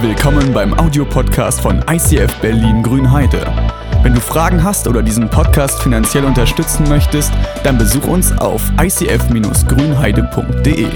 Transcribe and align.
Willkommen 0.00 0.52
beim 0.52 0.78
Audiopodcast 0.78 1.60
von 1.60 1.84
ICF 1.90 2.32
Berlin 2.36 2.84
Grünheide. 2.84 3.44
Wenn 4.04 4.14
du 4.14 4.20
Fragen 4.20 4.62
hast 4.62 4.86
oder 4.86 5.02
diesen 5.02 5.28
Podcast 5.28 5.82
finanziell 5.82 6.24
unterstützen 6.24 6.88
möchtest, 6.88 7.32
dann 7.64 7.78
besuch 7.78 8.06
uns 8.06 8.30
auf 8.38 8.62
icf-grünheide.de. 8.80 10.86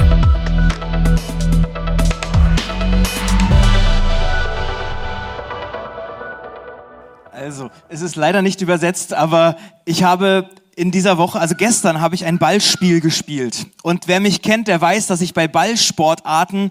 Also, 7.32 7.70
es 7.88 8.02
ist 8.02 8.14
leider 8.14 8.40
nicht 8.40 8.60
übersetzt, 8.60 9.14
aber 9.14 9.56
ich 9.84 10.04
habe 10.04 10.48
in 10.76 10.92
dieser 10.92 11.18
Woche, 11.18 11.40
also 11.40 11.56
gestern 11.56 12.00
habe 12.00 12.14
ich 12.14 12.24
ein 12.24 12.38
Ballspiel 12.38 13.00
gespielt. 13.00 13.66
Und 13.82 14.06
wer 14.06 14.20
mich 14.20 14.42
kennt, 14.42 14.68
der 14.68 14.80
weiß, 14.80 15.08
dass 15.08 15.22
ich 15.22 15.34
bei 15.34 15.48
Ballsportarten 15.48 16.70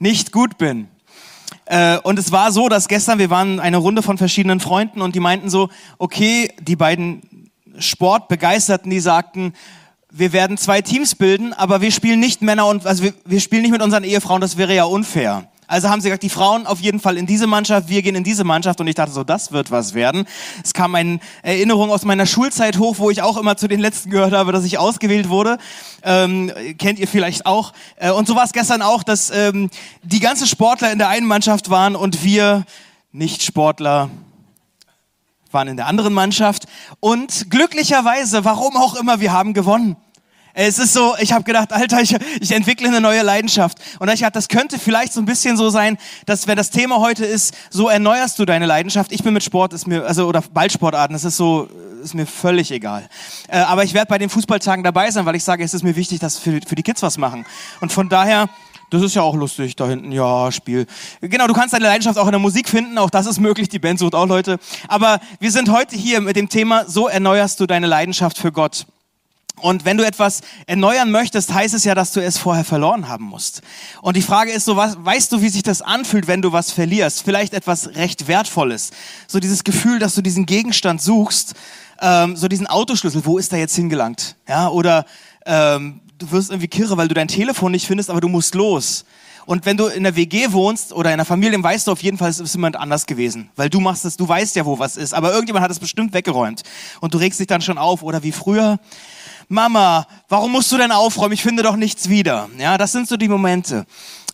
nicht 0.00 0.32
gut 0.32 0.58
bin. 0.58 0.88
Äh, 1.70 1.98
und 2.02 2.18
es 2.18 2.32
war 2.32 2.50
so, 2.50 2.68
dass 2.68 2.88
gestern, 2.88 3.20
wir 3.20 3.30
waren 3.30 3.60
eine 3.60 3.76
Runde 3.76 4.02
von 4.02 4.18
verschiedenen 4.18 4.58
Freunden 4.58 5.02
und 5.02 5.14
die 5.14 5.20
meinten 5.20 5.48
so, 5.48 5.68
okay, 5.98 6.52
die 6.60 6.74
beiden 6.74 7.48
Sportbegeisterten, 7.78 8.90
die 8.90 8.98
sagten, 8.98 9.54
wir 10.10 10.32
werden 10.32 10.58
zwei 10.58 10.82
Teams 10.82 11.14
bilden, 11.14 11.52
aber 11.52 11.80
wir 11.80 11.92
spielen 11.92 12.18
nicht 12.18 12.42
Männer 12.42 12.66
und, 12.66 12.86
also 12.86 13.04
wir, 13.04 13.14
wir 13.24 13.38
spielen 13.38 13.62
nicht 13.62 13.70
mit 13.70 13.82
unseren 13.82 14.02
Ehefrauen, 14.02 14.40
das 14.40 14.56
wäre 14.56 14.74
ja 14.74 14.82
unfair. 14.82 15.46
Also 15.70 15.88
haben 15.88 16.00
sie 16.00 16.08
gesagt, 16.08 16.24
die 16.24 16.30
Frauen 16.30 16.66
auf 16.66 16.80
jeden 16.80 16.98
Fall 16.98 17.16
in 17.16 17.26
diese 17.26 17.46
Mannschaft, 17.46 17.88
wir 17.88 18.02
gehen 18.02 18.16
in 18.16 18.24
diese 18.24 18.42
Mannschaft. 18.42 18.80
Und 18.80 18.88
ich 18.88 18.96
dachte 18.96 19.12
so, 19.12 19.22
das 19.22 19.52
wird 19.52 19.70
was 19.70 19.94
werden. 19.94 20.26
Es 20.64 20.74
kam 20.74 20.96
eine 20.96 21.20
Erinnerung 21.42 21.92
aus 21.92 22.04
meiner 22.04 22.26
Schulzeit 22.26 22.76
hoch, 22.78 22.96
wo 22.98 23.08
ich 23.08 23.22
auch 23.22 23.36
immer 23.36 23.56
zu 23.56 23.68
den 23.68 23.78
Letzten 23.78 24.10
gehört 24.10 24.32
habe, 24.32 24.50
dass 24.50 24.64
ich 24.64 24.78
ausgewählt 24.78 25.28
wurde. 25.28 25.58
Ähm, 26.02 26.50
kennt 26.76 26.98
ihr 26.98 27.06
vielleicht 27.06 27.46
auch. 27.46 27.72
Äh, 27.94 28.10
und 28.10 28.26
so 28.26 28.34
war 28.34 28.42
es 28.42 28.52
gestern 28.52 28.82
auch, 28.82 29.04
dass 29.04 29.30
ähm, 29.30 29.70
die 30.02 30.18
ganzen 30.18 30.48
Sportler 30.48 30.90
in 30.90 30.98
der 30.98 31.08
einen 31.08 31.28
Mannschaft 31.28 31.70
waren 31.70 31.94
und 31.94 32.24
wir 32.24 32.64
Nicht-Sportler 33.12 34.10
waren 35.52 35.68
in 35.68 35.76
der 35.76 35.86
anderen 35.86 36.12
Mannschaft. 36.12 36.64
Und 36.98 37.48
glücklicherweise, 37.48 38.44
warum 38.44 38.76
auch 38.76 38.96
immer, 38.96 39.20
wir 39.20 39.32
haben 39.32 39.54
gewonnen. 39.54 39.94
Es 40.54 40.78
ist 40.78 40.92
so, 40.92 41.14
ich 41.20 41.32
habe 41.32 41.44
gedacht, 41.44 41.72
Alter, 41.72 42.00
ich, 42.00 42.16
ich 42.40 42.50
entwickle 42.52 42.88
eine 42.88 43.00
neue 43.00 43.22
Leidenschaft. 43.22 43.78
Und 43.98 44.08
ich 44.10 44.20
dachte, 44.20 44.32
das 44.32 44.48
könnte 44.48 44.78
vielleicht 44.78 45.12
so 45.12 45.20
ein 45.20 45.26
bisschen 45.26 45.56
so 45.56 45.70
sein, 45.70 45.96
dass 46.26 46.46
wenn 46.46 46.56
das 46.56 46.70
Thema 46.70 47.00
heute 47.00 47.24
ist, 47.24 47.54
so 47.70 47.88
erneuerst 47.88 48.38
du 48.38 48.44
deine 48.44 48.66
Leidenschaft. 48.66 49.12
Ich 49.12 49.22
bin 49.22 49.32
mit 49.32 49.44
Sport, 49.44 49.72
ist 49.72 49.86
mir, 49.86 50.04
also 50.04 50.26
oder 50.26 50.42
Ballsportarten, 50.42 51.14
das 51.14 51.24
ist 51.24 51.36
so, 51.36 51.68
ist 52.02 52.14
mir 52.14 52.26
völlig 52.26 52.70
egal. 52.70 53.08
Äh, 53.48 53.58
aber 53.58 53.84
ich 53.84 53.94
werde 53.94 54.08
bei 54.08 54.18
den 54.18 54.28
Fußballtagen 54.28 54.82
dabei 54.82 55.10
sein, 55.10 55.26
weil 55.26 55.36
ich 55.36 55.44
sage, 55.44 55.62
es 55.62 55.74
ist 55.74 55.82
mir 55.82 55.96
wichtig, 55.96 56.18
dass 56.18 56.38
für, 56.38 56.60
für 56.66 56.74
die 56.74 56.82
Kids 56.82 57.02
was 57.02 57.18
machen. 57.18 57.46
Und 57.80 57.92
von 57.92 58.08
daher, 58.08 58.48
das 58.90 59.02
ist 59.02 59.14
ja 59.14 59.22
auch 59.22 59.36
lustig 59.36 59.76
da 59.76 59.86
hinten, 59.88 60.10
ja, 60.10 60.50
Spiel. 60.50 60.86
Genau, 61.20 61.46
du 61.46 61.54
kannst 61.54 61.72
deine 61.72 61.84
Leidenschaft 61.84 62.18
auch 62.18 62.26
in 62.26 62.32
der 62.32 62.40
Musik 62.40 62.68
finden, 62.68 62.98
auch 62.98 63.10
das 63.10 63.26
ist 63.26 63.38
möglich, 63.38 63.68
die 63.68 63.78
Band 63.78 64.00
sucht 64.00 64.14
auch 64.14 64.26
Leute. 64.26 64.58
Aber 64.88 65.20
wir 65.38 65.52
sind 65.52 65.70
heute 65.70 65.96
hier 65.96 66.20
mit 66.20 66.34
dem 66.34 66.48
Thema, 66.48 66.84
so 66.88 67.06
erneuerst 67.06 67.60
du 67.60 67.66
deine 67.66 67.86
Leidenschaft 67.86 68.36
für 68.36 68.50
Gott. 68.50 68.86
Und 69.60 69.84
wenn 69.84 69.96
du 69.96 70.04
etwas 70.04 70.40
erneuern 70.66 71.10
möchtest, 71.10 71.52
heißt 71.52 71.74
es 71.74 71.84
ja, 71.84 71.94
dass 71.94 72.12
du 72.12 72.20
es 72.22 72.38
vorher 72.38 72.64
verloren 72.64 73.08
haben 73.08 73.24
musst. 73.24 73.62
Und 74.02 74.16
die 74.16 74.22
Frage 74.22 74.50
ist 74.50 74.64
so, 74.64 74.76
was, 74.76 74.96
weißt 74.98 75.32
du, 75.32 75.42
wie 75.42 75.48
sich 75.48 75.62
das 75.62 75.82
anfühlt, 75.82 76.26
wenn 76.26 76.42
du 76.42 76.52
was 76.52 76.70
verlierst? 76.70 77.22
Vielleicht 77.22 77.54
etwas 77.54 77.94
recht 77.94 78.28
Wertvolles. 78.28 78.90
So 79.26 79.40
dieses 79.40 79.64
Gefühl, 79.64 79.98
dass 79.98 80.14
du 80.14 80.22
diesen 80.22 80.46
Gegenstand 80.46 81.02
suchst, 81.02 81.54
ähm, 82.00 82.36
so 82.36 82.48
diesen 82.48 82.66
Autoschlüssel, 82.66 83.24
wo 83.24 83.38
ist 83.38 83.52
der 83.52 83.58
jetzt 83.58 83.76
hingelangt? 83.76 84.36
Ja, 84.48 84.68
oder 84.68 85.04
ähm, 85.46 86.00
du 86.18 86.30
wirst 86.30 86.50
irgendwie 86.50 86.68
kirre, 86.68 86.96
weil 86.96 87.08
du 87.08 87.14
dein 87.14 87.28
Telefon 87.28 87.72
nicht 87.72 87.86
findest, 87.86 88.10
aber 88.10 88.20
du 88.20 88.28
musst 88.28 88.54
los. 88.54 89.04
Und 89.46 89.66
wenn 89.66 89.76
du 89.76 89.86
in 89.86 90.04
der 90.04 90.14
WG 90.16 90.52
wohnst 90.52 90.92
oder 90.92 91.10
in 91.10 91.16
der 91.16 91.24
Familie, 91.24 91.60
weißt 91.60 91.86
du 91.86 91.92
auf 91.92 92.02
jeden 92.02 92.18
Fall, 92.18 92.30
es 92.30 92.38
ist 92.38 92.54
jemand 92.54 92.76
anders 92.76 93.06
gewesen. 93.06 93.50
Weil 93.56 93.68
du 93.68 93.80
machst 93.80 94.04
es, 94.04 94.16
du 94.16 94.28
weißt 94.28 94.54
ja, 94.54 94.64
wo 94.64 94.78
was 94.78 94.96
ist. 94.96 95.12
Aber 95.14 95.32
irgendjemand 95.32 95.64
hat 95.64 95.70
es 95.70 95.78
bestimmt 95.78 96.12
weggeräumt. 96.12 96.62
Und 97.00 97.14
du 97.14 97.18
regst 97.18 97.40
dich 97.40 97.46
dann 97.46 97.60
schon 97.60 97.78
auf. 97.78 98.02
Oder 98.02 98.22
wie 98.22 98.32
früher, 98.32 98.78
Mama, 99.52 100.06
warum 100.28 100.52
musst 100.52 100.70
du 100.70 100.78
denn 100.78 100.92
aufräumen? 100.92 101.32
Ich 101.32 101.42
finde 101.42 101.64
doch 101.64 101.74
nichts 101.74 102.08
wieder. 102.08 102.48
Ja, 102.56 102.78
das 102.78 102.92
sind 102.92 103.08
so 103.08 103.16
die 103.16 103.26
Momente. 103.26 103.84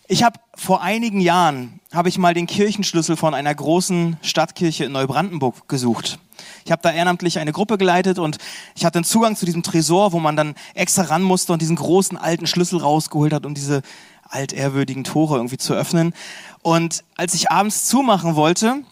Ich 0.07 0.21
habe 0.21 0.39
vor 0.53 0.83
einigen 0.83 1.19
Jahren 1.21 1.79
habe 1.91 2.07
ich 2.07 2.19
mal 2.19 2.35
den 2.35 2.45
Kirchenschlüssel 2.45 3.17
von 3.17 3.33
einer 3.33 3.55
großen 3.55 4.17
Stadtkirche 4.21 4.85
in 4.85 4.91
Neubrandenburg 4.91 5.67
gesucht. 5.67 6.19
Ich 6.65 6.71
habe 6.71 6.83
da 6.83 6.91
ehrenamtlich 6.91 7.39
eine 7.39 7.51
Gruppe 7.51 7.79
geleitet 7.79 8.19
und 8.19 8.37
ich 8.75 8.85
hatte 8.85 8.99
einen 8.99 9.05
Zugang 9.05 9.35
zu 9.35 9.47
diesem 9.47 9.63
Tresor, 9.63 10.11
wo 10.11 10.19
man 10.19 10.35
dann 10.35 10.53
extra 10.75 11.01
ran 11.01 11.23
musste 11.23 11.51
und 11.51 11.63
diesen 11.63 11.77
großen 11.77 12.15
alten 12.15 12.45
Schlüssel 12.45 12.77
rausgeholt 12.77 13.33
hat, 13.33 13.47
um 13.47 13.55
diese 13.55 13.81
altehrwürdigen 14.29 15.03
Tore 15.03 15.37
irgendwie 15.37 15.57
zu 15.57 15.73
öffnen. 15.73 16.13
Und 16.61 17.03
als 17.15 17.33
ich 17.33 17.49
abends 17.49 17.85
zumachen 17.85 18.35
wollte, 18.35 18.83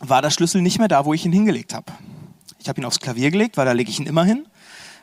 war 0.00 0.22
der 0.22 0.30
Schlüssel 0.30 0.60
nicht 0.60 0.80
mehr 0.80 0.88
da, 0.88 1.04
wo 1.04 1.14
ich 1.14 1.24
ihn 1.24 1.32
hingelegt 1.32 1.72
habe. 1.72 1.92
Ich 2.58 2.68
habe 2.68 2.80
ihn 2.80 2.84
aufs 2.84 2.98
Klavier 2.98 3.30
gelegt, 3.30 3.56
weil 3.56 3.64
da 3.64 3.70
lege 3.70 3.90
ich 3.90 4.00
ihn 4.00 4.06
immer 4.06 4.24
hin. 4.24 4.44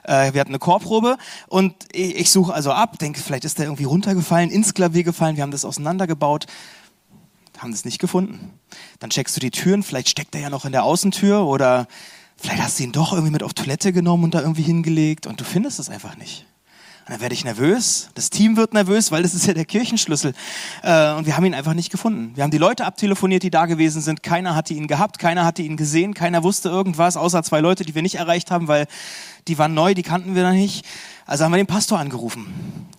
Äh, 0.04 0.34
wir 0.34 0.42
hatten 0.42 0.52
eine 0.52 0.60
Chorprobe 0.60 1.18
und 1.48 1.76
ich, 1.92 2.16
ich 2.16 2.32
suche 2.32 2.54
also 2.54 2.72
ab, 2.72 3.00
denke, 3.00 3.22
vielleicht 3.22 3.46
ist 3.46 3.58
der 3.60 3.66
irgendwie 3.66 3.84
runtergefallen, 3.84 4.50
ins 4.50 4.74
Klavier 4.74 5.04
gefallen, 5.04 5.36
wir 5.36 5.44
haben 5.44 5.52
das 5.52 5.66
auseinandergebaut, 5.66 6.46
haben 7.58 7.72
das 7.72 7.86
nicht 7.86 8.00
gefunden. 8.00 8.54
Dann 9.00 9.10
checkst 9.10 9.36
du 9.36 9.40
die 9.40 9.52
Türen, 9.52 9.84
vielleicht 9.84 10.10
steckt 10.10 10.36
er 10.36 10.42
ja 10.42 10.50
noch 10.50 10.66
in 10.66 10.72
der 10.72 10.84
Außentür 10.84 11.46
oder 11.46 11.88
vielleicht 12.38 12.62
hast 12.62 12.80
du 12.80 12.84
ihn 12.84 12.92
doch 12.92 13.12
irgendwie 13.14 13.32
mit 13.32 13.44
auf 13.44 13.54
Toilette 13.54 13.92
genommen 13.92 14.26
und 14.26 14.34
da 14.34 14.42
irgendwie 14.42 14.64
hingelegt 14.64 15.28
und 15.28 15.40
du 15.40 15.44
findest 15.44 15.80
es 15.80 15.90
einfach 15.90 16.16
nicht. 16.18 16.46
Und 17.10 17.14
dann 17.14 17.22
werde 17.22 17.34
ich 17.34 17.44
nervös, 17.44 18.12
das 18.14 18.30
Team 18.30 18.56
wird 18.56 18.76
nervös, 18.76 19.12
weil 19.12 19.24
das 19.24 19.34
ist 19.34 19.48
ja 19.48 19.56
der 19.56 19.66
Kirchenschlüssel. 19.66 20.36
Äh, 20.84 21.14
und 21.14 21.26
wir 21.26 21.36
haben 21.36 21.44
ihn 21.44 21.56
einfach 21.56 21.74
nicht 21.74 21.90
gefunden. 21.90 22.34
Wir 22.36 22.44
haben 22.44 22.52
die 22.52 22.60
Leute 22.60 22.86
abtelefoniert, 22.86 23.42
die 23.42 23.50
da 23.50 23.66
gewesen 23.66 24.00
sind. 24.00 24.22
Keiner 24.22 24.54
hatte 24.54 24.76
ihn 24.76 24.86
gehabt, 24.86 25.18
keiner 25.18 25.44
hatte 25.44 25.64
ihn 25.64 25.76
gesehen, 25.76 26.14
keiner 26.14 26.44
wusste 26.44 26.70
irgendwas, 26.70 27.18
außer 27.18 27.42
zwei 27.42 27.62
Leute, 27.62 27.84
die 27.84 27.96
wir 27.96 28.04
nicht 28.04 28.14
erreicht 28.14 28.52
haben, 28.52 28.68
weil 28.68 28.86
die 29.48 29.58
waren 29.58 29.74
neu, 29.74 29.96
die 29.96 30.04
kannten 30.04 30.36
wir 30.36 30.44
noch 30.44 30.52
nicht. 30.52 30.86
Also 31.26 31.46
haben 31.46 31.52
wir 31.52 31.58
den 31.58 31.66
Pastor 31.66 31.98
angerufen. 31.98 32.46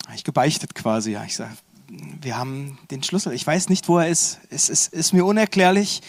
Habe 0.07 0.17
ich 0.17 0.25
gebeichtet 0.25 0.75
quasi. 0.75 1.11
Ja, 1.11 1.23
ich 1.23 1.37
sage, 1.37 1.51
wir 2.21 2.37
haben 2.37 2.79
den 2.91 3.03
Schlüssel. 3.03 3.31
Ich 3.31 3.47
weiß 3.47 3.69
nicht, 3.69 3.87
wo 3.87 3.97
er 3.97 4.09
ist. 4.09 4.39
Es 4.49 4.67
ist, 4.67 4.91
ist 4.93 5.13
mir 5.13 5.23
unerklärlich. 5.23 6.01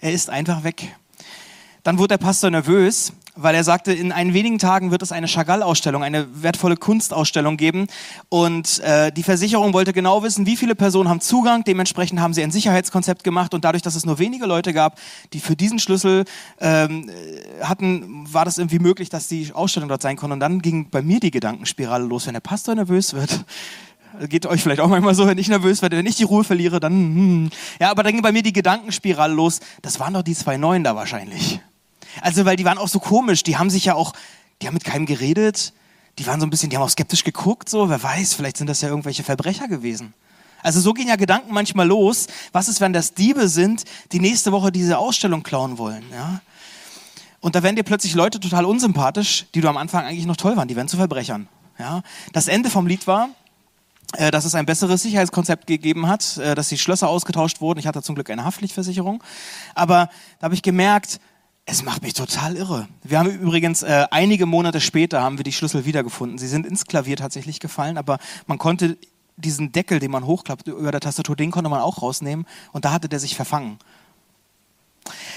Er 0.00 0.12
ist 0.12 0.30
einfach 0.30 0.64
weg. 0.64 0.96
Dann 1.82 1.98
wurde 1.98 2.16
der 2.16 2.24
Pastor 2.24 2.48
nervös 2.48 3.12
weil 3.34 3.54
er 3.54 3.64
sagte, 3.64 3.92
in 3.92 4.12
ein 4.12 4.34
wenigen 4.34 4.58
Tagen 4.58 4.90
wird 4.90 5.02
es 5.02 5.10
eine 5.10 5.26
Chagall-Ausstellung, 5.26 6.02
eine 6.02 6.42
wertvolle 6.42 6.76
Kunstausstellung 6.76 7.56
geben. 7.56 7.86
Und 8.28 8.80
äh, 8.80 9.10
die 9.10 9.22
Versicherung 9.22 9.72
wollte 9.72 9.92
genau 9.92 10.22
wissen, 10.22 10.44
wie 10.44 10.56
viele 10.56 10.74
Personen 10.74 11.08
haben 11.08 11.20
Zugang. 11.20 11.64
Dementsprechend 11.64 12.20
haben 12.20 12.34
sie 12.34 12.42
ein 12.42 12.50
Sicherheitskonzept 12.50 13.24
gemacht. 13.24 13.54
Und 13.54 13.64
dadurch, 13.64 13.82
dass 13.82 13.94
es 13.94 14.04
nur 14.04 14.18
wenige 14.18 14.44
Leute 14.44 14.74
gab, 14.74 14.98
die 15.32 15.40
für 15.40 15.56
diesen 15.56 15.78
Schlüssel 15.78 16.24
ähm, 16.60 17.10
hatten, 17.62 18.26
war 18.30 18.44
das 18.44 18.58
irgendwie 18.58 18.80
möglich, 18.80 19.08
dass 19.08 19.28
die 19.28 19.52
Ausstellung 19.54 19.88
dort 19.88 20.02
sein 20.02 20.16
konnte. 20.16 20.34
Und 20.34 20.40
dann 20.40 20.60
ging 20.60 20.90
bei 20.90 21.00
mir 21.00 21.18
die 21.18 21.30
Gedankenspirale 21.30 22.04
los, 22.04 22.26
wenn 22.26 22.34
der 22.34 22.40
Pastor 22.40 22.74
nervös 22.74 23.14
wird. 23.14 23.44
Geht 24.28 24.44
euch 24.44 24.62
vielleicht 24.62 24.80
auch 24.80 24.88
manchmal 24.88 25.14
so, 25.14 25.26
wenn 25.26 25.38
ich 25.38 25.48
nervös 25.48 25.80
werde, 25.80 25.96
wenn 25.96 26.04
ich 26.04 26.16
die 26.16 26.24
Ruhe 26.24 26.44
verliere, 26.44 26.80
dann. 26.80 26.92
Hm. 26.92 27.50
Ja, 27.80 27.90
aber 27.90 28.02
dann 28.02 28.12
ging 28.12 28.20
bei 28.20 28.30
mir 28.30 28.42
die 28.42 28.52
Gedankenspirale 28.52 29.32
los. 29.32 29.60
Das 29.80 30.00
waren 30.00 30.12
doch 30.12 30.22
die 30.22 30.34
zwei 30.34 30.58
Neuen 30.58 30.84
da 30.84 30.94
wahrscheinlich. 30.94 31.62
Also, 32.20 32.44
weil 32.44 32.56
die 32.56 32.64
waren 32.64 32.78
auch 32.78 32.88
so 32.88 33.00
komisch. 33.00 33.42
Die 33.42 33.56
haben 33.56 33.70
sich 33.70 33.84
ja 33.84 33.94
auch, 33.94 34.12
die 34.60 34.66
haben 34.66 34.74
mit 34.74 34.84
keinem 34.84 35.06
geredet. 35.06 35.72
Die 36.18 36.26
waren 36.26 36.40
so 36.40 36.46
ein 36.46 36.50
bisschen, 36.50 36.70
die 36.70 36.76
haben 36.76 36.84
auch 36.84 36.90
skeptisch 36.90 37.24
geguckt, 37.24 37.68
so. 37.68 37.88
Wer 37.88 38.02
weiß, 38.02 38.34
vielleicht 38.34 38.58
sind 38.58 38.68
das 38.68 38.80
ja 38.80 38.88
irgendwelche 38.88 39.22
Verbrecher 39.22 39.68
gewesen. 39.68 40.14
Also 40.62 40.80
so 40.80 40.92
gehen 40.92 41.08
ja 41.08 41.16
Gedanken 41.16 41.52
manchmal 41.52 41.86
los. 41.86 42.26
Was 42.52 42.68
ist, 42.68 42.80
wenn 42.80 42.92
das 42.92 43.14
Diebe 43.14 43.48
sind, 43.48 43.84
die 44.12 44.20
nächste 44.20 44.52
Woche 44.52 44.70
diese 44.70 44.98
Ausstellung 44.98 45.42
klauen 45.42 45.78
wollen, 45.78 46.04
ja? 46.12 46.40
Und 47.40 47.56
da 47.56 47.64
werden 47.64 47.74
dir 47.74 47.82
plötzlich 47.82 48.14
Leute 48.14 48.38
total 48.38 48.64
unsympathisch, 48.64 49.46
die 49.56 49.60
du 49.60 49.68
am 49.68 49.76
Anfang 49.76 50.04
eigentlich 50.04 50.26
noch 50.26 50.36
toll 50.36 50.56
waren. 50.56 50.68
Die 50.68 50.76
werden 50.76 50.86
zu 50.86 50.96
Verbrechern, 50.96 51.48
ja? 51.78 52.02
Das 52.32 52.46
Ende 52.46 52.70
vom 52.70 52.86
Lied 52.86 53.06
war, 53.08 53.30
äh, 54.16 54.30
dass 54.30 54.44
es 54.44 54.54
ein 54.54 54.66
besseres 54.66 55.02
Sicherheitskonzept 55.02 55.66
gegeben 55.66 56.06
hat, 56.06 56.36
äh, 56.36 56.54
dass 56.54 56.68
die 56.68 56.78
Schlösser 56.78 57.08
ausgetauscht 57.08 57.60
wurden. 57.60 57.80
Ich 57.80 57.86
hatte 57.86 58.02
zum 58.02 58.14
Glück 58.14 58.30
eine 58.30 58.44
Haftpflichtversicherung. 58.44 59.24
Aber 59.74 60.08
da 60.38 60.44
habe 60.44 60.54
ich 60.54 60.62
gemerkt, 60.62 61.18
es 61.64 61.82
macht 61.82 62.02
mich 62.02 62.14
total 62.14 62.56
irre. 62.56 62.88
Wir 63.04 63.18
haben 63.18 63.30
übrigens 63.30 63.82
äh, 63.82 64.06
einige 64.10 64.46
Monate 64.46 64.80
später 64.80 65.22
haben 65.22 65.38
wir 65.38 65.44
die 65.44 65.52
Schlüssel 65.52 65.84
wiedergefunden. 65.84 66.38
Sie 66.38 66.48
sind 66.48 66.66
ins 66.66 66.86
Klavier 66.86 67.16
tatsächlich 67.16 67.60
gefallen, 67.60 67.98
aber 67.98 68.18
man 68.46 68.58
konnte 68.58 68.98
diesen 69.36 69.72
Deckel, 69.72 69.98
den 69.98 70.10
man 70.10 70.26
hochklappt 70.26 70.66
über 70.66 70.90
der 70.90 71.00
Tastatur, 71.00 71.36
den 71.36 71.50
konnte 71.50 71.70
man 71.70 71.80
auch 71.80 72.02
rausnehmen 72.02 72.46
und 72.72 72.84
da 72.84 72.92
hatte 72.92 73.08
der 73.08 73.20
sich 73.20 73.36
verfangen. 73.36 73.78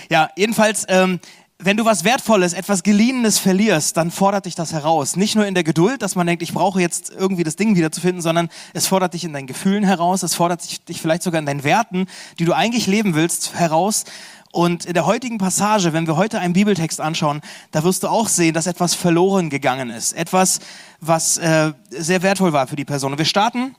Ja, 0.09 0.29
jedenfalls, 0.35 0.85
ähm, 0.89 1.19
wenn 1.57 1.77
du 1.77 1.85
was 1.85 2.03
Wertvolles, 2.03 2.53
etwas 2.53 2.83
Geliehenes 2.83 3.39
verlierst, 3.39 3.95
dann 3.95 4.11
fordert 4.11 4.45
dich 4.45 4.55
das 4.55 4.73
heraus. 4.73 5.15
Nicht 5.15 5.35
nur 5.35 5.45
in 5.45 5.53
der 5.53 5.63
Geduld, 5.63 6.01
dass 6.01 6.15
man 6.15 6.27
denkt, 6.27 6.43
ich 6.43 6.53
brauche 6.53 6.81
jetzt 6.81 7.09
irgendwie 7.09 7.43
das 7.43 7.55
Ding 7.55 7.75
wiederzufinden, 7.77 8.21
sondern 8.21 8.49
es 8.73 8.87
fordert 8.87 9.13
dich 9.13 9.23
in 9.23 9.31
deinen 9.31 9.47
Gefühlen 9.47 9.85
heraus, 9.85 10.21
es 10.21 10.35
fordert 10.35 10.89
dich 10.89 11.01
vielleicht 11.01 11.23
sogar 11.23 11.39
in 11.39 11.45
deinen 11.45 11.63
Werten, 11.63 12.07
die 12.39 12.45
du 12.45 12.53
eigentlich 12.53 12.87
leben 12.87 13.15
willst, 13.15 13.53
heraus. 13.53 14.03
Und 14.55 14.85
in 14.85 14.93
der 14.93 15.05
heutigen 15.05 15.37
Passage, 15.37 15.91
wenn 15.91 16.07
wir 16.07 16.15
heute 16.15 16.39
einen 16.39 16.53
Bibeltext 16.53 17.01
anschauen, 17.01 17.41
da 17.71 17.83
wirst 17.83 18.03
du 18.03 18.07
auch 18.07 18.29
sehen, 18.29 18.53
dass 18.53 18.67
etwas 18.67 18.93
verloren 18.93 19.49
gegangen 19.49 19.89
ist. 19.89 20.13
Etwas, 20.13 20.61
was 21.01 21.37
äh, 21.37 21.73
sehr 21.89 22.21
wertvoll 22.21 22.53
war 22.53 22.65
für 22.65 22.77
die 22.77 22.85
Person. 22.85 23.11
Und 23.11 23.17
wir 23.17 23.25
starten 23.25 23.75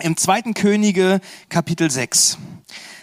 im 0.00 0.16
zweiten 0.16 0.52
Könige 0.54 1.20
Kapitel 1.48 1.92
6. 1.92 2.38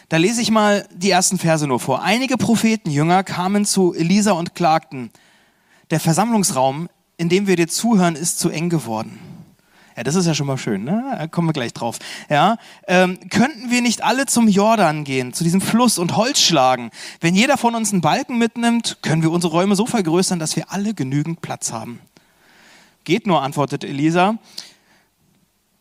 Da 0.10 0.18
lese 0.18 0.42
ich 0.42 0.52
mal 0.52 0.86
die 0.94 1.10
ersten 1.10 1.38
Verse 1.38 1.66
nur 1.66 1.80
vor. 1.80 2.02
Einige 2.02 2.36
Prophetenjünger 2.36 3.24
kamen 3.24 3.64
zu 3.64 3.94
Elisa 3.94 4.34
und 4.34 4.54
klagten, 4.54 5.10
der 5.92 6.02
Versammlungsraum, 6.02 6.90
in 7.16 7.30
dem 7.30 7.48
wir 7.48 7.56
dir 7.56 7.70
zuhören, 7.70 8.18
ist 8.18 8.38
zu 8.38 8.50
eng 8.50 8.68
geworden. 8.68 9.18
Ja, 9.98 10.04
das 10.04 10.14
ist 10.14 10.28
ja 10.28 10.36
schon 10.36 10.46
mal 10.46 10.60
schön, 10.60 10.84
ne? 10.84 11.28
Kommen 11.32 11.50
wir 11.50 11.54
gleich 11.54 11.74
drauf. 11.74 11.98
Ja, 12.30 12.58
ähm, 12.86 13.20
könnten 13.32 13.72
wir 13.72 13.82
nicht 13.82 14.04
alle 14.04 14.28
zum 14.28 14.48
Jordan 14.48 15.04
gehen, 15.04 15.34
zu 15.34 15.44
diesem 15.44 15.60
Fluss 15.60 15.98
und 15.98 16.16
Holz 16.16 16.40
schlagen? 16.40 16.92
Wenn 17.20 17.34
jeder 17.34 17.58
von 17.58 17.74
uns 17.74 17.92
einen 17.92 18.02
Balken 18.02 18.38
mitnimmt, 18.38 19.00
können 19.02 19.24
wir 19.24 19.32
unsere 19.32 19.54
Räume 19.54 19.76
so 19.76 19.88
vergrößern, 19.88 20.38
dass 20.38 20.56
wir 20.56 20.72
alle 20.72 20.94
genügend 20.94 21.42
Platz 21.42 21.72
haben. 21.72 22.00
Geht 23.06 23.26
nur, 23.26 23.42
antwortete 23.42 23.88
Elisa. 23.88 24.38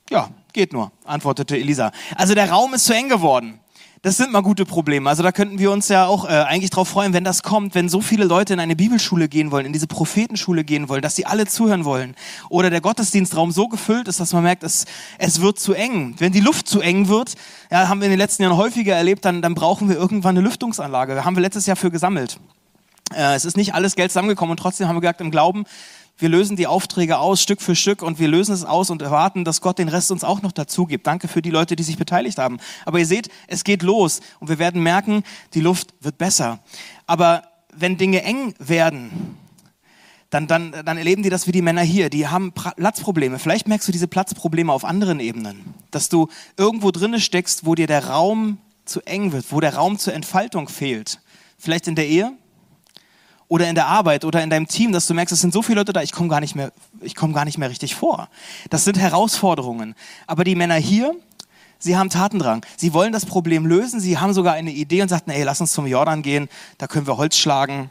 Ja, 0.08 0.30
geht 0.54 0.72
nur, 0.72 0.92
antwortete 1.04 1.58
Elisa. 1.58 1.92
Also 2.14 2.34
der 2.34 2.50
Raum 2.50 2.72
ist 2.72 2.86
zu 2.86 2.94
eng 2.94 3.10
geworden. 3.10 3.60
Das 4.02 4.18
sind 4.18 4.30
mal 4.30 4.42
gute 4.42 4.66
Probleme. 4.66 5.08
Also 5.08 5.22
da 5.22 5.32
könnten 5.32 5.58
wir 5.58 5.70
uns 5.70 5.88
ja 5.88 6.06
auch 6.06 6.26
äh, 6.26 6.28
eigentlich 6.28 6.70
drauf 6.70 6.88
freuen, 6.88 7.12
wenn 7.12 7.24
das 7.24 7.42
kommt, 7.42 7.74
wenn 7.74 7.88
so 7.88 8.00
viele 8.00 8.24
Leute 8.24 8.52
in 8.52 8.60
eine 8.60 8.76
Bibelschule 8.76 9.28
gehen 9.28 9.50
wollen, 9.50 9.66
in 9.66 9.72
diese 9.72 9.86
Prophetenschule 9.86 10.64
gehen 10.64 10.88
wollen, 10.88 11.02
dass 11.02 11.16
sie 11.16 11.24
alle 11.24 11.46
zuhören 11.46 11.84
wollen. 11.84 12.14
Oder 12.50 12.68
der 12.70 12.80
Gottesdienstraum 12.80 13.52
so 13.52 13.68
gefüllt 13.68 14.06
ist, 14.06 14.20
dass 14.20 14.32
man 14.32 14.42
merkt, 14.42 14.62
es, 14.62 14.84
es 15.18 15.40
wird 15.40 15.58
zu 15.58 15.72
eng. 15.72 16.14
Wenn 16.18 16.32
die 16.32 16.40
Luft 16.40 16.68
zu 16.68 16.80
eng 16.80 17.08
wird, 17.08 17.34
ja, 17.70 17.88
haben 17.88 18.00
wir 18.00 18.06
in 18.06 18.12
den 18.12 18.18
letzten 18.18 18.42
Jahren 18.42 18.56
häufiger 18.56 18.94
erlebt, 18.94 19.24
dann, 19.24 19.40
dann 19.40 19.54
brauchen 19.54 19.88
wir 19.88 19.96
irgendwann 19.96 20.36
eine 20.36 20.46
Lüftungsanlage. 20.46 21.14
Da 21.14 21.24
haben 21.24 21.34
wir 21.34 21.42
letztes 21.42 21.66
Jahr 21.66 21.76
für 21.76 21.90
gesammelt. 21.90 22.38
Äh, 23.14 23.34
es 23.34 23.44
ist 23.44 23.56
nicht 23.56 23.74
alles 23.74 23.96
Geld 23.96 24.10
zusammengekommen 24.10 24.52
und 24.52 24.58
trotzdem 24.58 24.88
haben 24.88 24.96
wir 24.96 25.00
gesagt, 25.00 25.20
im 25.20 25.30
Glauben, 25.30 25.64
wir 26.18 26.28
lösen 26.28 26.56
die 26.56 26.66
Aufträge 26.66 27.18
aus, 27.18 27.42
Stück 27.42 27.60
für 27.60 27.76
Stück, 27.76 28.02
und 28.02 28.18
wir 28.18 28.28
lösen 28.28 28.54
es 28.54 28.64
aus 28.64 28.90
und 28.90 29.02
erwarten, 29.02 29.44
dass 29.44 29.60
Gott 29.60 29.78
den 29.78 29.88
Rest 29.88 30.10
uns 30.10 30.24
auch 30.24 30.40
noch 30.42 30.52
dazu 30.52 30.86
gibt. 30.86 31.06
Danke 31.06 31.28
für 31.28 31.42
die 31.42 31.50
Leute, 31.50 31.76
die 31.76 31.82
sich 31.82 31.98
beteiligt 31.98 32.38
haben. 32.38 32.58
Aber 32.84 32.98
ihr 32.98 33.06
seht, 33.06 33.28
es 33.48 33.64
geht 33.64 33.82
los 33.82 34.20
und 34.40 34.48
wir 34.48 34.58
werden 34.58 34.82
merken, 34.82 35.24
die 35.52 35.60
Luft 35.60 35.94
wird 36.00 36.16
besser. 36.16 36.60
Aber 37.06 37.42
wenn 37.74 37.98
Dinge 37.98 38.22
eng 38.22 38.54
werden, 38.58 39.36
dann, 40.30 40.46
dann, 40.46 40.72
dann 40.84 40.98
erleben 40.98 41.22
die 41.22 41.30
das 41.30 41.46
wie 41.46 41.52
die 41.52 41.62
Männer 41.62 41.82
hier. 41.82 42.10
Die 42.10 42.26
haben 42.26 42.52
Platzprobleme. 42.52 43.38
Vielleicht 43.38 43.68
merkst 43.68 43.86
du 43.86 43.92
diese 43.92 44.08
Platzprobleme 44.08 44.72
auf 44.72 44.84
anderen 44.84 45.20
Ebenen. 45.20 45.74
Dass 45.90 46.08
du 46.08 46.28
irgendwo 46.56 46.90
drinne 46.90 47.20
steckst, 47.20 47.64
wo 47.64 47.74
dir 47.74 47.86
der 47.86 48.06
Raum 48.06 48.58
zu 48.86 49.02
eng 49.02 49.32
wird, 49.32 49.46
wo 49.50 49.60
der 49.60 49.74
Raum 49.74 49.98
zur 49.98 50.14
Entfaltung 50.14 50.68
fehlt. 50.68 51.20
Vielleicht 51.58 51.86
in 51.88 51.94
der 51.94 52.06
Ehe, 52.06 52.32
oder 53.48 53.68
in 53.68 53.74
der 53.74 53.86
Arbeit 53.86 54.24
oder 54.24 54.42
in 54.42 54.50
deinem 54.50 54.66
Team, 54.66 54.92
dass 54.92 55.06
du 55.06 55.14
merkst, 55.14 55.32
es 55.32 55.40
sind 55.40 55.52
so 55.52 55.62
viele 55.62 55.80
Leute 55.80 55.92
da, 55.92 56.02
ich 56.02 56.12
komme 56.12 56.28
gar 56.28 56.40
nicht 56.40 56.54
mehr, 56.54 56.72
ich 57.00 57.14
komme 57.14 57.32
gar 57.32 57.44
nicht 57.44 57.58
mehr 57.58 57.70
richtig 57.70 57.94
vor. 57.94 58.28
Das 58.70 58.84
sind 58.84 58.98
Herausforderungen. 58.98 59.94
Aber 60.26 60.44
die 60.44 60.56
Männer 60.56 60.74
hier, 60.74 61.14
sie 61.78 61.96
haben 61.96 62.10
Tatendrang. 62.10 62.64
Sie 62.76 62.92
wollen 62.92 63.12
das 63.12 63.26
Problem 63.26 63.66
lösen. 63.66 64.00
Sie 64.00 64.18
haben 64.18 64.32
sogar 64.32 64.54
eine 64.54 64.72
Idee 64.72 65.02
und 65.02 65.08
sagten, 65.08 65.30
ey, 65.30 65.44
lass 65.44 65.60
uns 65.60 65.72
zum 65.72 65.86
Jordan 65.86 66.22
gehen, 66.22 66.48
da 66.78 66.86
können 66.86 67.06
wir 67.06 67.16
Holz 67.16 67.36
schlagen. 67.36 67.90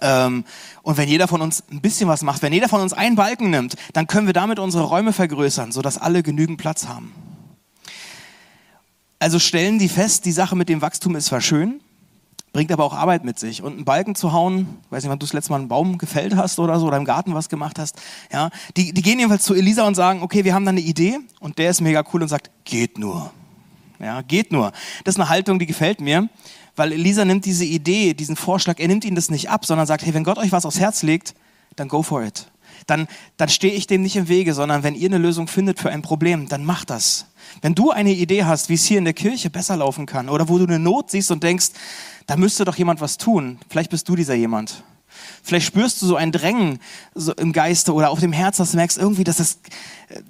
Ähm, 0.00 0.44
und 0.82 0.96
wenn 0.96 1.08
jeder 1.08 1.28
von 1.28 1.42
uns 1.42 1.64
ein 1.70 1.80
bisschen 1.80 2.08
was 2.08 2.22
macht, 2.22 2.42
wenn 2.42 2.52
jeder 2.52 2.68
von 2.68 2.80
uns 2.80 2.92
einen 2.92 3.16
Balken 3.16 3.50
nimmt, 3.50 3.74
dann 3.92 4.06
können 4.06 4.26
wir 4.26 4.34
damit 4.34 4.58
unsere 4.58 4.84
Räume 4.84 5.12
vergrößern, 5.12 5.72
sodass 5.72 5.98
alle 5.98 6.22
genügend 6.22 6.58
Platz 6.58 6.86
haben. 6.86 7.12
Also 9.18 9.38
stellen 9.38 9.78
die 9.78 9.88
fest, 9.88 10.24
die 10.24 10.32
Sache 10.32 10.56
mit 10.56 10.68
dem 10.68 10.80
Wachstum 10.80 11.16
ist 11.16 11.26
zwar 11.26 11.42
schön, 11.42 11.80
bringt 12.52 12.72
aber 12.72 12.84
auch 12.84 12.94
Arbeit 12.94 13.24
mit 13.24 13.38
sich. 13.38 13.62
Und 13.62 13.74
einen 13.74 13.84
Balken 13.84 14.14
zu 14.14 14.32
hauen, 14.32 14.78
weiß 14.90 15.02
nicht, 15.02 15.10
wann 15.10 15.18
du 15.18 15.26
das 15.26 15.32
letzte 15.32 15.50
Mal 15.52 15.58
einen 15.58 15.68
Baum 15.68 15.98
gefällt 15.98 16.36
hast 16.36 16.58
oder 16.58 16.78
so, 16.78 16.86
oder 16.86 16.96
im 16.96 17.04
Garten 17.04 17.34
was 17.34 17.48
gemacht 17.48 17.78
hast, 17.78 17.96
ja, 18.32 18.50
die, 18.76 18.92
die 18.92 19.02
gehen 19.02 19.18
jedenfalls 19.18 19.44
zu 19.44 19.54
Elisa 19.54 19.86
und 19.86 19.94
sagen, 19.94 20.22
okay, 20.22 20.44
wir 20.44 20.54
haben 20.54 20.64
da 20.64 20.70
eine 20.70 20.80
Idee 20.80 21.18
und 21.38 21.58
der 21.58 21.70
ist 21.70 21.80
mega 21.80 22.04
cool 22.12 22.22
und 22.22 22.28
sagt, 22.28 22.50
geht 22.64 22.98
nur. 22.98 23.30
Ja, 24.00 24.22
geht 24.22 24.50
nur. 24.50 24.72
Das 25.04 25.14
ist 25.14 25.20
eine 25.20 25.28
Haltung, 25.28 25.58
die 25.58 25.66
gefällt 25.66 26.00
mir, 26.00 26.28
weil 26.74 26.92
Elisa 26.92 27.24
nimmt 27.24 27.44
diese 27.44 27.64
Idee, 27.64 28.14
diesen 28.14 28.36
Vorschlag, 28.36 28.78
er 28.78 28.88
nimmt 28.88 29.04
ihn 29.04 29.14
das 29.14 29.30
nicht 29.30 29.50
ab, 29.50 29.66
sondern 29.66 29.86
sagt, 29.86 30.04
hey, 30.04 30.14
wenn 30.14 30.24
Gott 30.24 30.38
euch 30.38 30.52
was 30.52 30.64
aufs 30.64 30.80
Herz 30.80 31.02
legt, 31.02 31.34
dann 31.76 31.88
go 31.88 32.02
for 32.02 32.22
it. 32.22 32.46
Dann, 32.86 33.06
dann 33.36 33.48
stehe 33.48 33.74
ich 33.74 33.86
dem 33.86 34.02
nicht 34.02 34.16
im 34.16 34.28
Wege, 34.28 34.54
sondern 34.54 34.82
wenn 34.82 34.94
ihr 34.94 35.08
eine 35.08 35.18
Lösung 35.18 35.46
findet 35.46 35.78
für 35.78 35.90
ein 35.90 36.02
Problem, 36.02 36.48
dann 36.48 36.64
macht 36.64 36.90
das. 36.90 37.26
Wenn 37.62 37.74
du 37.74 37.90
eine 37.90 38.12
Idee 38.12 38.44
hast, 38.44 38.68
wie 38.68 38.74
es 38.74 38.84
hier 38.84 38.98
in 38.98 39.04
der 39.04 39.12
Kirche 39.12 39.50
besser 39.50 39.76
laufen 39.76 40.06
kann 40.06 40.28
oder 40.28 40.48
wo 40.48 40.58
du 40.58 40.64
eine 40.64 40.78
Not 40.78 41.10
siehst 41.10 41.30
und 41.30 41.42
denkst, 41.42 41.70
da 42.30 42.36
müsste 42.36 42.64
doch 42.64 42.76
jemand 42.76 43.00
was 43.00 43.18
tun, 43.18 43.58
vielleicht 43.68 43.90
bist 43.90 44.08
du 44.08 44.14
dieser 44.14 44.34
jemand. 44.34 44.84
Vielleicht 45.42 45.66
spürst 45.66 46.00
du 46.00 46.06
so 46.06 46.14
ein 46.14 46.30
Drängen 46.30 46.78
so 47.12 47.34
im 47.34 47.52
Geiste 47.52 47.92
oder 47.92 48.10
auf 48.10 48.20
dem 48.20 48.32
Herz, 48.32 48.58
dass 48.58 48.70
du 48.70 48.76
merkst, 48.76 48.98
irgendwie, 48.98 49.24
dass 49.24 49.38
das, 49.38 49.58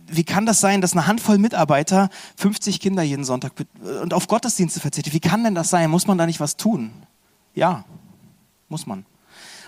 wie 0.07 0.25
kann 0.25 0.47
das 0.47 0.61
sein, 0.61 0.81
dass 0.81 0.93
eine 0.93 1.07
Handvoll 1.07 1.37
Mitarbeiter 1.37 2.09
50 2.37 2.81
Kinder 2.81 3.03
jeden 3.03 3.25
Sonntag 3.25 3.53
und 4.03 4.15
auf 4.15 4.29
Gottesdienste 4.29 4.81
verzichtet? 4.81 5.13
Wie 5.13 5.21
kann 5.21 5.45
denn 5.45 5.55
das 5.55 5.69
sein? 5.69 5.91
Muss 5.91 6.07
man 6.07 6.17
da 6.17 6.25
nicht 6.25 6.41
was 6.41 6.57
tun? 6.57 6.91
Ja, 7.55 7.85
muss 8.71 8.87
man. 8.87 9.05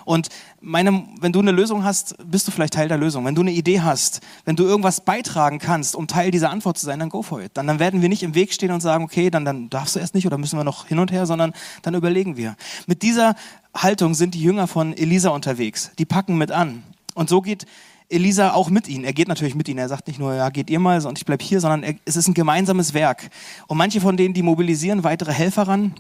Und 0.04 0.28
meine, 0.60 1.04
wenn 1.20 1.32
du 1.32 1.40
eine 1.40 1.52
Lösung 1.52 1.84
hast, 1.84 2.16
bist 2.24 2.46
du 2.46 2.52
vielleicht 2.52 2.74
Teil 2.74 2.88
der 2.88 2.98
Lösung. 2.98 3.24
Wenn 3.24 3.34
du 3.34 3.42
eine 3.42 3.52
Idee 3.52 3.80
hast, 3.80 4.20
wenn 4.44 4.56
du 4.56 4.64
irgendwas 4.64 5.00
beitragen 5.00 5.58
kannst, 5.58 5.96
um 5.96 6.06
Teil 6.06 6.30
dieser 6.30 6.50
Antwort 6.50 6.78
zu 6.78 6.86
sein, 6.86 6.98
dann 6.98 7.08
go 7.08 7.22
for 7.22 7.42
it. 7.42 7.52
Dann, 7.54 7.66
dann 7.66 7.78
werden 7.78 8.02
wir 8.02 8.08
nicht 8.08 8.22
im 8.22 8.34
Weg 8.34 8.52
stehen 8.52 8.70
und 8.70 8.80
sagen, 8.80 9.04
okay, 9.04 9.30
dann, 9.30 9.44
dann 9.44 9.70
darfst 9.70 9.96
du 9.96 10.00
erst 10.00 10.14
nicht 10.14 10.26
oder 10.26 10.38
müssen 10.38 10.58
wir 10.58 10.64
noch 10.64 10.86
hin 10.86 10.98
und 10.98 11.12
her, 11.12 11.26
sondern 11.26 11.52
dann 11.82 11.94
überlegen 11.94 12.36
wir. 12.36 12.56
Mit 12.86 13.02
dieser 13.02 13.34
Haltung 13.74 14.14
sind 14.14 14.34
die 14.34 14.42
Jünger 14.42 14.66
von 14.66 14.96
Elisa 14.96 15.30
unterwegs. 15.30 15.90
Die 15.98 16.04
packen 16.04 16.36
mit 16.38 16.50
an. 16.50 16.82
Und 17.14 17.28
so 17.28 17.40
geht 17.40 17.66
Elisa 18.08 18.52
auch 18.52 18.70
mit 18.70 18.88
ihnen. 18.88 19.04
Er 19.04 19.12
geht 19.12 19.28
natürlich 19.28 19.54
mit 19.54 19.68
ihnen. 19.68 19.78
Er 19.78 19.88
sagt 19.88 20.06
nicht 20.06 20.18
nur, 20.18 20.34
ja, 20.34 20.50
geht 20.50 20.70
ihr 20.70 20.78
mal 20.78 21.04
und 21.04 21.18
ich 21.18 21.24
bleib 21.24 21.42
hier, 21.42 21.60
sondern 21.60 21.82
er, 21.82 21.94
es 22.04 22.16
ist 22.16 22.28
ein 22.28 22.34
gemeinsames 22.34 22.94
Werk. 22.94 23.30
Und 23.66 23.78
manche 23.78 24.00
von 24.00 24.16
denen, 24.16 24.34
die 24.34 24.42
mobilisieren 24.42 25.02
weitere 25.02 25.32
Helfer 25.32 25.62
ran, 25.62 25.94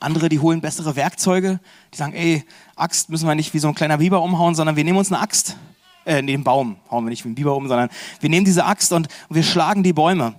andere, 0.00 0.28
die 0.28 0.38
holen 0.38 0.60
bessere 0.60 0.96
Werkzeuge. 0.96 1.60
Die 1.92 1.96
sagen, 1.96 2.12
ey, 2.12 2.44
Axt 2.74 3.10
müssen 3.10 3.26
wir 3.26 3.34
nicht 3.34 3.54
wie 3.54 3.58
so 3.58 3.68
ein 3.68 3.74
kleiner 3.74 3.98
Biber 3.98 4.22
umhauen, 4.22 4.54
sondern 4.54 4.76
wir 4.76 4.84
nehmen 4.84 4.98
uns 4.98 5.12
eine 5.12 5.20
Axt. 5.20 5.56
Äh, 6.04 6.22
nee, 6.22 6.32
den 6.32 6.44
Baum 6.44 6.76
hauen 6.90 7.04
wir 7.04 7.10
nicht 7.10 7.24
wie 7.24 7.30
ein 7.30 7.34
Biber 7.34 7.56
um, 7.56 7.66
sondern 7.68 7.88
wir 8.20 8.30
nehmen 8.30 8.44
diese 8.44 8.64
Axt 8.64 8.92
und 8.92 9.08
wir 9.28 9.42
schlagen 9.42 9.82
die 9.82 9.92
Bäume. 9.92 10.34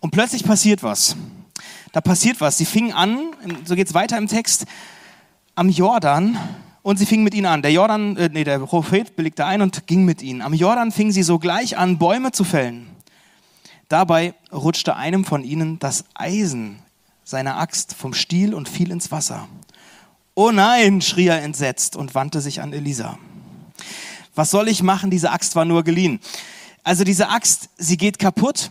Und 0.00 0.10
plötzlich 0.10 0.44
passiert 0.44 0.82
was. 0.82 1.16
Da 1.92 2.00
passiert 2.00 2.40
was. 2.40 2.58
Sie 2.58 2.66
fingen 2.66 2.92
an, 2.92 3.18
so 3.64 3.74
geht's 3.74 3.94
weiter 3.94 4.18
im 4.18 4.26
Text, 4.26 4.66
am 5.54 5.70
Jordan 5.70 6.38
und 6.82 6.98
sie 6.98 7.06
fingen 7.06 7.24
mit 7.24 7.34
ihnen 7.34 7.46
an. 7.46 7.62
Der 7.62 7.72
Jordan, 7.72 8.16
äh, 8.16 8.28
nee, 8.32 8.44
der 8.44 8.58
Prophet 8.60 9.16
belegte 9.16 9.46
ein 9.46 9.62
und 9.62 9.86
ging 9.86 10.04
mit 10.04 10.22
ihnen. 10.22 10.42
Am 10.42 10.52
Jordan 10.54 10.92
fingen 10.92 11.12
sie 11.12 11.22
sogleich 11.22 11.78
an, 11.78 11.98
Bäume 11.98 12.32
zu 12.32 12.44
fällen. 12.44 12.88
Dabei 13.88 14.34
rutschte 14.52 14.96
einem 14.96 15.24
von 15.24 15.42
ihnen 15.42 15.78
das 15.78 16.04
Eisen 16.14 16.80
seine 17.28 17.56
Axt 17.56 17.94
vom 17.94 18.14
Stiel 18.14 18.54
und 18.54 18.70
fiel 18.70 18.90
ins 18.90 19.10
Wasser. 19.10 19.48
Oh 20.34 20.50
nein, 20.50 21.02
schrie 21.02 21.26
er 21.26 21.42
entsetzt 21.42 21.94
und 21.94 22.14
wandte 22.14 22.40
sich 22.40 22.62
an 22.62 22.72
Elisa. 22.72 23.18
Was 24.34 24.50
soll 24.50 24.66
ich 24.66 24.82
machen? 24.82 25.10
Diese 25.10 25.30
Axt 25.30 25.54
war 25.54 25.66
nur 25.66 25.84
geliehen. 25.84 26.20
Also 26.84 27.04
diese 27.04 27.28
Axt, 27.28 27.68
sie 27.76 27.98
geht 27.98 28.18
kaputt, 28.18 28.70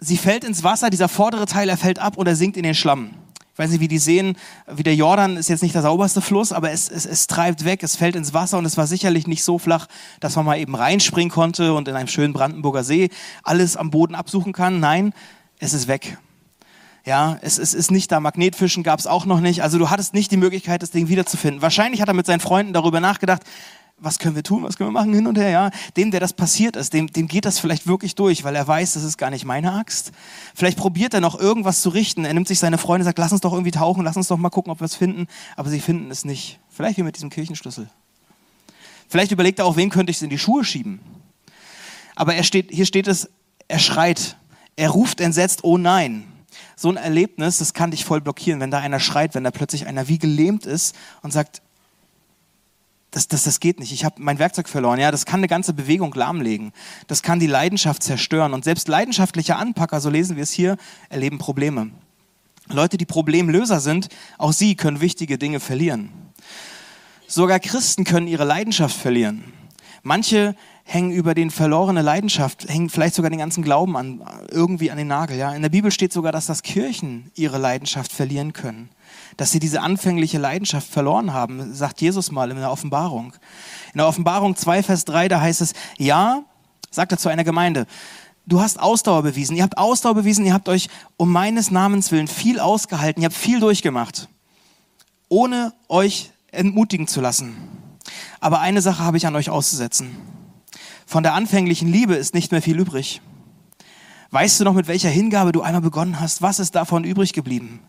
sie 0.00 0.16
fällt 0.16 0.42
ins 0.42 0.64
Wasser, 0.64 0.90
dieser 0.90 1.08
vordere 1.08 1.46
Teil, 1.46 1.68
er 1.68 1.76
fällt 1.76 2.00
ab 2.00 2.16
und 2.16 2.26
er 2.26 2.34
sinkt 2.34 2.56
in 2.56 2.64
den 2.64 2.74
Schlamm. 2.74 3.12
Ich 3.52 3.58
weiß 3.60 3.70
nicht, 3.70 3.78
wie 3.78 3.86
die 3.86 3.98
sehen, 3.98 4.36
wie 4.66 4.82
der 4.82 4.96
Jordan 4.96 5.36
ist 5.36 5.48
jetzt 5.48 5.62
nicht 5.62 5.76
der 5.76 5.82
sauberste 5.82 6.22
Fluss, 6.22 6.50
aber 6.50 6.72
es, 6.72 6.88
es, 6.88 7.06
es 7.06 7.28
treibt 7.28 7.64
weg, 7.64 7.84
es 7.84 7.94
fällt 7.94 8.16
ins 8.16 8.34
Wasser 8.34 8.58
und 8.58 8.64
es 8.64 8.76
war 8.76 8.88
sicherlich 8.88 9.28
nicht 9.28 9.44
so 9.44 9.60
flach, 9.60 9.86
dass 10.18 10.34
man 10.34 10.44
mal 10.44 10.58
eben 10.58 10.74
reinspringen 10.74 11.30
konnte 11.30 11.72
und 11.72 11.86
in 11.86 11.94
einem 11.94 12.08
schönen 12.08 12.32
Brandenburger 12.32 12.82
See 12.82 13.10
alles 13.44 13.76
am 13.76 13.92
Boden 13.92 14.16
absuchen 14.16 14.52
kann. 14.52 14.80
Nein, 14.80 15.14
es 15.60 15.72
ist 15.72 15.86
weg. 15.86 16.18
Ja, 17.04 17.38
es, 17.42 17.58
es 17.58 17.74
ist 17.74 17.90
nicht 17.90 18.12
da. 18.12 18.20
Magnetfischen 18.20 18.82
gab 18.82 19.00
es 19.00 19.06
auch 19.06 19.26
noch 19.26 19.40
nicht. 19.40 19.62
Also 19.62 19.78
du 19.78 19.90
hattest 19.90 20.14
nicht 20.14 20.30
die 20.30 20.36
Möglichkeit, 20.36 20.82
das 20.82 20.92
Ding 20.92 21.08
wiederzufinden. 21.08 21.60
Wahrscheinlich 21.60 22.00
hat 22.00 22.08
er 22.08 22.14
mit 22.14 22.26
seinen 22.26 22.40
Freunden 22.40 22.72
darüber 22.72 23.00
nachgedacht, 23.00 23.42
was 23.98 24.18
können 24.18 24.34
wir 24.34 24.42
tun, 24.42 24.64
was 24.64 24.76
können 24.76 24.88
wir 24.88 25.00
machen, 25.00 25.14
hin 25.14 25.26
und 25.28 25.38
her, 25.38 25.50
ja. 25.50 25.70
Dem, 25.96 26.10
der 26.10 26.18
das 26.18 26.32
passiert 26.32 26.74
ist, 26.74 26.92
dem, 26.92 27.06
dem 27.06 27.28
geht 27.28 27.44
das 27.44 27.60
vielleicht 27.60 27.86
wirklich 27.86 28.16
durch, 28.16 28.42
weil 28.42 28.56
er 28.56 28.66
weiß, 28.66 28.94
das 28.94 29.04
ist 29.04 29.16
gar 29.16 29.30
nicht 29.30 29.44
meine 29.44 29.72
Axt. 29.72 30.10
Vielleicht 30.54 30.76
probiert 30.76 31.14
er 31.14 31.20
noch 31.20 31.38
irgendwas 31.38 31.82
zu 31.82 31.88
richten. 31.88 32.24
Er 32.24 32.34
nimmt 32.34 32.48
sich 32.48 32.58
seine 32.58 32.78
Freunde, 32.78 33.04
sagt, 33.04 33.18
lass 33.18 33.30
uns 33.30 33.42
doch 33.42 33.52
irgendwie 33.52 33.70
tauchen, 33.70 34.04
lass 34.04 34.16
uns 34.16 34.26
doch 34.26 34.38
mal 34.38 34.50
gucken, 34.50 34.72
ob 34.72 34.80
wir 34.80 34.86
es 34.86 34.96
finden. 34.96 35.28
Aber 35.56 35.70
sie 35.70 35.80
finden 35.80 36.10
es 36.10 36.24
nicht. 36.24 36.58
Vielleicht 36.68 36.98
wie 36.98 37.04
mit 37.04 37.14
diesem 37.14 37.30
Kirchenschlüssel. 37.30 37.88
Vielleicht 39.08 39.30
überlegt 39.30 39.60
er 39.60 39.66
auch, 39.66 39.76
wen 39.76 39.90
könnte 39.90 40.10
ich 40.10 40.16
es 40.16 40.22
in 40.22 40.30
die 40.30 40.38
Schuhe 40.38 40.64
schieben. 40.64 41.00
Aber 42.16 42.34
er 42.34 42.42
steht, 42.42 42.70
hier 42.72 42.86
steht 42.86 43.06
es, 43.06 43.28
er 43.68 43.78
schreit. 43.78 44.36
Er 44.74 44.90
ruft 44.90 45.20
entsetzt, 45.20 45.62
oh 45.62 45.78
nein 45.78 46.31
so 46.76 46.88
ein 46.88 46.96
Erlebnis, 46.96 47.58
das 47.58 47.74
kann 47.74 47.90
dich 47.90 48.04
voll 48.04 48.20
blockieren, 48.20 48.60
wenn 48.60 48.70
da 48.70 48.78
einer 48.78 49.00
schreit, 49.00 49.34
wenn 49.34 49.44
da 49.44 49.50
plötzlich 49.50 49.86
einer 49.86 50.08
wie 50.08 50.18
gelähmt 50.18 50.66
ist 50.66 50.94
und 51.22 51.32
sagt, 51.32 51.62
das, 53.12 53.28
das, 53.28 53.44
das 53.44 53.60
geht 53.60 53.78
nicht, 53.78 53.92
ich 53.92 54.06
habe 54.06 54.16
mein 54.18 54.38
Werkzeug 54.38 54.68
verloren. 54.68 54.98
Ja, 54.98 55.10
das 55.10 55.26
kann 55.26 55.40
eine 55.40 55.48
ganze 55.48 55.74
Bewegung 55.74 56.14
lahmlegen. 56.14 56.72
Das 57.08 57.22
kann 57.22 57.38
die 57.38 57.46
Leidenschaft 57.46 58.02
zerstören. 58.02 58.54
Und 58.54 58.64
selbst 58.64 58.88
leidenschaftliche 58.88 59.56
Anpacker, 59.56 60.00
so 60.00 60.08
lesen 60.08 60.36
wir 60.36 60.42
es 60.42 60.50
hier, 60.50 60.78
erleben 61.10 61.38
Probleme. 61.38 61.90
Leute, 62.68 62.96
die 62.96 63.04
Problemlöser 63.04 63.80
sind, 63.80 64.08
auch 64.38 64.52
sie 64.52 64.76
können 64.76 65.02
wichtige 65.02 65.36
Dinge 65.36 65.60
verlieren. 65.60 66.10
Sogar 67.26 67.60
Christen 67.60 68.04
können 68.04 68.26
ihre 68.26 68.44
Leidenschaft 68.44 68.96
verlieren. 68.96 69.44
Manche 70.02 70.56
hängen 70.84 71.12
über 71.12 71.34
den 71.34 71.50
verlorene 71.50 72.02
Leidenschaft, 72.02 72.68
hängen 72.68 72.90
vielleicht 72.90 73.14
sogar 73.14 73.30
den 73.30 73.38
ganzen 73.38 73.62
Glauben 73.62 73.96
an, 73.96 74.22
irgendwie 74.50 74.90
an 74.90 74.98
den 74.98 75.06
Nagel. 75.06 75.36
Ja? 75.36 75.54
In 75.54 75.62
der 75.62 75.68
Bibel 75.68 75.90
steht 75.90 76.12
sogar, 76.12 76.32
dass 76.32 76.46
das 76.46 76.62
Kirchen 76.62 77.30
ihre 77.34 77.58
Leidenschaft 77.58 78.12
verlieren 78.12 78.52
können. 78.52 78.90
Dass 79.36 79.52
sie 79.52 79.60
diese 79.60 79.80
anfängliche 79.80 80.38
Leidenschaft 80.38 80.88
verloren 80.88 81.32
haben, 81.32 81.74
sagt 81.74 82.00
Jesus 82.00 82.32
mal 82.32 82.50
in 82.50 82.56
der 82.56 82.70
Offenbarung. 82.70 83.32
In 83.92 83.98
der 83.98 84.06
Offenbarung 84.06 84.56
2, 84.56 84.82
Vers 84.82 85.04
3, 85.04 85.28
da 85.28 85.40
heißt 85.40 85.60
es, 85.60 85.72
ja, 85.98 86.42
sagt 86.90 87.12
er 87.12 87.18
zu 87.18 87.28
einer 87.28 87.44
Gemeinde, 87.44 87.86
du 88.46 88.60
hast 88.60 88.80
Ausdauer 88.80 89.22
bewiesen, 89.22 89.56
ihr 89.56 89.62
habt 89.62 89.78
Ausdauer 89.78 90.14
bewiesen, 90.14 90.44
ihr 90.44 90.52
habt 90.52 90.68
euch 90.68 90.88
um 91.16 91.30
meines 91.30 91.70
Namens 91.70 92.10
willen 92.10 92.28
viel 92.28 92.58
ausgehalten, 92.58 93.22
ihr 93.22 93.26
habt 93.26 93.36
viel 93.36 93.60
durchgemacht, 93.60 94.28
ohne 95.28 95.72
euch 95.88 96.32
entmutigen 96.50 97.06
zu 97.06 97.20
lassen. 97.20 97.56
Aber 98.40 98.60
eine 98.60 98.82
Sache 98.82 99.04
habe 99.04 99.16
ich 99.16 99.26
an 99.26 99.36
euch 99.36 99.48
auszusetzen. 99.48 100.16
Von 101.06 101.22
der 101.22 101.34
anfänglichen 101.34 101.88
Liebe 101.88 102.14
ist 102.14 102.34
nicht 102.34 102.52
mehr 102.52 102.62
viel 102.62 102.78
übrig. 102.78 103.20
Weißt 104.30 104.60
du 104.60 104.64
noch, 104.64 104.74
mit 104.74 104.88
welcher 104.88 105.10
Hingabe 105.10 105.52
du 105.52 105.60
einmal 105.60 105.82
begonnen 105.82 106.18
hast? 106.18 106.40
Was 106.40 106.58
ist 106.58 106.74
davon 106.74 107.04
übrig 107.04 107.32
geblieben? 107.32 107.80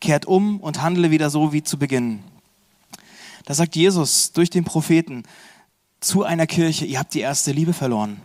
Kehrt 0.00 0.24
um 0.24 0.58
und 0.60 0.80
handle 0.80 1.10
wieder 1.10 1.28
so 1.28 1.52
wie 1.52 1.62
zu 1.62 1.78
Beginn. 1.78 2.20
Da 3.44 3.54
sagt 3.54 3.76
Jesus 3.76 4.32
durch 4.32 4.48
den 4.48 4.64
Propheten 4.64 5.24
zu 6.00 6.24
einer 6.24 6.46
Kirche, 6.46 6.86
ihr 6.86 6.98
habt 6.98 7.12
die 7.12 7.20
erste 7.20 7.52
Liebe 7.52 7.74
verloren. 7.74 8.20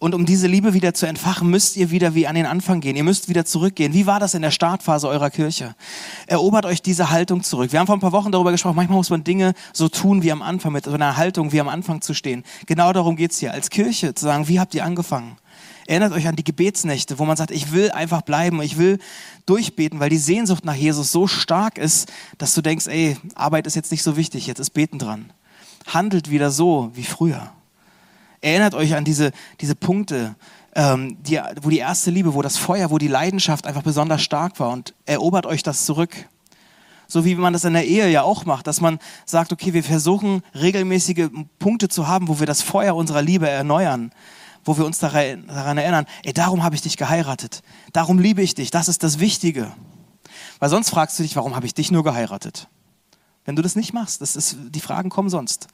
Und 0.00 0.14
um 0.14 0.24
diese 0.24 0.46
Liebe 0.46 0.72
wieder 0.72 0.94
zu 0.94 1.04
entfachen, 1.04 1.50
müsst 1.50 1.76
ihr 1.76 1.90
wieder 1.90 2.14
wie 2.14 2.26
an 2.26 2.34
den 2.34 2.46
Anfang 2.46 2.80
gehen. 2.80 2.96
Ihr 2.96 3.04
müsst 3.04 3.28
wieder 3.28 3.44
zurückgehen. 3.44 3.92
Wie 3.92 4.06
war 4.06 4.18
das 4.18 4.32
in 4.32 4.40
der 4.40 4.50
Startphase 4.50 5.06
eurer 5.06 5.28
Kirche? 5.28 5.74
Erobert 6.26 6.64
euch 6.64 6.80
diese 6.80 7.10
Haltung 7.10 7.42
zurück. 7.42 7.70
Wir 7.70 7.80
haben 7.80 7.86
vor 7.86 7.96
ein 7.96 8.00
paar 8.00 8.12
Wochen 8.12 8.32
darüber 8.32 8.50
gesprochen, 8.50 8.76
manchmal 8.76 8.96
muss 8.96 9.10
man 9.10 9.24
Dinge 9.24 9.52
so 9.74 9.90
tun 9.90 10.22
wie 10.22 10.32
am 10.32 10.40
Anfang, 10.40 10.72
mit 10.72 10.86
so 10.86 10.92
einer 10.92 11.18
Haltung 11.18 11.52
wie 11.52 11.60
am 11.60 11.68
Anfang 11.68 12.00
zu 12.00 12.14
stehen. 12.14 12.44
Genau 12.64 12.94
darum 12.94 13.14
geht's 13.14 13.40
hier. 13.40 13.52
Als 13.52 13.68
Kirche 13.68 14.14
zu 14.14 14.24
sagen, 14.24 14.48
wie 14.48 14.58
habt 14.58 14.74
ihr 14.74 14.86
angefangen? 14.86 15.36
Erinnert 15.86 16.14
euch 16.14 16.26
an 16.26 16.36
die 16.36 16.44
Gebetsnächte, 16.44 17.18
wo 17.18 17.26
man 17.26 17.36
sagt, 17.36 17.50
ich 17.50 17.72
will 17.72 17.90
einfach 17.90 18.22
bleiben, 18.22 18.62
ich 18.62 18.78
will 18.78 19.00
durchbeten, 19.44 20.00
weil 20.00 20.08
die 20.08 20.16
Sehnsucht 20.16 20.64
nach 20.64 20.74
Jesus 20.74 21.12
so 21.12 21.26
stark 21.26 21.76
ist, 21.76 22.10
dass 22.38 22.54
du 22.54 22.62
denkst, 22.62 22.86
ey, 22.86 23.18
Arbeit 23.34 23.66
ist 23.66 23.76
jetzt 23.76 23.90
nicht 23.90 24.02
so 24.02 24.16
wichtig, 24.16 24.46
jetzt 24.46 24.60
ist 24.60 24.70
Beten 24.70 24.98
dran. 24.98 25.30
Handelt 25.86 26.30
wieder 26.30 26.50
so 26.50 26.90
wie 26.94 27.04
früher. 27.04 27.52
Erinnert 28.40 28.74
euch 28.74 28.94
an 28.94 29.04
diese, 29.04 29.32
diese 29.60 29.74
Punkte, 29.74 30.34
ähm, 30.74 31.16
die, 31.22 31.40
wo 31.60 31.68
die 31.68 31.78
erste 31.78 32.10
Liebe, 32.10 32.34
wo 32.34 32.42
das 32.42 32.56
Feuer, 32.56 32.90
wo 32.90 32.98
die 32.98 33.08
Leidenschaft 33.08 33.66
einfach 33.66 33.82
besonders 33.82 34.22
stark 34.22 34.58
war 34.60 34.70
und 34.70 34.94
erobert 35.04 35.46
euch 35.46 35.62
das 35.62 35.84
zurück. 35.84 36.28
So 37.06 37.24
wie 37.24 37.34
man 37.34 37.52
das 37.52 37.64
in 37.64 37.72
der 37.72 37.86
Ehe 37.86 38.08
ja 38.08 38.22
auch 38.22 38.44
macht, 38.44 38.66
dass 38.68 38.80
man 38.80 38.98
sagt, 39.26 39.52
okay, 39.52 39.74
wir 39.74 39.82
versuchen 39.82 40.42
regelmäßige 40.54 41.28
Punkte 41.58 41.88
zu 41.88 42.06
haben, 42.06 42.28
wo 42.28 42.38
wir 42.38 42.46
das 42.46 42.62
Feuer 42.62 42.94
unserer 42.94 43.20
Liebe 43.20 43.48
erneuern, 43.48 44.12
wo 44.64 44.78
wir 44.78 44.86
uns 44.86 45.00
daran, 45.00 45.46
daran 45.48 45.76
erinnern, 45.76 46.06
ey, 46.22 46.32
darum 46.32 46.62
habe 46.62 46.76
ich 46.76 46.82
dich 46.82 46.96
geheiratet, 46.96 47.62
darum 47.92 48.18
liebe 48.20 48.42
ich 48.42 48.54
dich, 48.54 48.70
das 48.70 48.88
ist 48.88 49.02
das 49.02 49.18
Wichtige. 49.18 49.72
Weil 50.60 50.68
sonst 50.68 50.90
fragst 50.90 51.18
du 51.18 51.24
dich, 51.24 51.34
warum 51.34 51.56
habe 51.56 51.66
ich 51.66 51.74
dich 51.74 51.90
nur 51.90 52.04
geheiratet? 52.04 52.68
Wenn 53.46 53.56
du 53.56 53.62
das 53.62 53.74
nicht 53.74 53.94
machst, 53.94 54.20
das 54.20 54.36
ist, 54.36 54.56
die 54.68 54.80
Fragen 54.80 55.08
kommen 55.08 55.30
sonst. 55.30 55.68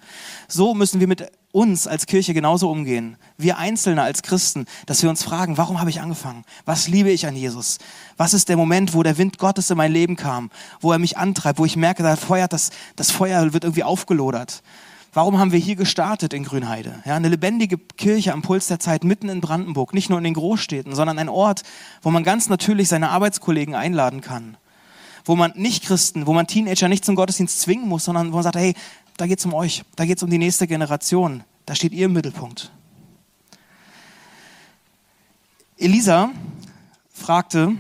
So 0.47 0.73
müssen 0.73 1.01
wir 1.01 1.09
mit 1.09 1.31
uns 1.51 1.89
als 1.89 2.07
Kirche 2.07 2.33
genauso 2.33 2.71
umgehen. 2.71 3.17
Wir 3.39 3.59
Einzelne 3.59 4.03
als 4.03 4.23
Christen, 4.23 4.67
dass 4.87 5.03
wir 5.03 5.11
uns 5.11 5.25
fragen, 5.25 5.57
warum 5.57 5.81
habe 5.81 5.91
ich 5.91 6.01
angefangen? 6.01 6.45
Was 6.65 6.87
liebe 6.87 7.11
ich 7.11 7.27
an 7.27 7.35
Jesus? 7.35 7.79
Was 8.17 8.35
ist 8.35 8.49
der 8.49 8.57
Moment, 8.57 8.95
wo 8.95 9.03
der 9.03 9.19
Wind 9.19 9.39
Gottes 9.39 9.71
in 9.71 9.77
mein 9.77 9.91
Leben 9.91 10.17
kam, 10.17 10.51
wo 10.81 10.93
er 10.93 10.99
mich 10.99 11.19
antreibt, 11.19 11.59
wo 11.59 11.65
ich 11.65 11.77
merke, 11.77 12.05
da 12.05 12.15
feuert 12.15 12.53
das, 12.53 12.71
das 12.95 13.11
Feuer 13.11 13.53
wird 13.53 13.65
irgendwie 13.65 13.85
aufgelodert? 13.85 14.63
Warum 15.13 15.39
haben 15.39 15.51
wir 15.51 15.59
hier 15.59 15.77
gestartet 15.77 16.35
in 16.35 16.45
Grünheide? 16.45 17.03
Ja, 17.05 17.17
eine 17.17 17.31
lebendige 17.31 17.79
Kirche 17.79 18.33
am 18.33 18.43
Puls 18.43 18.69
der 18.69 18.79
Zeit 18.79 19.03
mitten 19.03 19.31
in 19.31 19.41
Brandenburg, 19.41 19.93
nicht 19.93 20.11
nur 20.11 20.19
in 20.19 20.25
den 20.25 20.35
Großstädten, 20.35 20.95
sondern 20.95 21.19
ein 21.19 21.31
Ort, 21.31 21.63
wo 22.03 22.11
man 22.11 22.23
ganz 22.23 22.49
natürlich 22.49 22.89
seine 22.89 23.09
Arbeitskollegen 23.09 23.75
einladen 23.75 24.21
kann 24.21 24.57
wo 25.27 25.35
man 25.35 25.53
nicht 25.57 25.85
Christen, 25.85 26.27
wo 26.27 26.33
man 26.33 26.47
Teenager 26.47 26.89
nicht 26.89 27.05
zum 27.05 27.17
Gottesdienst 27.17 27.61
zwingen 27.61 27.89
muss, 27.89 28.05
sondern 28.05 28.31
wo 28.31 28.37
man 28.37 28.45
sagt, 28.45 28.57
hey, 28.57 28.75
da 29.17 29.27
geht 29.27 29.41
es 29.41 29.45
um 29.45 29.55
euch, 29.55 29.83
da 29.97 30.05
geht 30.05 30.17
es 30.17 30.23
um 30.23 30.31
die 30.31 30.39
nächste 30.39 30.67
Generation, 30.67 31.43
da 31.67 31.75
steht 31.75 31.93
ihr 31.93 32.07
im 32.07 32.13
Mittelpunkt. 32.13 32.71
Elisa 35.77 36.31
fragte 37.13 37.77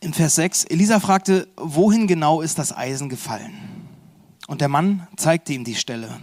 in 0.00 0.12
Vers 0.12 0.34
6, 0.34 0.64
Elisa 0.64 1.00
fragte, 1.00 1.48
wohin 1.56 2.06
genau 2.06 2.42
ist 2.42 2.58
das 2.58 2.76
Eisen 2.76 3.08
gefallen? 3.08 3.54
Und 4.48 4.60
der 4.60 4.68
Mann 4.68 5.06
zeigte 5.16 5.54
ihm 5.54 5.64
die 5.64 5.76
Stelle. 5.76 6.20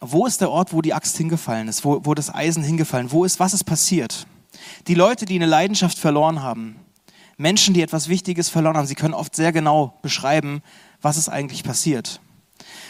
Wo 0.00 0.24
ist 0.24 0.40
der 0.40 0.50
Ort, 0.50 0.72
wo 0.72 0.80
die 0.80 0.94
Axt 0.94 1.16
hingefallen 1.16 1.68
ist, 1.68 1.84
wo, 1.84 2.00
wo 2.04 2.14
das 2.14 2.32
Eisen 2.32 2.62
hingefallen? 2.62 3.10
Wo 3.10 3.24
ist, 3.24 3.40
was 3.40 3.54
ist 3.54 3.64
passiert? 3.64 4.26
Die 4.86 4.94
Leute, 4.94 5.24
die 5.24 5.36
eine 5.36 5.46
Leidenschaft 5.46 5.98
verloren 5.98 6.42
haben, 6.42 6.76
Menschen, 7.36 7.74
die 7.74 7.82
etwas 7.82 8.08
Wichtiges 8.08 8.48
verloren 8.48 8.76
haben, 8.76 8.86
sie 8.86 8.94
können 8.94 9.14
oft 9.14 9.34
sehr 9.34 9.52
genau 9.52 9.98
beschreiben, 10.02 10.62
was 11.02 11.16
ist 11.16 11.28
eigentlich 11.28 11.64
passiert. 11.64 12.20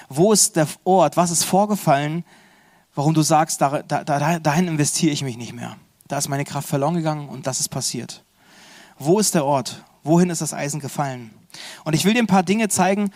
Wo 0.09 0.33
ist 0.33 0.57
der 0.57 0.69
Ort, 0.85 1.17
was 1.17 1.31
ist 1.31 1.45
vorgefallen, 1.45 2.25
warum 2.95 3.15
du 3.15 3.23
sagst, 3.23 3.61
da, 3.61 3.83
da, 3.83 4.05
dahin 4.39 4.69
investiere 4.69 5.13
ich 5.13 5.23
mich 5.23 5.37
nicht 5.37 5.55
mehr. 5.55 5.77
Da 6.07 6.19
ist 6.19 6.29
meine 6.29 6.45
Kraft 6.45 6.69
verloren 6.69 6.95
gegangen 6.95 7.29
und 7.29 7.47
das 7.47 7.61
ist 7.61 7.69
passiert. 7.69 8.23
Wo 8.99 9.19
ist 9.19 9.35
der 9.35 9.45
Ort? 9.45 9.83
Wohin 10.03 10.31
ist 10.31 10.43
das 10.43 10.53
Eisen 10.53 10.81
gefallen? 10.81 11.31
Und 11.85 11.95
ich 11.95 12.05
will 12.05 12.13
dir 12.13 12.23
ein 12.23 12.27
paar 12.27 12.43
Dinge 12.43 12.69
zeigen, 12.69 13.11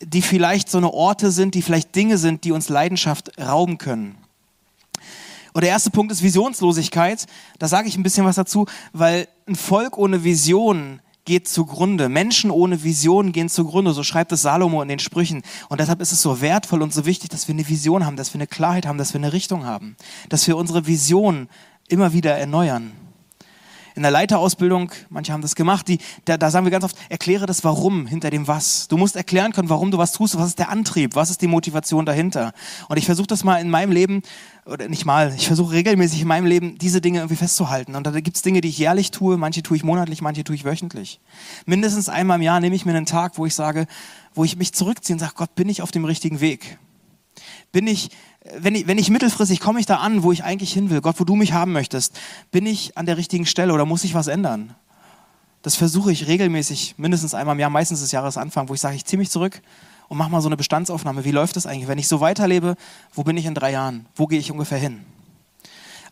die 0.00 0.22
vielleicht 0.22 0.70
so 0.70 0.78
eine 0.78 0.92
Orte 0.92 1.30
sind, 1.30 1.54
die 1.54 1.62
vielleicht 1.62 1.94
Dinge 1.94 2.18
sind, 2.18 2.44
die 2.44 2.52
uns 2.52 2.68
Leidenschaft 2.68 3.38
rauben 3.38 3.78
können. 3.78 4.16
Und 5.54 5.62
der 5.62 5.70
erste 5.70 5.90
Punkt 5.90 6.10
ist 6.10 6.22
Visionslosigkeit. 6.22 7.26
Da 7.60 7.68
sage 7.68 7.86
ich 7.88 7.96
ein 7.96 8.02
bisschen 8.02 8.26
was 8.26 8.34
dazu, 8.34 8.66
weil 8.92 9.28
ein 9.46 9.54
Volk 9.54 9.96
ohne 9.96 10.24
Vision 10.24 11.00
geht 11.24 11.46
zugrunde. 11.46 12.08
Menschen 12.08 12.50
ohne 12.50 12.82
Vision 12.82 13.30
gehen 13.30 13.48
zugrunde. 13.48 13.92
So 13.92 14.02
schreibt 14.02 14.32
es 14.32 14.42
Salomo 14.42 14.82
in 14.82 14.88
den 14.88 14.98
Sprüchen. 14.98 15.42
Und 15.68 15.80
deshalb 15.80 16.00
ist 16.00 16.10
es 16.10 16.20
so 16.20 16.40
wertvoll 16.40 16.82
und 16.82 16.92
so 16.92 17.06
wichtig, 17.06 17.30
dass 17.30 17.46
wir 17.46 17.54
eine 17.54 17.68
Vision 17.68 18.04
haben, 18.04 18.16
dass 18.16 18.34
wir 18.34 18.38
eine 18.38 18.48
Klarheit 18.48 18.84
haben, 18.84 18.98
dass 18.98 19.14
wir 19.14 19.20
eine 19.20 19.32
Richtung 19.32 19.64
haben, 19.64 19.96
dass 20.28 20.46
wir 20.48 20.56
unsere 20.56 20.88
Vision 20.88 21.48
immer 21.88 22.12
wieder 22.12 22.36
erneuern 22.36 22.90
in 23.94 24.02
der 24.02 24.10
Leiterausbildung, 24.10 24.90
manche 25.08 25.32
haben 25.32 25.42
das 25.42 25.54
gemacht, 25.54 25.86
die, 25.88 25.98
da, 26.24 26.36
da 26.36 26.50
sagen 26.50 26.66
wir 26.66 26.70
ganz 26.70 26.84
oft, 26.84 26.96
erkläre 27.08 27.46
das 27.46 27.62
Warum 27.64 28.06
hinter 28.06 28.30
dem 28.30 28.48
Was. 28.48 28.88
Du 28.88 28.96
musst 28.96 29.16
erklären 29.16 29.52
können, 29.52 29.68
warum 29.68 29.90
du 29.90 29.98
was 29.98 30.12
tust, 30.12 30.36
was 30.36 30.48
ist 30.48 30.58
der 30.58 30.68
Antrieb, 30.68 31.14
was 31.14 31.30
ist 31.30 31.42
die 31.42 31.46
Motivation 31.46 32.04
dahinter. 32.04 32.52
Und 32.88 32.96
ich 32.96 33.06
versuche 33.06 33.28
das 33.28 33.44
mal 33.44 33.58
in 33.58 33.70
meinem 33.70 33.92
Leben, 33.92 34.22
oder 34.66 34.88
nicht 34.88 35.04
mal, 35.04 35.32
ich 35.36 35.46
versuche 35.46 35.74
regelmäßig 35.74 36.22
in 36.22 36.28
meinem 36.28 36.46
Leben 36.46 36.78
diese 36.78 37.00
Dinge 37.00 37.18
irgendwie 37.18 37.36
festzuhalten. 37.36 37.94
Und 37.94 38.06
da 38.06 38.10
gibt 38.20 38.36
es 38.36 38.42
Dinge, 38.42 38.60
die 38.60 38.68
ich 38.68 38.78
jährlich 38.78 39.10
tue, 39.10 39.36
manche 39.36 39.62
tue 39.62 39.76
ich 39.76 39.84
monatlich, 39.84 40.22
manche 40.22 40.42
tue 40.42 40.56
ich 40.56 40.64
wöchentlich. 40.64 41.20
Mindestens 41.66 42.08
einmal 42.08 42.38
im 42.38 42.42
Jahr 42.42 42.60
nehme 42.60 42.74
ich 42.74 42.86
mir 42.86 42.94
einen 42.94 43.06
Tag, 43.06 43.36
wo 43.36 43.46
ich 43.46 43.54
sage, 43.54 43.86
wo 44.34 44.42
ich 44.44 44.56
mich 44.56 44.72
zurückziehe 44.72 45.14
und 45.14 45.20
sage, 45.20 45.34
Gott, 45.36 45.54
bin 45.54 45.68
ich 45.68 45.82
auf 45.82 45.90
dem 45.90 46.04
richtigen 46.04 46.40
Weg? 46.40 46.78
Bin 47.74 47.88
ich, 47.88 48.10
wenn 48.56 48.76
ich, 48.76 48.86
wenn 48.86 48.98
ich 48.98 49.10
mittelfristig 49.10 49.58
komme 49.58 49.80
ich 49.80 49.86
da 49.86 49.96
an, 49.96 50.22
wo 50.22 50.30
ich 50.30 50.44
eigentlich 50.44 50.72
hin 50.72 50.90
will, 50.90 51.00
Gott, 51.00 51.18
wo 51.18 51.24
du 51.24 51.34
mich 51.34 51.54
haben 51.54 51.72
möchtest, 51.72 52.16
bin 52.52 52.66
ich 52.66 52.96
an 52.96 53.04
der 53.04 53.16
richtigen 53.16 53.46
Stelle 53.46 53.72
oder 53.72 53.84
muss 53.84 54.04
ich 54.04 54.14
was 54.14 54.28
ändern? 54.28 54.76
Das 55.62 55.74
versuche 55.74 56.12
ich 56.12 56.28
regelmäßig, 56.28 56.94
mindestens 56.98 57.34
einmal 57.34 57.56
im 57.56 57.58
Jahr, 57.58 57.70
meistens 57.70 58.00
des 58.00 58.12
Jahresanfang, 58.12 58.68
wo 58.68 58.74
ich 58.74 58.80
sage, 58.80 58.94
ich 58.94 59.04
ziehe 59.04 59.18
mich 59.18 59.28
zurück 59.28 59.60
und 60.06 60.16
mache 60.16 60.30
mal 60.30 60.40
so 60.40 60.48
eine 60.48 60.56
Bestandsaufnahme. 60.56 61.24
Wie 61.24 61.32
läuft 61.32 61.56
das 61.56 61.66
eigentlich? 61.66 61.88
Wenn 61.88 61.98
ich 61.98 62.06
so 62.06 62.20
weiterlebe, 62.20 62.76
wo 63.12 63.24
bin 63.24 63.36
ich 63.36 63.44
in 63.44 63.56
drei 63.56 63.72
Jahren? 63.72 64.06
Wo 64.14 64.28
gehe 64.28 64.38
ich 64.38 64.52
ungefähr 64.52 64.78
hin? 64.78 65.00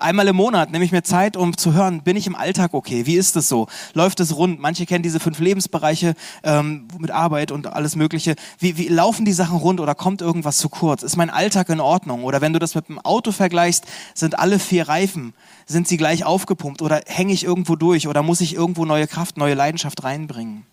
Einmal 0.02 0.26
im 0.26 0.34
Monat 0.34 0.72
nehme 0.72 0.84
ich 0.84 0.90
mir 0.90 1.04
Zeit, 1.04 1.36
um 1.36 1.56
zu 1.56 1.74
hören, 1.74 2.02
bin 2.02 2.16
ich 2.16 2.26
im 2.26 2.34
Alltag 2.34 2.74
okay? 2.74 3.06
Wie 3.06 3.14
ist 3.14 3.36
es 3.36 3.48
so? 3.48 3.68
Läuft 3.94 4.18
es 4.18 4.36
rund? 4.36 4.58
Manche 4.58 4.84
kennen 4.84 5.04
diese 5.04 5.20
fünf 5.20 5.38
Lebensbereiche 5.38 6.14
ähm, 6.42 6.88
mit 6.98 7.12
Arbeit 7.12 7.52
und 7.52 7.68
alles 7.68 7.94
Mögliche. 7.94 8.34
Wie, 8.58 8.76
wie 8.76 8.88
laufen 8.88 9.24
die 9.24 9.32
Sachen 9.32 9.58
rund 9.58 9.78
oder 9.78 9.94
kommt 9.94 10.20
irgendwas 10.20 10.58
zu 10.58 10.68
kurz? 10.68 11.04
Ist 11.04 11.16
mein 11.16 11.30
Alltag 11.30 11.68
in 11.68 11.78
Ordnung? 11.78 12.24
Oder 12.24 12.40
wenn 12.40 12.52
du 12.52 12.58
das 12.58 12.74
mit 12.74 12.88
dem 12.88 12.98
Auto 12.98 13.30
vergleichst, 13.30 13.86
sind 14.12 14.40
alle 14.40 14.58
vier 14.58 14.88
Reifen, 14.88 15.34
sind 15.66 15.86
sie 15.86 15.98
gleich 15.98 16.24
aufgepumpt 16.24 16.82
oder 16.82 17.02
hänge 17.06 17.32
ich 17.32 17.44
irgendwo 17.44 17.76
durch 17.76 18.08
oder 18.08 18.24
muss 18.24 18.40
ich 18.40 18.56
irgendwo 18.56 18.84
neue 18.84 19.06
Kraft, 19.06 19.36
neue 19.36 19.54
Leidenschaft 19.54 20.02
reinbringen? 20.02 20.66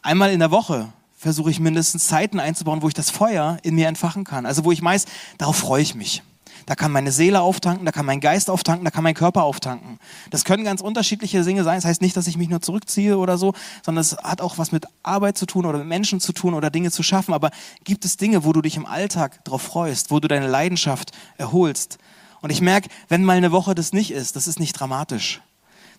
Einmal 0.00 0.30
in 0.30 0.40
der 0.40 0.50
Woche 0.50 0.88
versuche 1.18 1.50
ich 1.50 1.60
mindestens 1.60 2.06
Zeiten 2.06 2.40
einzubauen, 2.40 2.80
wo 2.80 2.88
ich 2.88 2.94
das 2.94 3.10
Feuer 3.10 3.58
in 3.62 3.74
mir 3.74 3.88
entfachen 3.88 4.24
kann. 4.24 4.46
Also 4.46 4.64
wo 4.64 4.72
ich 4.72 4.80
meist, 4.80 5.08
darauf 5.36 5.56
freue 5.56 5.82
ich 5.82 5.94
mich. 5.94 6.22
Da 6.66 6.74
kann 6.74 6.92
meine 6.92 7.12
Seele 7.12 7.40
auftanken, 7.40 7.84
da 7.84 7.92
kann 7.92 8.06
mein 8.06 8.20
Geist 8.20 8.48
auftanken, 8.48 8.84
da 8.84 8.90
kann 8.90 9.04
mein 9.04 9.14
Körper 9.14 9.42
auftanken. 9.42 9.98
Das 10.30 10.44
können 10.44 10.64
ganz 10.64 10.80
unterschiedliche 10.80 11.42
Dinge 11.42 11.62
sein. 11.62 11.76
Das 11.76 11.84
heißt 11.84 12.00
nicht, 12.00 12.16
dass 12.16 12.26
ich 12.26 12.38
mich 12.38 12.48
nur 12.48 12.62
zurückziehe 12.62 13.18
oder 13.18 13.36
so, 13.36 13.52
sondern 13.84 14.00
es 14.00 14.16
hat 14.16 14.40
auch 14.40 14.56
was 14.56 14.72
mit 14.72 14.86
Arbeit 15.02 15.36
zu 15.36 15.46
tun 15.46 15.66
oder 15.66 15.78
mit 15.78 15.88
Menschen 15.88 16.20
zu 16.20 16.32
tun 16.32 16.54
oder 16.54 16.70
Dinge 16.70 16.90
zu 16.90 17.02
schaffen. 17.02 17.34
Aber 17.34 17.50
gibt 17.84 18.04
es 18.04 18.16
Dinge, 18.16 18.44
wo 18.44 18.52
du 18.52 18.62
dich 18.62 18.76
im 18.76 18.86
Alltag 18.86 19.44
drauf 19.44 19.62
freust, 19.62 20.10
wo 20.10 20.20
du 20.20 20.28
deine 20.28 20.48
Leidenschaft 20.48 21.12
erholst? 21.36 21.98
Und 22.40 22.50
ich 22.50 22.60
merke, 22.60 22.88
wenn 23.08 23.24
mal 23.24 23.36
eine 23.36 23.52
Woche 23.52 23.74
das 23.74 23.92
nicht 23.92 24.10
ist, 24.10 24.36
das 24.36 24.46
ist 24.46 24.60
nicht 24.60 24.72
dramatisch. 24.74 25.40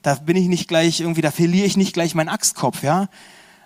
Da 0.01 0.15
bin 0.15 0.37
ich 0.37 0.47
nicht 0.47 0.67
gleich 0.67 0.99
irgendwie, 0.99 1.21
da 1.21 1.31
verliere 1.31 1.65
ich 1.65 1.77
nicht 1.77 1.93
gleich 1.93 2.13
meinen 2.15 2.29
Axtkopf, 2.29 2.83
ja. 2.83 3.07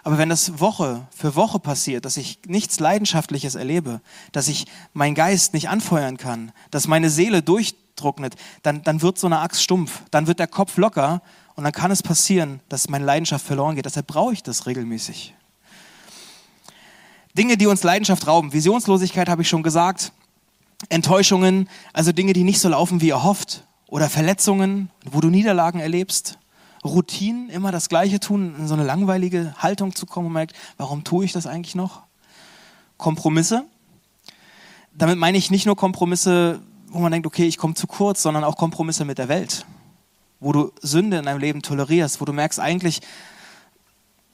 Aber 0.10 0.18
wenn 0.18 0.30
das 0.30 0.60
Woche 0.60 1.06
für 1.16 1.36
Woche 1.36 1.60
passiert, 1.60 2.04
dass 2.04 2.18
ich 2.18 2.39
nichts 2.48 2.80
Leidenschaftliches 2.80 3.54
erlebe, 3.54 4.01
dass 4.32 4.48
ich 4.48 4.66
meinen 4.92 5.13
Geist 5.13 5.54
nicht 5.54 5.70
anfeuern 5.70 6.18
kann, 6.18 6.51
dass 6.72 6.88
meine 6.88 7.12
Seele 7.12 7.44
durchtrocknet, 7.44 8.36
dann, 8.63 8.82
dann 8.82 9.04
wird 9.04 9.20
so 9.20 9.28
eine 9.28 9.38
Axt 9.38 9.62
stumpf, 9.62 10.01
dann 10.10 10.25
wird 10.25 10.39
der 10.39 10.48
Kopf 10.48 10.78
locker 10.78 11.22
und 11.54 11.63
dann 11.63 11.74
kann 11.74 11.92
es 11.92 12.01
passieren, 12.01 12.60
dass 12.70 12.89
meine 12.89 13.06
Leidenschaft 13.06 13.46
verloren 13.46 13.75
geht. 13.75 13.86
Deshalb 13.86 14.08
brauche 14.08 14.34
ich 14.34 14.42
das 14.42 14.66
regelmäßig. 14.66 15.36
Dinge, 17.38 17.56
die 17.56 17.68
uns 17.68 17.84
Leidenschaft 17.84 18.25
rauben. 18.25 18.51
Visionslosigkeit 18.51 19.30
habe 19.30 19.44
ich 19.44 19.48
schon 19.48 19.62
gesagt. 19.62 20.12
Enttäuschungen, 20.89 21.70
also 21.94 22.13
Dinge, 22.13 22.34
die 22.34 22.44
nicht 22.44 22.62
so 22.62 22.70
laufen, 22.70 23.01
wie 23.01 23.12
erhofft. 23.12 23.63
Oder 23.86 24.10
Verletzungen, 24.10 24.89
wo 25.06 25.22
du 25.22 25.30
Niederlagen 25.30 25.80
erlebst. 25.80 26.39
Routinen, 26.84 27.50
immer 27.50 27.72
das 27.72 27.90
Gleiche 27.90 28.20
tun, 28.20 28.56
in 28.58 28.68
so 28.68 28.74
eine 28.74 28.84
langweilige 28.84 29.54
Haltung 29.58 29.96
zu 29.96 30.06
kommen 30.06 30.28
und 30.28 30.34
merkt, 30.34 30.56
warum 30.78 31.04
tue 31.04 31.26
ich 31.26 31.34
das 31.34 31.46
eigentlich 31.46 31.76
noch? 31.76 32.04
Kompromisse. 32.98 33.66
Damit 34.94 35.18
meine 35.18 35.38
ich 35.38 35.52
nicht 35.52 35.66
nur 35.66 35.76
Kompromisse, 35.76 36.62
wo 36.88 37.00
man 37.00 37.12
denkt, 37.12 37.28
okay, 37.28 37.46
ich 37.46 37.58
komme 37.58 37.74
zu 37.74 37.88
kurz, 37.88 38.22
sondern 38.22 38.44
auch 38.44 38.58
Kompromisse 38.58 39.06
mit 39.06 39.18
der 39.18 39.30
Welt. 39.30 39.66
Wo 40.40 40.52
du 40.52 40.72
Sünde 40.82 41.18
in 41.18 41.26
deinem 41.26 41.40
Leben 41.40 41.62
tolerierst, 41.62 42.22
wo 42.22 42.26
du 42.26 42.34
merkst 42.34 42.60
eigentlich, 42.60 43.02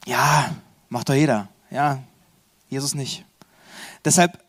ja, 0.06 0.56
macht 0.90 1.10
doch 1.10 1.16
jeder. 1.16 1.48
Ja, 1.72 2.00
Jesus 2.70 2.94
nicht. 2.94 3.26
Deshalb, 4.04 4.40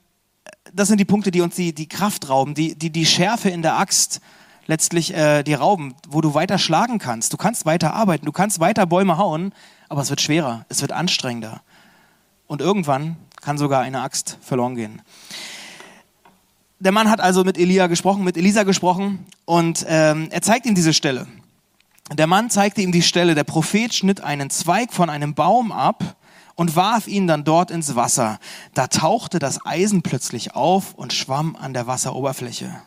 das 0.73 0.89
sind 0.89 0.99
die 0.99 1.05
Punkte, 1.07 1.31
die 1.31 1.41
uns 1.41 1.57
die, 1.57 1.75
die 1.75 1.89
Kraft 1.89 2.29
rauben, 2.29 2.55
die, 2.55 2.75
die, 2.75 2.91
die 2.91 3.07
Schärfe 3.07 3.49
in 3.49 3.63
der 3.63 3.79
Axt 3.79 4.21
letztlich 4.67 5.15
äh, 5.15 5.43
die 5.43 5.55
rauben, 5.55 5.95
wo 6.09 6.21
du 6.21 6.35
weiter 6.35 6.59
schlagen 6.59 6.99
kannst. 6.99 7.33
Du 7.33 7.37
kannst 7.37 7.67
weiter 7.67 7.95
arbeiten, 7.95 8.27
du 8.27 8.33
kannst 8.33 8.61
weiter 8.61 8.87
Bäume 8.87 9.19
hauen, 9.19 9.53
aber 9.89 10.03
es 10.03 10.11
wird 10.11 10.21
schwerer, 10.21 10.65
es 10.69 10.83
wird 10.83 10.93
anstrengender. 10.93 11.63
Und 12.47 12.61
irgendwann 12.61 13.17
kann 13.41 13.59
sogar 13.59 13.83
eine 13.83 14.03
Axt 14.03 14.39
verloren 14.41 14.77
gehen. 14.77 15.03
Der 16.79 16.93
Mann 16.93 17.11
hat 17.11 17.21
also 17.21 17.43
mit 17.43 17.57
Elia 17.57 17.87
gesprochen, 17.87 18.23
mit 18.23 18.37
Elisa 18.37 18.65
gesprochen 18.65 19.25
und 19.47 19.87
ähm, 19.89 20.29
er 20.31 20.43
zeigt 20.43 20.67
ihm 20.67 20.75
diese 20.75 20.93
Stelle. 20.93 21.27
Der 22.13 22.27
Mann 22.27 22.51
zeigte 22.51 22.83
ihm 22.83 22.93
die 22.93 23.03
Stelle. 23.03 23.35
Der 23.35 23.45
Prophet 23.45 23.93
schnitt 23.93 24.21
einen 24.21 24.51
Zweig 24.51 24.93
von 24.93 25.11
einem 25.11 25.35
Baum 25.35 25.73
ab 25.73 26.17
und 26.55 26.77
warf 26.77 27.09
ihn 27.09 27.27
dann 27.27 27.45
dort 27.45 27.71
ins 27.71 27.97
Wasser. 27.97 28.39
Da 28.75 28.87
tauchte 28.87 29.39
das 29.39 29.65
Eisen 29.65 30.03
plötzlich 30.03 30.55
auf 30.55 30.95
und 30.95 31.13
schwamm 31.13 31.57
an 31.57 31.73
der 31.73 31.87
Wasseroberfläche. 31.87 32.83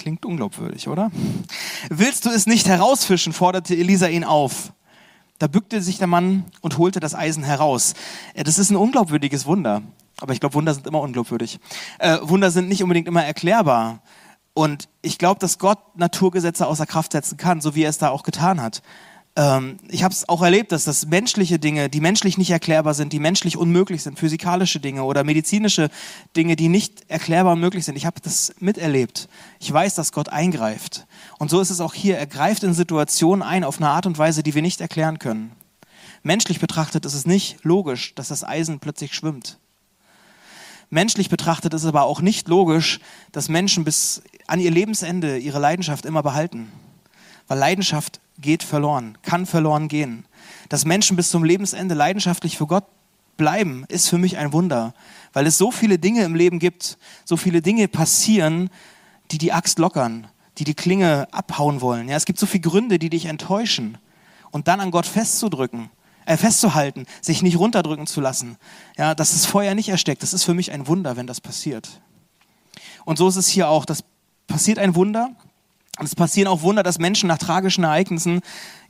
Klingt 0.00 0.24
unglaubwürdig, 0.24 0.88
oder? 0.88 1.10
Willst 1.90 2.24
du 2.24 2.30
es 2.30 2.46
nicht 2.46 2.66
herausfischen, 2.66 3.34
forderte 3.34 3.76
Elisa 3.76 4.06
ihn 4.06 4.24
auf. 4.24 4.72
Da 5.38 5.46
bückte 5.46 5.82
sich 5.82 5.98
der 5.98 6.06
Mann 6.06 6.46
und 6.62 6.78
holte 6.78 7.00
das 7.00 7.14
Eisen 7.14 7.44
heraus. 7.44 7.92
Das 8.34 8.58
ist 8.58 8.70
ein 8.70 8.76
unglaubwürdiges 8.76 9.44
Wunder. 9.44 9.82
Aber 10.18 10.32
ich 10.32 10.40
glaube, 10.40 10.54
Wunder 10.54 10.72
sind 10.72 10.86
immer 10.86 11.02
unglaubwürdig. 11.02 11.60
Äh, 11.98 12.16
Wunder 12.22 12.50
sind 12.50 12.70
nicht 12.70 12.82
unbedingt 12.82 13.08
immer 13.08 13.26
erklärbar. 13.26 14.00
Und 14.54 14.88
ich 15.02 15.18
glaube, 15.18 15.38
dass 15.38 15.58
Gott 15.58 15.98
Naturgesetze 15.98 16.66
außer 16.66 16.86
Kraft 16.86 17.12
setzen 17.12 17.36
kann, 17.36 17.60
so 17.60 17.74
wie 17.74 17.82
er 17.82 17.90
es 17.90 17.98
da 17.98 18.08
auch 18.08 18.22
getan 18.22 18.62
hat 18.62 18.80
ähm, 19.36 19.78
ich 19.88 20.02
habe 20.02 20.12
es 20.12 20.28
auch 20.28 20.42
erlebt, 20.42 20.72
dass 20.72 20.84
das 20.84 21.06
menschliche 21.06 21.58
Dinge, 21.58 21.88
die 21.88 22.00
menschlich 22.00 22.36
nicht 22.36 22.50
erklärbar 22.50 22.94
sind, 22.94 23.12
die 23.12 23.18
menschlich 23.18 23.56
unmöglich 23.56 24.02
sind, 24.02 24.18
physikalische 24.18 24.80
Dinge 24.80 25.04
oder 25.04 25.24
medizinische 25.24 25.88
Dinge, 26.36 26.56
die 26.56 26.68
nicht 26.68 27.08
erklärbar 27.08 27.52
und 27.52 27.60
möglich 27.60 27.84
sind. 27.84 27.96
Ich 27.96 28.06
habe 28.06 28.20
das 28.20 28.54
miterlebt. 28.58 29.28
Ich 29.60 29.72
weiß, 29.72 29.94
dass 29.94 30.12
Gott 30.12 30.28
eingreift. 30.28 31.06
Und 31.38 31.50
so 31.50 31.60
ist 31.60 31.70
es 31.70 31.80
auch 31.80 31.94
hier. 31.94 32.18
Er 32.18 32.26
greift 32.26 32.64
in 32.64 32.74
Situationen 32.74 33.42
ein 33.42 33.64
auf 33.64 33.78
eine 33.78 33.88
Art 33.88 34.06
und 34.06 34.18
Weise, 34.18 34.42
die 34.42 34.54
wir 34.54 34.62
nicht 34.62 34.80
erklären 34.80 35.18
können. 35.18 35.52
Menschlich 36.22 36.60
betrachtet 36.60 37.06
ist 37.06 37.14
es 37.14 37.26
nicht 37.26 37.64
logisch, 37.64 38.14
dass 38.14 38.28
das 38.28 38.44
Eisen 38.44 38.80
plötzlich 38.80 39.14
schwimmt. 39.14 39.58
Menschlich 40.90 41.30
betrachtet 41.30 41.72
ist 41.72 41.82
es 41.82 41.88
aber 41.88 42.02
auch 42.02 42.20
nicht 42.20 42.48
logisch, 42.48 42.98
dass 43.30 43.48
Menschen 43.48 43.84
bis 43.84 44.22
an 44.48 44.58
ihr 44.58 44.72
Lebensende 44.72 45.38
ihre 45.38 45.60
Leidenschaft 45.60 46.04
immer 46.04 46.22
behalten. 46.22 46.70
Weil 47.50 47.58
Leidenschaft 47.58 48.20
geht 48.38 48.62
verloren, 48.62 49.18
kann 49.22 49.44
verloren 49.44 49.88
gehen. 49.88 50.24
Dass 50.68 50.84
Menschen 50.84 51.16
bis 51.16 51.30
zum 51.30 51.42
Lebensende 51.42 51.96
leidenschaftlich 51.96 52.56
für 52.56 52.68
Gott 52.68 52.84
bleiben, 53.36 53.84
ist 53.88 54.08
für 54.08 54.18
mich 54.18 54.36
ein 54.36 54.52
Wunder, 54.52 54.94
weil 55.32 55.48
es 55.48 55.58
so 55.58 55.72
viele 55.72 55.98
Dinge 55.98 56.22
im 56.22 56.36
Leben 56.36 56.60
gibt, 56.60 56.96
so 57.24 57.36
viele 57.36 57.60
Dinge 57.60 57.88
passieren, 57.88 58.70
die 59.32 59.38
die 59.38 59.52
Axt 59.52 59.80
lockern, 59.80 60.28
die 60.58 60.64
die 60.64 60.74
Klinge 60.74 61.26
abhauen 61.32 61.80
wollen. 61.80 62.08
Ja, 62.08 62.14
es 62.14 62.24
gibt 62.24 62.38
so 62.38 62.46
viele 62.46 62.62
Gründe, 62.62 63.00
die 63.00 63.10
dich 63.10 63.24
enttäuschen. 63.24 63.98
Und 64.52 64.68
dann 64.68 64.78
an 64.78 64.92
Gott 64.92 65.06
festzudrücken, 65.06 65.90
äh, 66.26 66.36
festzuhalten, 66.36 67.04
sich 67.20 67.42
nicht 67.42 67.58
runterdrücken 67.58 68.06
zu 68.06 68.20
lassen, 68.20 68.58
ja, 68.96 69.16
dass 69.16 69.32
das 69.32 69.44
Feuer 69.44 69.74
nicht 69.74 69.88
erstickt, 69.88 70.22
das 70.22 70.34
ist 70.34 70.44
für 70.44 70.54
mich 70.54 70.70
ein 70.70 70.86
Wunder, 70.86 71.16
wenn 71.16 71.26
das 71.26 71.40
passiert. 71.40 72.00
Und 73.04 73.18
so 73.18 73.26
ist 73.26 73.34
es 73.34 73.48
hier 73.48 73.68
auch. 73.68 73.86
Das 73.86 74.04
passiert 74.46 74.78
ein 74.78 74.94
Wunder 74.94 75.34
und 75.98 76.06
es 76.06 76.14
passieren 76.14 76.48
auch 76.48 76.62
Wunder, 76.62 76.82
dass 76.82 76.98
Menschen 76.98 77.28
nach 77.28 77.38
tragischen 77.38 77.84
Ereignissen 77.84 78.40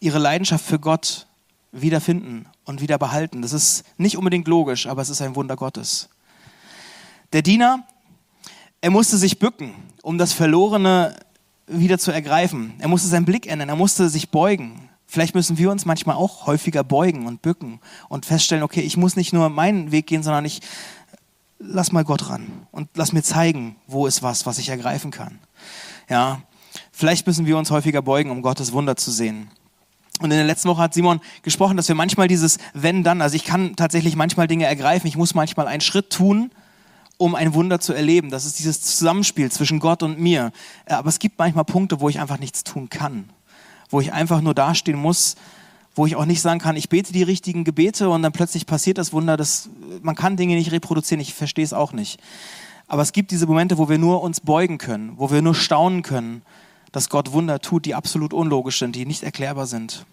ihre 0.00 0.18
Leidenschaft 0.18 0.64
für 0.64 0.78
Gott 0.78 1.26
wiederfinden 1.72 2.46
und 2.64 2.80
wieder 2.80 2.98
behalten. 2.98 3.42
Das 3.42 3.52
ist 3.52 3.84
nicht 3.96 4.16
unbedingt 4.16 4.48
logisch, 4.48 4.86
aber 4.86 5.02
es 5.02 5.08
ist 5.08 5.22
ein 5.22 5.36
Wunder 5.36 5.56
Gottes. 5.56 6.08
Der 7.32 7.42
Diener, 7.42 7.84
er 8.80 8.90
musste 8.90 9.16
sich 9.16 9.38
bücken, 9.38 9.74
um 10.02 10.18
das 10.18 10.32
Verlorene 10.32 11.16
wieder 11.66 11.98
zu 11.98 12.10
ergreifen. 12.10 12.74
Er 12.78 12.88
musste 12.88 13.08
seinen 13.08 13.24
Blick 13.24 13.46
ändern, 13.46 13.68
er 13.68 13.76
musste 13.76 14.08
sich 14.08 14.30
beugen. 14.30 14.88
Vielleicht 15.06 15.34
müssen 15.34 15.58
wir 15.58 15.70
uns 15.70 15.86
manchmal 15.86 16.16
auch 16.16 16.46
häufiger 16.46 16.84
beugen 16.84 17.26
und 17.26 17.42
bücken 17.42 17.80
und 18.08 18.26
feststellen, 18.26 18.62
okay, 18.62 18.80
ich 18.80 18.96
muss 18.96 19.16
nicht 19.16 19.32
nur 19.32 19.48
meinen 19.48 19.90
Weg 19.90 20.06
gehen, 20.06 20.22
sondern 20.22 20.44
ich 20.44 20.60
lass 21.58 21.92
mal 21.92 22.04
Gott 22.04 22.28
ran 22.28 22.66
und 22.70 22.88
lass 22.94 23.12
mir 23.12 23.22
zeigen, 23.22 23.76
wo 23.86 24.06
ist 24.06 24.22
was, 24.22 24.46
was 24.46 24.58
ich 24.58 24.68
ergreifen 24.68 25.10
kann. 25.10 25.38
Ja, 26.08 26.42
Vielleicht 27.00 27.26
müssen 27.26 27.46
wir 27.46 27.56
uns 27.56 27.70
häufiger 27.70 28.02
beugen, 28.02 28.30
um 28.30 28.42
Gottes 28.42 28.72
Wunder 28.72 28.94
zu 28.94 29.10
sehen. 29.10 29.48
Und 30.18 30.26
in 30.32 30.36
der 30.36 30.44
letzten 30.44 30.68
Woche 30.68 30.82
hat 30.82 30.92
Simon 30.92 31.22
gesprochen, 31.40 31.78
dass 31.78 31.88
wir 31.88 31.94
manchmal 31.94 32.28
dieses 32.28 32.58
Wenn 32.74 33.02
dann, 33.02 33.22
also 33.22 33.36
ich 33.36 33.44
kann 33.44 33.74
tatsächlich 33.74 34.16
manchmal 34.16 34.48
Dinge 34.48 34.66
ergreifen, 34.66 35.06
ich 35.06 35.16
muss 35.16 35.32
manchmal 35.32 35.66
einen 35.66 35.80
Schritt 35.80 36.10
tun, 36.10 36.50
um 37.16 37.34
ein 37.34 37.54
Wunder 37.54 37.80
zu 37.80 37.94
erleben. 37.94 38.28
Das 38.28 38.44
ist 38.44 38.58
dieses 38.58 38.82
Zusammenspiel 38.82 39.50
zwischen 39.50 39.80
Gott 39.80 40.02
und 40.02 40.20
mir. 40.20 40.52
Äh, 40.84 40.92
aber 40.92 41.08
es 41.08 41.18
gibt 41.18 41.38
manchmal 41.38 41.64
Punkte, 41.64 42.02
wo 42.02 42.10
ich 42.10 42.20
einfach 42.20 42.38
nichts 42.38 42.64
tun 42.64 42.90
kann, 42.90 43.30
wo 43.88 44.02
ich 44.02 44.12
einfach 44.12 44.42
nur 44.42 44.52
dastehen 44.52 44.98
muss, 44.98 45.36
wo 45.94 46.04
ich 46.04 46.16
auch 46.16 46.26
nicht 46.26 46.42
sagen 46.42 46.60
kann, 46.60 46.76
ich 46.76 46.90
bete 46.90 47.14
die 47.14 47.22
richtigen 47.22 47.64
Gebete 47.64 48.10
und 48.10 48.22
dann 48.22 48.32
plötzlich 48.32 48.66
passiert 48.66 48.98
das 48.98 49.14
Wunder. 49.14 49.38
Das, 49.38 49.70
man 50.02 50.16
kann 50.16 50.36
Dinge 50.36 50.54
nicht 50.54 50.70
reproduzieren, 50.70 51.22
ich 51.22 51.32
verstehe 51.32 51.64
es 51.64 51.72
auch 51.72 51.94
nicht. 51.94 52.20
Aber 52.88 53.00
es 53.00 53.12
gibt 53.12 53.30
diese 53.30 53.46
Momente, 53.46 53.78
wo 53.78 53.88
wir 53.88 53.96
nur 53.96 54.22
uns 54.22 54.42
beugen 54.42 54.76
können, 54.76 55.14
wo 55.16 55.30
wir 55.30 55.40
nur 55.40 55.54
staunen 55.54 56.02
können 56.02 56.42
dass 56.92 57.08
Gott 57.08 57.32
Wunder 57.32 57.60
tut, 57.60 57.84
die 57.86 57.94
absolut 57.94 58.32
unlogisch 58.32 58.78
sind, 58.78 58.96
die 58.96 59.06
nicht 59.06 59.22
erklärbar 59.22 59.66
sind. 59.66 60.04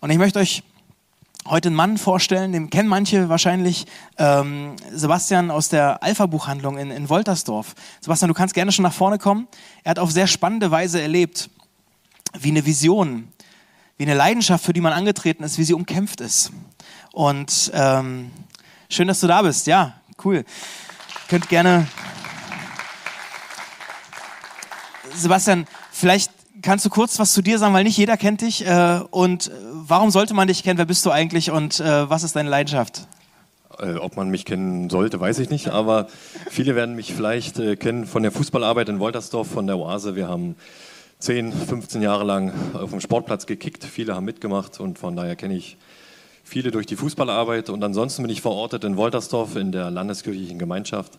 Und 0.00 0.10
ich 0.10 0.18
möchte 0.18 0.38
euch 0.38 0.62
heute 1.46 1.68
einen 1.68 1.76
Mann 1.76 1.98
vorstellen, 1.98 2.52
den 2.52 2.70
kennen 2.70 2.88
manche 2.88 3.28
wahrscheinlich, 3.28 3.86
ähm, 4.18 4.76
Sebastian 4.92 5.50
aus 5.50 5.68
der 5.68 6.02
Alpha-Buchhandlung 6.02 6.78
in, 6.78 6.90
in 6.90 7.08
Woltersdorf. 7.08 7.74
Sebastian, 8.00 8.28
du 8.28 8.34
kannst 8.34 8.54
gerne 8.54 8.72
schon 8.72 8.82
nach 8.82 8.92
vorne 8.92 9.18
kommen. 9.18 9.48
Er 9.84 9.90
hat 9.90 9.98
auf 9.98 10.10
sehr 10.10 10.26
spannende 10.26 10.70
Weise 10.70 11.00
erlebt, 11.00 11.50
wie 12.38 12.50
eine 12.50 12.64
Vision, 12.66 13.28
wie 13.96 14.04
eine 14.04 14.14
Leidenschaft, 14.14 14.64
für 14.64 14.72
die 14.72 14.80
man 14.80 14.92
angetreten 14.92 15.42
ist, 15.42 15.58
wie 15.58 15.64
sie 15.64 15.74
umkämpft 15.74 16.20
ist. 16.20 16.52
Und 17.12 17.70
ähm, 17.74 18.30
schön, 18.88 19.08
dass 19.08 19.20
du 19.20 19.26
da 19.26 19.42
bist. 19.42 19.66
Ja, 19.66 19.94
cool. 20.24 20.44
Könnt 21.28 21.48
gerne 21.48 21.86
Sebastian, 25.14 25.66
vielleicht 25.90 26.30
kannst 26.62 26.84
du 26.84 26.90
kurz 26.90 27.18
was 27.18 27.32
zu 27.32 27.42
dir 27.42 27.58
sagen, 27.58 27.74
weil 27.74 27.84
nicht 27.84 27.96
jeder 27.96 28.16
kennt 28.16 28.40
dich. 28.40 28.66
Äh, 28.66 29.00
und 29.10 29.48
äh, 29.48 29.50
warum 29.72 30.10
sollte 30.10 30.34
man 30.34 30.48
dich 30.48 30.62
kennen? 30.62 30.78
Wer 30.78 30.86
bist 30.86 31.04
du 31.06 31.10
eigentlich 31.10 31.50
und 31.50 31.80
äh, 31.80 32.08
was 32.08 32.22
ist 32.22 32.36
deine 32.36 32.50
Leidenschaft? 32.50 33.06
Äh, 33.78 33.94
ob 33.94 34.16
man 34.16 34.30
mich 34.30 34.44
kennen 34.44 34.90
sollte, 34.90 35.20
weiß 35.20 35.38
ich 35.38 35.50
nicht, 35.50 35.68
aber 35.68 36.08
viele 36.50 36.74
werden 36.74 36.94
mich 36.94 37.14
vielleicht 37.14 37.58
äh, 37.58 37.76
kennen 37.76 38.06
von 38.06 38.22
der 38.22 38.32
Fußballarbeit 38.32 38.88
in 38.88 38.98
Woltersdorf, 38.98 39.48
von 39.48 39.66
der 39.66 39.78
Oase. 39.78 40.16
Wir 40.16 40.28
haben 40.28 40.56
10, 41.20 41.52
15 41.52 42.02
Jahre 42.02 42.24
lang 42.24 42.52
auf 42.74 42.90
dem 42.90 43.00
Sportplatz 43.00 43.46
gekickt, 43.46 43.84
viele 43.84 44.14
haben 44.14 44.24
mitgemacht 44.24 44.80
und 44.80 44.98
von 44.98 45.16
daher 45.16 45.36
kenne 45.36 45.54
ich 45.54 45.76
viele 46.50 46.72
durch 46.72 46.86
die 46.86 46.96
Fußballarbeit. 46.96 47.70
Und 47.70 47.82
ansonsten 47.84 48.22
bin 48.22 48.30
ich 48.30 48.42
verortet 48.42 48.82
in 48.82 48.96
Woltersdorf 48.96 49.54
in 49.54 49.70
der 49.70 49.90
landeskirchlichen 49.90 50.58
Gemeinschaft 50.58 51.18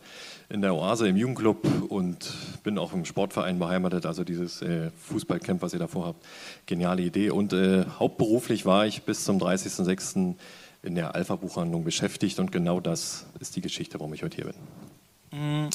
in 0.49 0.61
der 0.61 0.75
Oase 0.75 1.07
im 1.07 1.15
Jugendclub 1.15 1.89
und 1.89 2.33
bin 2.63 2.77
auch 2.77 2.91
im 2.91 3.05
Sportverein 3.05 3.57
beheimatet. 3.57 4.05
Also 4.05 4.25
dieses 4.25 4.61
äh, 4.61 4.91
Fußballcamp, 5.07 5.61
was 5.61 5.71
ihr 5.71 5.79
davor 5.79 6.07
habt, 6.07 6.25
geniale 6.65 7.01
Idee. 7.01 7.29
Und 7.29 7.53
äh, 7.53 7.85
hauptberuflich 7.97 8.65
war 8.65 8.85
ich 8.85 9.03
bis 9.03 9.23
zum 9.23 9.37
30.06. 9.37 10.35
in 10.83 10.95
der 10.95 11.15
Alpha-Buchhandlung 11.15 11.85
beschäftigt 11.85 12.37
und 12.39 12.51
genau 12.51 12.81
das 12.81 13.25
ist 13.39 13.55
die 13.55 13.61
Geschichte, 13.61 13.99
warum 14.01 14.13
ich 14.13 14.23
heute 14.23 14.35
hier 14.35 14.51
bin. 14.51 15.65
Mm, 15.65 15.69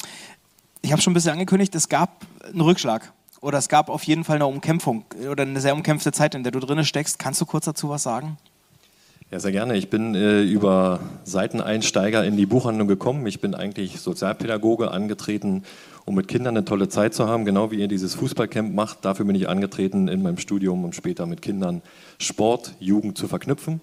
ich 0.82 0.92
habe 0.92 1.00
schon 1.00 1.12
ein 1.12 1.14
bisschen 1.14 1.32
angekündigt, 1.32 1.74
es 1.74 1.88
gab 1.88 2.26
einen 2.44 2.60
Rückschlag 2.60 3.10
oder 3.40 3.56
es 3.56 3.70
gab 3.70 3.88
auf 3.88 4.02
jeden 4.02 4.24
Fall 4.24 4.36
eine 4.36 4.46
Umkämpfung 4.46 5.06
oder 5.30 5.44
eine 5.44 5.60
sehr 5.62 5.74
umkämpfte 5.74 6.12
Zeit, 6.12 6.34
in 6.34 6.42
der 6.42 6.52
du 6.52 6.60
drin 6.60 6.84
steckst. 6.84 7.18
Kannst 7.18 7.40
du 7.40 7.46
kurz 7.46 7.64
dazu 7.64 7.88
was 7.88 8.02
sagen? 8.02 8.36
Ja, 9.32 9.40
sehr 9.40 9.50
gerne. 9.50 9.76
Ich 9.76 9.90
bin 9.90 10.14
äh, 10.14 10.42
über 10.42 11.00
Seiteneinsteiger 11.24 12.24
in 12.24 12.36
die 12.36 12.46
Buchhandlung 12.46 12.86
gekommen. 12.86 13.26
Ich 13.26 13.40
bin 13.40 13.56
eigentlich 13.56 13.98
Sozialpädagoge 13.98 14.92
angetreten, 14.92 15.64
um 16.04 16.14
mit 16.14 16.28
Kindern 16.28 16.56
eine 16.56 16.64
tolle 16.64 16.88
Zeit 16.88 17.12
zu 17.12 17.26
haben, 17.26 17.44
genau 17.44 17.72
wie 17.72 17.80
ihr 17.80 17.88
dieses 17.88 18.14
Fußballcamp 18.14 18.72
macht. 18.72 19.04
Dafür 19.04 19.24
bin 19.24 19.34
ich 19.34 19.48
angetreten 19.48 20.06
in 20.06 20.22
meinem 20.22 20.38
Studium, 20.38 20.84
um 20.84 20.92
später 20.92 21.26
mit 21.26 21.42
Kindern 21.42 21.82
Sport, 22.20 22.74
Jugend 22.78 23.18
zu 23.18 23.26
verknüpfen. 23.26 23.80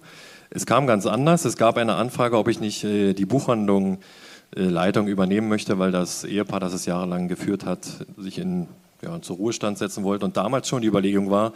Es 0.48 0.64
kam 0.64 0.86
ganz 0.86 1.04
anders. 1.04 1.44
Es 1.44 1.58
gab 1.58 1.76
eine 1.76 1.96
Anfrage, 1.96 2.38
ob 2.38 2.48
ich 2.48 2.58
nicht 2.58 2.82
äh, 2.82 3.12
die 3.12 3.26
Buchhandlung 3.26 3.98
äh, 4.56 4.62
Leitung 4.62 5.08
übernehmen 5.08 5.50
möchte, 5.50 5.78
weil 5.78 5.92
das 5.92 6.24
Ehepaar, 6.24 6.60
das 6.60 6.72
es 6.72 6.86
jahrelang 6.86 7.28
geführt 7.28 7.66
hat, 7.66 7.86
sich 8.16 8.38
in, 8.38 8.66
ja, 9.02 9.20
zur 9.20 9.36
Ruhestand 9.36 9.76
setzen 9.76 10.04
wollte 10.04 10.24
und 10.24 10.38
damals 10.38 10.68
schon 10.68 10.80
die 10.80 10.88
Überlegung 10.88 11.30
war, 11.30 11.52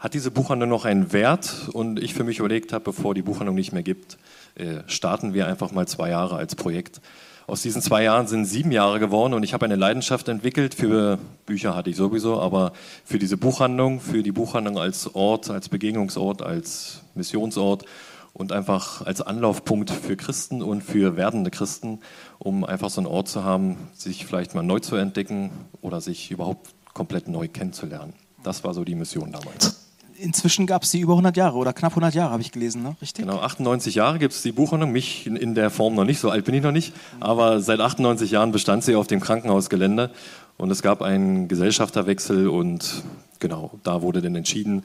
hat 0.00 0.14
diese 0.14 0.30
Buchhandlung 0.30 0.70
noch 0.70 0.86
einen 0.86 1.12
Wert? 1.12 1.68
Und 1.72 2.02
ich 2.02 2.14
für 2.14 2.24
mich 2.24 2.38
überlegt 2.38 2.72
habe, 2.72 2.84
bevor 2.84 3.14
die 3.14 3.22
Buchhandlung 3.22 3.54
nicht 3.54 3.72
mehr 3.72 3.82
gibt, 3.82 4.16
äh, 4.56 4.78
starten 4.86 5.34
wir 5.34 5.46
einfach 5.46 5.70
mal 5.70 5.86
zwei 5.86 6.08
Jahre 6.08 6.36
als 6.36 6.56
Projekt. 6.56 7.00
Aus 7.46 7.62
diesen 7.62 7.82
zwei 7.82 8.04
Jahren 8.04 8.26
sind 8.26 8.46
sieben 8.46 8.72
Jahre 8.72 8.98
geworden 8.98 9.34
und 9.34 9.42
ich 9.42 9.52
habe 9.52 9.66
eine 9.66 9.76
Leidenschaft 9.76 10.28
entwickelt 10.28 10.72
für 10.72 11.18
Bücher 11.46 11.74
hatte 11.74 11.90
ich 11.90 11.96
sowieso, 11.96 12.40
aber 12.40 12.72
für 13.04 13.18
diese 13.18 13.36
Buchhandlung, 13.36 14.00
für 14.00 14.22
die 14.22 14.30
Buchhandlung 14.30 14.78
als 14.78 15.14
Ort, 15.16 15.50
als 15.50 15.68
Begegnungsort, 15.68 16.42
als 16.42 17.02
Missionsort 17.16 17.84
und 18.32 18.52
einfach 18.52 19.04
als 19.04 19.20
Anlaufpunkt 19.20 19.90
für 19.90 20.16
Christen 20.16 20.62
und 20.62 20.82
für 20.82 21.16
werdende 21.16 21.50
Christen, 21.50 21.98
um 22.38 22.64
einfach 22.64 22.88
so 22.88 23.00
einen 23.00 23.08
Ort 23.08 23.26
zu 23.26 23.42
haben, 23.42 23.76
sich 23.94 24.26
vielleicht 24.26 24.54
mal 24.54 24.62
neu 24.62 24.78
zu 24.78 24.94
entdecken 24.94 25.50
oder 25.80 26.00
sich 26.00 26.30
überhaupt 26.30 26.70
komplett 26.94 27.26
neu 27.26 27.48
kennenzulernen. 27.48 28.12
Das 28.44 28.62
war 28.62 28.74
so 28.74 28.84
die 28.84 28.94
Mission 28.94 29.32
damals 29.32 29.79
inzwischen 30.20 30.66
gab 30.66 30.82
es 30.82 30.90
die 30.90 31.00
über 31.00 31.12
100 31.14 31.36
Jahre 31.36 31.56
oder 31.56 31.72
knapp 31.72 31.92
100 31.92 32.14
Jahre, 32.14 32.32
habe 32.32 32.42
ich 32.42 32.52
gelesen, 32.52 32.82
ne? 32.82 32.96
richtig? 33.00 33.24
Genau, 33.24 33.40
98 33.40 33.94
Jahre 33.94 34.18
gibt 34.18 34.34
es 34.34 34.42
die 34.42 34.52
Buchhandlung. 34.52 34.92
Mich 34.92 35.26
in, 35.26 35.36
in, 35.36 35.54
der 35.54 35.70
Form 35.70 35.94
noch 35.94 36.04
nicht, 36.04 36.20
so 36.20 36.30
alt 36.30 36.44
bin 36.44 36.54
ich 36.54 36.62
noch 36.62 36.72
nicht. 36.72 36.92
Aber 37.20 37.60
seit 37.60 37.80
98 37.80 38.30
Jahren 38.30 38.52
bestand 38.52 38.84
sie 38.84 38.94
auf 38.94 39.06
dem 39.06 39.20
Krankenhausgelände. 39.20 40.10
Und 40.56 40.70
es 40.70 40.82
gab 40.82 41.02
einen 41.02 41.48
Gesellschafterwechsel 41.48 42.48
und 42.48 43.02
genau, 43.38 43.70
da 43.82 44.02
wurde 44.02 44.20
dann 44.20 44.36
entschieden, 44.36 44.84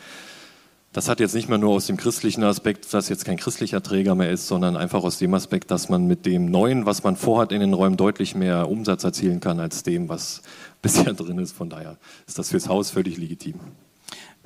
das 0.95 1.09
hat 1.09 1.19
jetzt 1.19 1.35
nicht 1.35 1.49
mehr 1.49 1.57
nur 1.57 1.71
aus 1.71 1.87
dem 1.87 1.97
christlichen 1.97 2.41
Aspekt, 2.45 2.93
dass 2.93 3.09
jetzt 3.09 3.25
kein 3.25 3.35
christlicher 3.35 3.83
Träger 3.83 4.15
mehr 4.15 4.31
ist, 4.31 4.47
sondern 4.47 4.77
einfach 4.77 5.03
aus 5.03 5.17
dem 5.17 5.33
Aspekt, 5.33 5.69
dass 5.69 5.89
man 5.89 6.07
mit 6.07 6.25
dem 6.25 6.49
Neuen, 6.49 6.85
was 6.85 7.03
man 7.03 7.17
vorhat, 7.17 7.51
in 7.51 7.59
den 7.59 7.73
Räumen 7.73 7.97
deutlich 7.97 8.33
mehr 8.33 8.69
Umsatz 8.69 9.03
erzielen 9.03 9.41
kann 9.41 9.59
als 9.59 9.83
dem, 9.83 10.07
was 10.07 10.41
bisher 10.81 11.13
drin 11.13 11.37
ist. 11.37 11.51
Von 11.51 11.69
daher 11.69 11.97
ist 12.25 12.39
das 12.39 12.51
fürs 12.51 12.69
Haus 12.69 12.91
völlig 12.91 13.17
legitim. 13.17 13.55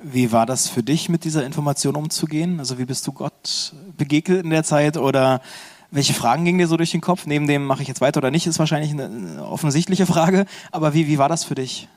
Wie 0.02 0.32
war 0.32 0.46
das 0.46 0.68
für 0.68 0.82
dich, 0.82 1.08
mit 1.08 1.24
dieser 1.24 1.44
Information 1.44 1.94
umzugehen? 1.94 2.58
Also 2.58 2.78
wie 2.78 2.86
bist 2.86 3.06
du 3.06 3.12
Gott 3.12 3.74
begegnet 3.98 4.44
in 4.44 4.50
der 4.50 4.64
Zeit 4.64 4.96
oder 4.96 5.42
welche 5.90 6.14
Fragen 6.14 6.44
gingen 6.44 6.58
dir 6.58 6.68
so 6.68 6.78
durch 6.78 6.92
den 6.92 7.02
Kopf? 7.02 7.26
Neben 7.26 7.46
dem, 7.46 7.66
mache 7.66 7.82
ich 7.82 7.88
jetzt 7.88 8.00
weiter 8.00 8.18
oder 8.18 8.30
nicht, 8.30 8.46
ist 8.46 8.58
wahrscheinlich 8.58 8.92
eine 8.92 9.44
offensichtliche 9.44 10.06
Frage. 10.06 10.46
Aber 10.70 10.94
wie, 10.94 11.06
wie 11.06 11.18
war 11.18 11.28
das 11.28 11.44
für 11.44 11.54
dich? 11.54 11.88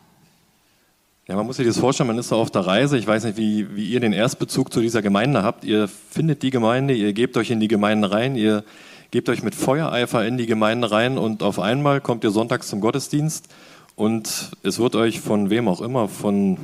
Ja, 1.28 1.38
man 1.38 1.46
muss 1.46 1.56
sich 1.56 1.66
das 1.66 1.78
vorstellen, 1.78 2.08
man 2.08 2.18
ist 2.18 2.28
so 2.28 2.36
auf 2.36 2.52
der 2.52 2.68
Reise. 2.68 2.98
Ich 2.98 3.08
weiß 3.08 3.24
nicht, 3.24 3.38
wie, 3.38 3.74
wie 3.74 3.86
ihr 3.86 4.02
den 4.02 4.12
Erstbezug 4.12 4.74
zu 4.74 4.82
dieser 4.82 5.02
Gemeinde 5.02 5.44
habt. 5.44 5.64
Ihr 5.64 5.88
findet 5.88 6.44
die 6.44 6.50
Gemeinde, 6.50 6.94
ihr 6.94 7.14
gebt 7.14 7.38
euch 7.38 7.52
in 7.52 7.62
die 7.62 7.70
Gemeinde 7.70 8.12
rein, 8.12 8.36
ihr 8.36 8.66
gebt 9.12 9.30
euch 9.30 9.44
mit 9.44 9.56
Feuereifer 9.56 10.26
in 10.26 10.38
die 10.38 10.48
Gemeinde 10.48 10.92
rein 10.92 11.18
und 11.18 11.42
auf 11.42 11.60
einmal 11.60 12.02
kommt 12.02 12.26
ihr 12.26 12.32
sonntags 12.32 12.68
zum 12.68 12.82
Gottesdienst 12.82 13.48
und 13.96 14.52
es 14.64 14.80
wird 14.80 14.98
euch 14.98 15.22
von 15.22 15.50
wem 15.50 15.70
auch 15.70 15.80
immer, 15.80 16.10
von 16.10 16.58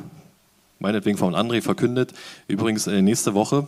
meinetwegen 0.80 1.18
von 1.18 1.36
André 1.36 1.62
verkündet. 1.62 2.14
Übrigens 2.48 2.88
äh, 2.88 3.02
nächste 3.02 3.34
Woche, 3.34 3.68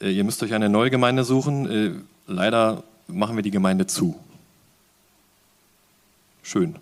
äh, 0.00 0.10
ihr 0.10 0.24
müsst 0.24 0.42
euch 0.42 0.54
eine 0.54 0.68
neue 0.68 0.90
Gemeinde 0.90 1.24
suchen. 1.24 1.70
Äh, 1.70 1.92
leider 2.26 2.82
machen 3.06 3.36
wir 3.36 3.42
die 3.42 3.50
Gemeinde 3.50 3.86
zu. 3.86 4.18
Schön. 6.42 6.76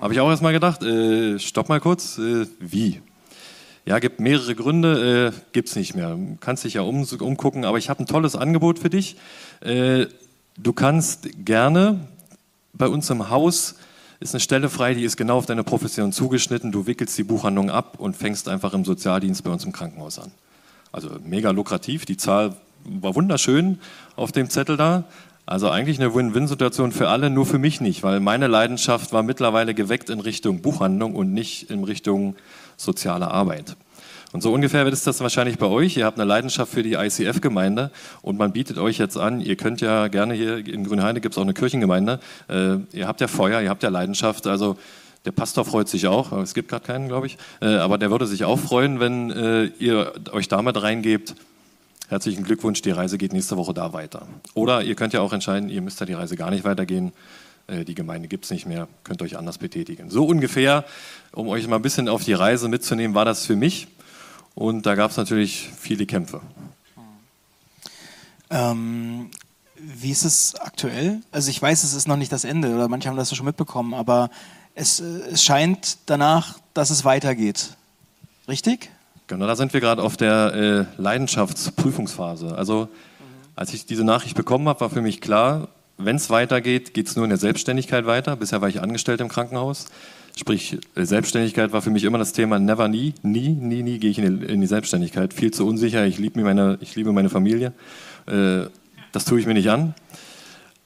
Habe 0.00 0.12
ich 0.12 0.20
auch 0.20 0.28
erstmal 0.28 0.52
gedacht, 0.52 0.82
äh, 0.82 1.38
stopp 1.38 1.68
mal 1.68 1.80
kurz, 1.80 2.18
äh, 2.18 2.46
wie? 2.58 3.00
Ja, 3.86 3.98
gibt 3.98 4.18
mehrere 4.18 4.54
Gründe, 4.54 5.32
äh, 5.34 5.40
gibt 5.52 5.68
es 5.68 5.76
nicht 5.76 5.94
mehr. 5.94 6.10
Du 6.10 6.36
kannst 6.40 6.64
dich 6.64 6.74
ja 6.74 6.82
um, 6.82 7.06
umgucken, 7.20 7.64
aber 7.64 7.78
ich 7.78 7.90
habe 7.90 8.02
ein 8.02 8.06
tolles 8.06 8.34
Angebot 8.34 8.78
für 8.78 8.90
dich. 8.90 9.16
Äh, 9.60 10.06
du 10.56 10.72
kannst 10.72 11.28
gerne 11.44 12.00
bei 12.72 12.88
uns 12.88 13.08
im 13.10 13.30
Haus 13.30 13.76
ist 14.24 14.34
eine 14.34 14.40
Stelle 14.40 14.70
frei, 14.70 14.94
die 14.94 15.04
ist 15.04 15.18
genau 15.18 15.36
auf 15.36 15.44
deine 15.44 15.64
Profession 15.64 16.10
zugeschnitten. 16.10 16.72
Du 16.72 16.86
wickelst 16.86 17.16
die 17.18 17.24
Buchhandlung 17.24 17.70
ab 17.70 17.96
und 17.98 18.16
fängst 18.16 18.48
einfach 18.48 18.72
im 18.72 18.86
Sozialdienst 18.86 19.44
bei 19.44 19.50
uns 19.50 19.66
im 19.66 19.72
Krankenhaus 19.72 20.18
an. 20.18 20.32
Also 20.92 21.10
mega 21.22 21.50
lukrativ. 21.50 22.06
Die 22.06 22.16
Zahl 22.16 22.56
war 22.84 23.14
wunderschön 23.14 23.78
auf 24.16 24.32
dem 24.32 24.48
Zettel 24.48 24.78
da. 24.78 25.04
Also 25.44 25.68
eigentlich 25.68 26.00
eine 26.00 26.14
Win-Win-Situation 26.14 26.90
für 26.90 27.10
alle, 27.10 27.28
nur 27.28 27.44
für 27.44 27.58
mich 27.58 27.82
nicht, 27.82 28.02
weil 28.02 28.18
meine 28.18 28.46
Leidenschaft 28.46 29.12
war 29.12 29.22
mittlerweile 29.22 29.74
geweckt 29.74 30.08
in 30.08 30.20
Richtung 30.20 30.62
Buchhandlung 30.62 31.14
und 31.14 31.34
nicht 31.34 31.70
in 31.70 31.84
Richtung 31.84 32.34
soziale 32.78 33.30
Arbeit. 33.30 33.76
Und 34.34 34.40
so 34.40 34.52
ungefähr 34.52 34.84
wird 34.84 34.92
es 34.92 35.04
das 35.04 35.20
wahrscheinlich 35.20 35.58
bei 35.58 35.66
euch. 35.66 35.96
Ihr 35.96 36.06
habt 36.06 36.18
eine 36.18 36.26
Leidenschaft 36.26 36.72
für 36.72 36.82
die 36.82 36.94
ICF-Gemeinde 36.94 37.92
und 38.20 38.36
man 38.36 38.50
bietet 38.50 38.78
euch 38.78 38.98
jetzt 38.98 39.16
an, 39.16 39.40
ihr 39.40 39.54
könnt 39.54 39.80
ja 39.80 40.08
gerne 40.08 40.34
hier 40.34 40.56
in 40.56 40.82
Grünheide 40.82 41.20
gibt 41.20 41.34
es 41.34 41.38
auch 41.38 41.44
eine 41.44 41.54
Kirchengemeinde. 41.54 42.18
Äh, 42.48 42.78
ihr 42.92 43.06
habt 43.06 43.20
ja 43.20 43.28
Feuer, 43.28 43.60
ihr 43.60 43.70
habt 43.70 43.84
ja 43.84 43.90
Leidenschaft. 43.90 44.48
Also 44.48 44.76
der 45.24 45.30
Pastor 45.30 45.64
freut 45.64 45.88
sich 45.88 46.08
auch, 46.08 46.32
es 46.32 46.52
gibt 46.52 46.68
gerade 46.68 46.84
keinen, 46.84 47.06
glaube 47.06 47.28
ich, 47.28 47.38
äh, 47.62 47.76
aber 47.76 47.96
der 47.96 48.10
würde 48.10 48.26
sich 48.26 48.44
auch 48.44 48.58
freuen, 48.58 48.98
wenn 48.98 49.30
äh, 49.30 49.66
ihr 49.78 50.12
euch 50.32 50.48
damit 50.48 50.82
reingebt. 50.82 51.36
Herzlichen 52.08 52.42
Glückwunsch, 52.42 52.82
die 52.82 52.90
Reise 52.90 53.18
geht 53.18 53.32
nächste 53.32 53.56
Woche 53.56 53.72
da 53.72 53.92
weiter. 53.92 54.26
Oder 54.54 54.82
ihr 54.82 54.96
könnt 54.96 55.12
ja 55.12 55.20
auch 55.20 55.32
entscheiden, 55.32 55.68
ihr 55.68 55.80
müsst 55.80 56.00
ja 56.00 56.06
die 56.06 56.12
Reise 56.12 56.34
gar 56.34 56.50
nicht 56.50 56.64
weitergehen. 56.64 57.12
Äh, 57.68 57.84
die 57.84 57.94
Gemeinde 57.94 58.26
gibt 58.26 58.46
es 58.46 58.50
nicht 58.50 58.66
mehr, 58.66 58.88
könnt 59.04 59.22
euch 59.22 59.38
anders 59.38 59.58
betätigen. 59.58 60.10
So 60.10 60.26
ungefähr, 60.26 60.84
um 61.30 61.46
euch 61.46 61.68
mal 61.68 61.76
ein 61.76 61.82
bisschen 61.82 62.08
auf 62.08 62.24
die 62.24 62.32
Reise 62.32 62.68
mitzunehmen, 62.68 63.14
war 63.14 63.24
das 63.24 63.46
für 63.46 63.54
mich. 63.54 63.86
Und 64.54 64.86
da 64.86 64.94
gab 64.94 65.10
es 65.10 65.16
natürlich 65.16 65.70
viele 65.76 66.06
Kämpfe. 66.06 66.40
Ähm, 68.50 69.30
wie 69.76 70.10
ist 70.10 70.24
es 70.24 70.54
aktuell? 70.54 71.20
Also 71.32 71.50
ich 71.50 71.60
weiß, 71.60 71.82
es 71.82 71.94
ist 71.94 72.06
noch 72.06 72.16
nicht 72.16 72.32
das 72.32 72.44
Ende 72.44 72.74
oder 72.74 72.88
manche 72.88 73.08
haben 73.08 73.16
das 73.16 73.34
schon 73.34 73.46
mitbekommen, 73.46 73.94
aber 73.94 74.30
es, 74.74 75.00
äh, 75.00 75.04
es 75.30 75.42
scheint 75.42 75.98
danach, 76.06 76.58
dass 76.72 76.90
es 76.90 77.04
weitergeht. 77.04 77.70
Richtig? 78.48 78.90
Genau, 79.26 79.46
da 79.46 79.56
sind 79.56 79.72
wir 79.72 79.80
gerade 79.80 80.02
auf 80.02 80.16
der 80.16 80.86
äh, 80.98 81.00
Leidenschaftsprüfungsphase. 81.00 82.56
Also 82.56 82.88
als 83.56 83.72
ich 83.72 83.86
diese 83.86 84.04
Nachricht 84.04 84.36
bekommen 84.36 84.68
habe, 84.68 84.80
war 84.80 84.90
für 84.90 85.00
mich 85.00 85.20
klar, 85.20 85.68
wenn 85.96 86.16
es 86.16 86.28
weitergeht, 86.28 86.92
geht 86.92 87.08
es 87.08 87.16
nur 87.16 87.24
in 87.24 87.30
der 87.30 87.38
Selbstständigkeit 87.38 88.04
weiter. 88.04 88.36
Bisher 88.36 88.60
war 88.60 88.68
ich 88.68 88.82
angestellt 88.82 89.20
im 89.20 89.28
Krankenhaus. 89.28 89.86
Sprich, 90.36 90.78
Selbstständigkeit 90.96 91.72
war 91.72 91.80
für 91.80 91.90
mich 91.90 92.02
immer 92.02 92.18
das 92.18 92.32
Thema 92.32 92.58
never, 92.58 92.88
nie, 92.88 93.14
nie, 93.22 93.50
nie, 93.50 93.84
nie 93.84 93.98
gehe 93.98 94.10
ich 94.10 94.18
in 94.18 94.40
die, 94.40 94.46
in 94.46 94.60
die 94.60 94.66
Selbstständigkeit. 94.66 95.32
Viel 95.32 95.52
zu 95.52 95.64
unsicher, 95.66 96.04
ich 96.06 96.18
liebe 96.18 96.40
meine, 96.42 96.76
ich 96.80 96.96
liebe 96.96 97.12
meine 97.12 97.30
Familie. 97.30 97.72
Äh, 98.26 98.62
das 99.12 99.24
tue 99.24 99.38
ich 99.38 99.46
mir 99.46 99.54
nicht 99.54 99.70
an. 99.70 99.94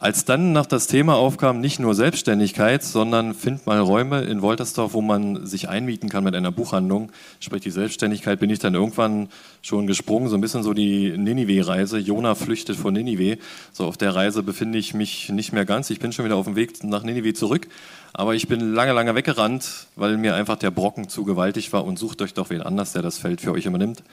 Als 0.01 0.25
dann 0.25 0.53
noch 0.53 0.67
das 0.67 0.87
Thema 0.87 1.17
aufkam, 1.17 1.61
nicht 1.61 1.81
nur 1.81 1.93
Selbstständigkeit, 1.93 2.85
sondern 2.85 3.35
find 3.35 3.67
mal 3.67 3.81
Räume 3.81 4.21
in 4.21 4.43
Woltersdorf, 4.43 4.95
wo 4.95 5.01
man 5.01 5.45
sich 5.45 5.69
einmieten 5.69 6.09
kann 6.09 6.23
mit 6.23 6.37
einer 6.37 6.53
Buchhandlung, 6.53 7.11
sprich 7.41 7.63
die 7.63 7.73
Selbstständigkeit, 7.73 8.39
bin 8.39 8.49
ich 8.49 8.61
dann 8.61 8.75
irgendwann 8.75 9.29
schon 9.61 9.89
gesprungen, 9.89 10.29
so 10.29 10.37
ein 10.37 10.41
bisschen 10.41 10.63
so 10.63 10.73
die 10.73 11.19
Ninive-Reise. 11.19 11.99
Jona 11.99 12.37
flüchtet 12.37 12.77
von 12.77 12.95
Ninive. 12.95 13.39
So 13.73 13.87
auf 13.87 13.97
der 13.97 14.15
Reise 14.15 14.45
befinde 14.45 14.79
ich 14.79 14.95
mich 14.95 15.31
nicht 15.31 15.53
mehr 15.53 15.65
ganz. 15.65 15.91
Ich 15.91 15.99
bin 15.99 16.13
schon 16.13 16.25
wieder 16.25 16.37
auf 16.37 16.47
dem 16.47 16.55
Weg 16.55 16.85
nach 16.85 17.03
Ninive 17.03 17.35
zurück, 17.35 17.67
aber 18.13 18.37
ich 18.37 18.47
bin 18.47 18.75
lange, 18.75 18.93
lange 18.93 19.17
weggerannt, 19.17 19.89
weil 19.97 20.17
mir 20.17 20.37
einfach 20.37 20.59
der 20.59 20.71
Brocken 20.71 21.09
zu 21.09 21.25
gewaltig 21.25 21.73
war 21.73 21.85
und 21.85 21.99
sucht 21.99 22.23
euch 22.23 22.35
doch 22.35 22.51
wen 22.51 22.63
anders, 22.63 22.93
der 22.93 23.03
das 23.03 23.19
Feld 23.19 23.41
für 23.41 23.51
euch 23.51 23.67
übernimmt. 23.67 24.05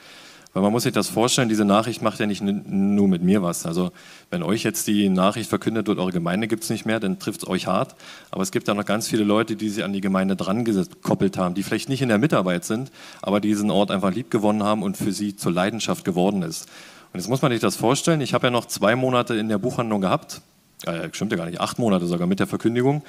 Weil 0.56 0.62
man 0.62 0.72
muss 0.72 0.84
sich 0.84 0.94
das 0.94 1.10
vorstellen, 1.10 1.50
diese 1.50 1.66
Nachricht 1.66 2.00
macht 2.00 2.18
ja 2.18 2.24
nicht 2.24 2.40
nur 2.40 3.08
mit 3.08 3.22
mir 3.22 3.42
was. 3.42 3.66
Also 3.66 3.92
wenn 4.30 4.42
euch 4.42 4.62
jetzt 4.62 4.86
die 4.86 5.10
Nachricht 5.10 5.50
verkündet 5.50 5.86
wird, 5.86 5.98
eure 5.98 6.12
Gemeinde 6.12 6.48
gibt 6.48 6.62
es 6.62 6.70
nicht 6.70 6.86
mehr, 6.86 6.98
dann 6.98 7.18
trifft 7.18 7.42
es 7.42 7.46
euch 7.46 7.66
hart. 7.66 7.94
Aber 8.30 8.42
es 8.42 8.52
gibt 8.52 8.66
ja 8.66 8.72
noch 8.72 8.86
ganz 8.86 9.06
viele 9.06 9.22
Leute, 9.22 9.54
die 9.54 9.68
sich 9.68 9.84
an 9.84 9.92
die 9.92 10.00
Gemeinde 10.00 10.34
dran 10.34 10.64
gekoppelt 10.64 11.36
haben, 11.36 11.54
die 11.54 11.62
vielleicht 11.62 11.90
nicht 11.90 12.00
in 12.00 12.08
der 12.08 12.16
Mitarbeit 12.16 12.64
sind, 12.64 12.90
aber 13.20 13.40
diesen 13.40 13.70
Ort 13.70 13.90
einfach 13.90 14.14
lieb 14.14 14.30
gewonnen 14.30 14.62
haben 14.62 14.82
und 14.82 14.96
für 14.96 15.12
sie 15.12 15.36
zur 15.36 15.52
Leidenschaft 15.52 16.06
geworden 16.06 16.40
ist. 16.40 16.70
Und 17.12 17.20
jetzt 17.20 17.28
muss 17.28 17.42
man 17.42 17.52
sich 17.52 17.60
das 17.60 17.76
vorstellen, 17.76 18.22
ich 18.22 18.32
habe 18.32 18.46
ja 18.46 18.50
noch 18.50 18.64
zwei 18.64 18.96
Monate 18.96 19.34
in 19.34 19.50
der 19.50 19.58
Buchhandlung 19.58 20.00
gehabt, 20.00 20.40
äh, 20.86 21.10
stimmt 21.12 21.32
ja 21.32 21.36
gar 21.36 21.44
nicht, 21.44 21.60
acht 21.60 21.78
Monate 21.78 22.06
sogar 22.06 22.26
mit 22.26 22.40
der 22.40 22.46
Verkündigung. 22.46 23.02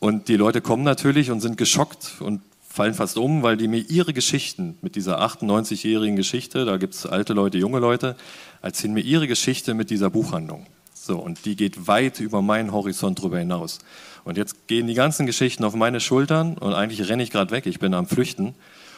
Und 0.00 0.28
die 0.28 0.36
Leute 0.36 0.62
kommen 0.62 0.82
natürlich 0.82 1.30
und 1.30 1.40
sind 1.40 1.58
geschockt 1.58 2.14
und 2.20 2.40
fallen 2.74 2.94
fast 2.94 3.18
um, 3.18 3.44
weil 3.44 3.56
die 3.56 3.68
mir 3.68 3.78
ihre 3.78 4.12
Geschichten 4.12 4.76
mit 4.82 4.96
dieser 4.96 5.22
98-jährigen 5.24 6.16
Geschichte, 6.16 6.64
da 6.64 6.76
gibt 6.76 6.94
es 6.94 7.06
alte 7.06 7.32
Leute, 7.32 7.56
junge 7.56 7.78
Leute, 7.78 8.16
erzählen 8.62 8.92
mir 8.92 9.02
ihre 9.02 9.28
Geschichte 9.28 9.74
mit 9.74 9.90
dieser 9.90 10.10
Buchhandlung. 10.10 10.66
So, 10.92 11.20
und 11.20 11.44
die 11.44 11.54
geht 11.54 11.86
weit 11.86 12.18
über 12.18 12.42
meinen 12.42 12.72
Horizont 12.72 13.22
drüber 13.22 13.38
hinaus. 13.38 13.78
Und 14.24 14.36
jetzt 14.36 14.66
gehen 14.66 14.88
die 14.88 14.94
ganzen 14.94 15.24
Geschichten 15.24 15.62
auf 15.62 15.76
meine 15.76 16.00
Schultern 16.00 16.58
und 16.58 16.74
eigentlich 16.74 17.08
renne 17.08 17.22
ich 17.22 17.30
gerade 17.30 17.52
weg, 17.52 17.66
ich 17.66 17.78
bin 17.78 17.94
am 17.94 18.08
Flüchten. 18.08 18.56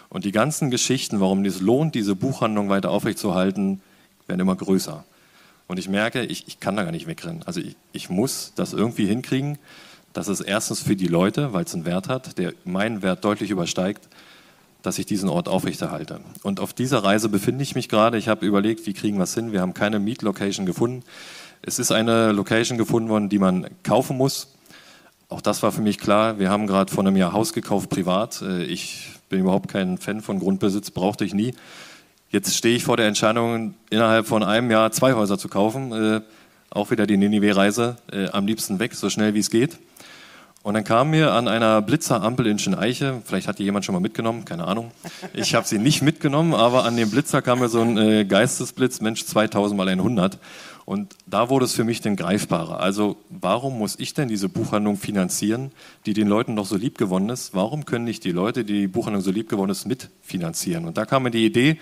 Und 0.09 0.25
die 0.25 0.33
ganzen 0.33 0.71
Geschichten, 0.71 1.21
warum 1.21 1.45
es 1.45 1.61
lohnt, 1.61 1.95
diese 1.95 2.17
Buchhandlung 2.17 2.71
weiter 2.71 2.91
aufrechtzuerhalten, 2.91 3.83
werden 4.27 4.41
immer 4.41 4.57
größer. 4.57 5.05
Und 5.67 5.79
ich 5.79 5.91
merke, 5.91 6.25
ich, 6.25 6.49
ich 6.49 6.61
kann 6.61 6.77
da 6.77 6.85
gar 6.85 6.93
nicht 6.93 7.09
wegrennen. 7.09 7.43
Also 7.45 7.61
ich, 7.61 7.77
ich 7.93 8.09
muss 8.09 8.55
das 8.57 8.73
irgendwie 8.73 9.05
hinkriegen, 9.05 9.59
dass 10.17 10.29
es 10.29 10.41
erstens 10.41 10.81
für 10.81 10.97
die 10.97 11.09
Leute, 11.09 11.53
weil 11.53 11.65
es 11.65 11.75
einen 11.75 11.85
Wert 11.85 12.09
hat, 12.09 12.39
der 12.39 12.55
meinen 12.65 13.03
Wert 13.03 13.23
deutlich 13.23 13.51
übersteigt, 13.51 14.09
dass 14.81 14.99
ich 14.99 15.05
diesen 15.05 15.29
Ort 15.29 15.47
aufrechterhalte. 15.47 16.21
Und 16.43 16.59
auf 16.59 16.73
dieser 16.73 17.05
Reise 17.05 17.29
befinde 17.29 17.63
ich 17.63 17.75
mich 17.75 17.91
gerade. 17.91 18.17
Ich 18.17 18.29
habe 18.29 18.47
überlegt, 18.47 18.87
wie 18.87 18.95
kriegen 18.95 19.19
wir 19.19 19.25
es 19.25 19.35
hin. 19.35 19.53
Wir 19.53 19.61
haben 19.61 19.75
keine 19.75 19.99
Meet-Location 19.99 20.65
gefunden. 20.65 21.03
Es 21.61 21.79
ist 21.79 21.93
eine 21.93 22.33
Location 22.33 22.79
gefunden 22.79 23.11
worden, 23.11 23.29
die 23.29 23.39
man 23.39 23.67
kaufen 23.83 24.17
muss. 24.17 24.55
Auch 25.29 25.43
das 25.43 25.63
war 25.63 25.71
für 25.71 25.83
mich 25.83 25.99
klar. 25.99 26.39
Wir 26.39 26.49
haben 26.49 26.67
gerade 26.67 26.91
vor 26.91 27.05
einem 27.05 27.17
Jahr 27.17 27.35
Haus 27.35 27.53
gekauft, 27.53 27.91
privat. 27.91 28.41
Äh, 28.41 28.65
ich 28.65 29.11
bin 29.29 29.41
überhaupt 29.41 29.69
kein 29.69 29.99
Fan 29.99 30.23
von 30.23 30.39
Grundbesitz, 30.39 30.93
brauchte 30.93 31.27
ich 31.27 31.35
nie. 31.35 31.55
Jetzt 32.31 32.57
stehe 32.57 32.75
ich 32.75 32.85
vor 32.85 32.97
der 32.97 33.07
Entscheidung, 33.07 33.75
innerhalb 33.91 34.27
von 34.27 34.43
einem 34.43 34.71
Jahr 34.71 34.93
zwei 34.93 35.13
Häuser 35.13 35.37
zu 35.37 35.49
kaufen. 35.49 35.93
Äh, 35.93 36.21
auch 36.71 36.91
wieder 36.91 37.07
die 37.07 37.19
Ninive-Reise. 37.19 37.97
Äh, 38.11 38.29
am 38.29 38.47
liebsten 38.47 38.79
weg, 38.79 38.95
so 38.95 39.11
schnell 39.11 39.35
wie 39.35 39.41
es 39.41 39.51
geht. 39.51 39.79
Und 40.67 40.75
dann 40.75 40.83
kam 40.83 41.11
mir 41.11 41.31
an 41.31 41.47
einer 41.47 41.81
Blitzerampel 41.81 42.45
in 42.49 42.59
Schöneiche, 42.59 43.23
vielleicht 43.25 43.47
hat 43.47 43.61
die 43.61 43.63
jemand 43.63 43.85
schon 43.85 43.93
mal 43.93 44.01
mitgenommen, 44.01 44.45
keine 44.45 44.67
Ahnung. 44.67 44.91
Ich 45.33 45.55
habe 45.55 45.65
sie 45.65 45.79
nicht 45.79 46.03
mitgenommen, 46.03 46.55
aber 46.55 46.85
an 46.85 46.97
dem 46.97 47.09
Blitzer 47.09 47.41
kam 47.41 47.61
mir 47.61 47.69
so 47.69 47.83
ein 47.83 47.97
äh, 47.97 48.25
Geistesblitz, 48.25 49.01
Mensch, 49.01 49.25
2000 49.27 49.79
mal 49.79 49.89
100. 49.89 50.41
Und 50.85 51.15
da 51.25 51.51
wurde 51.51 51.67
es 51.67 51.73
für 51.73 51.85
mich 51.85 52.01
dann 52.01 52.17
greifbarer. 52.17 52.81
Also 52.81 53.17
warum 53.31 53.79
muss 53.79 53.97
ich 54.01 54.13
denn 54.13 54.27
diese 54.27 54.49
Buchhandlung 54.49 54.97
finanzieren, 54.97 55.71
die 56.05 56.15
den 56.15 56.27
Leuten 56.27 56.55
noch 56.55 56.67
so 56.67 56.77
lieb 56.77 56.99
gewonnen 56.99 57.29
ist? 57.29 57.55
Warum 57.55 57.85
können 57.85 58.05
nicht 58.05 58.25
die 58.25 58.33
Leute, 58.33 58.65
die 58.65 58.81
die 58.81 58.89
Buchhandlung 58.89 59.23
so 59.23 59.31
lieb 59.31 59.49
gewonnen 59.49 59.71
ist, 59.71 59.87
mitfinanzieren? 59.87 60.85
Und 60.85 60.99
da 60.99 61.05
kam 61.05 61.23
mir 61.23 61.31
die 61.31 61.47
Idee, 61.47 61.79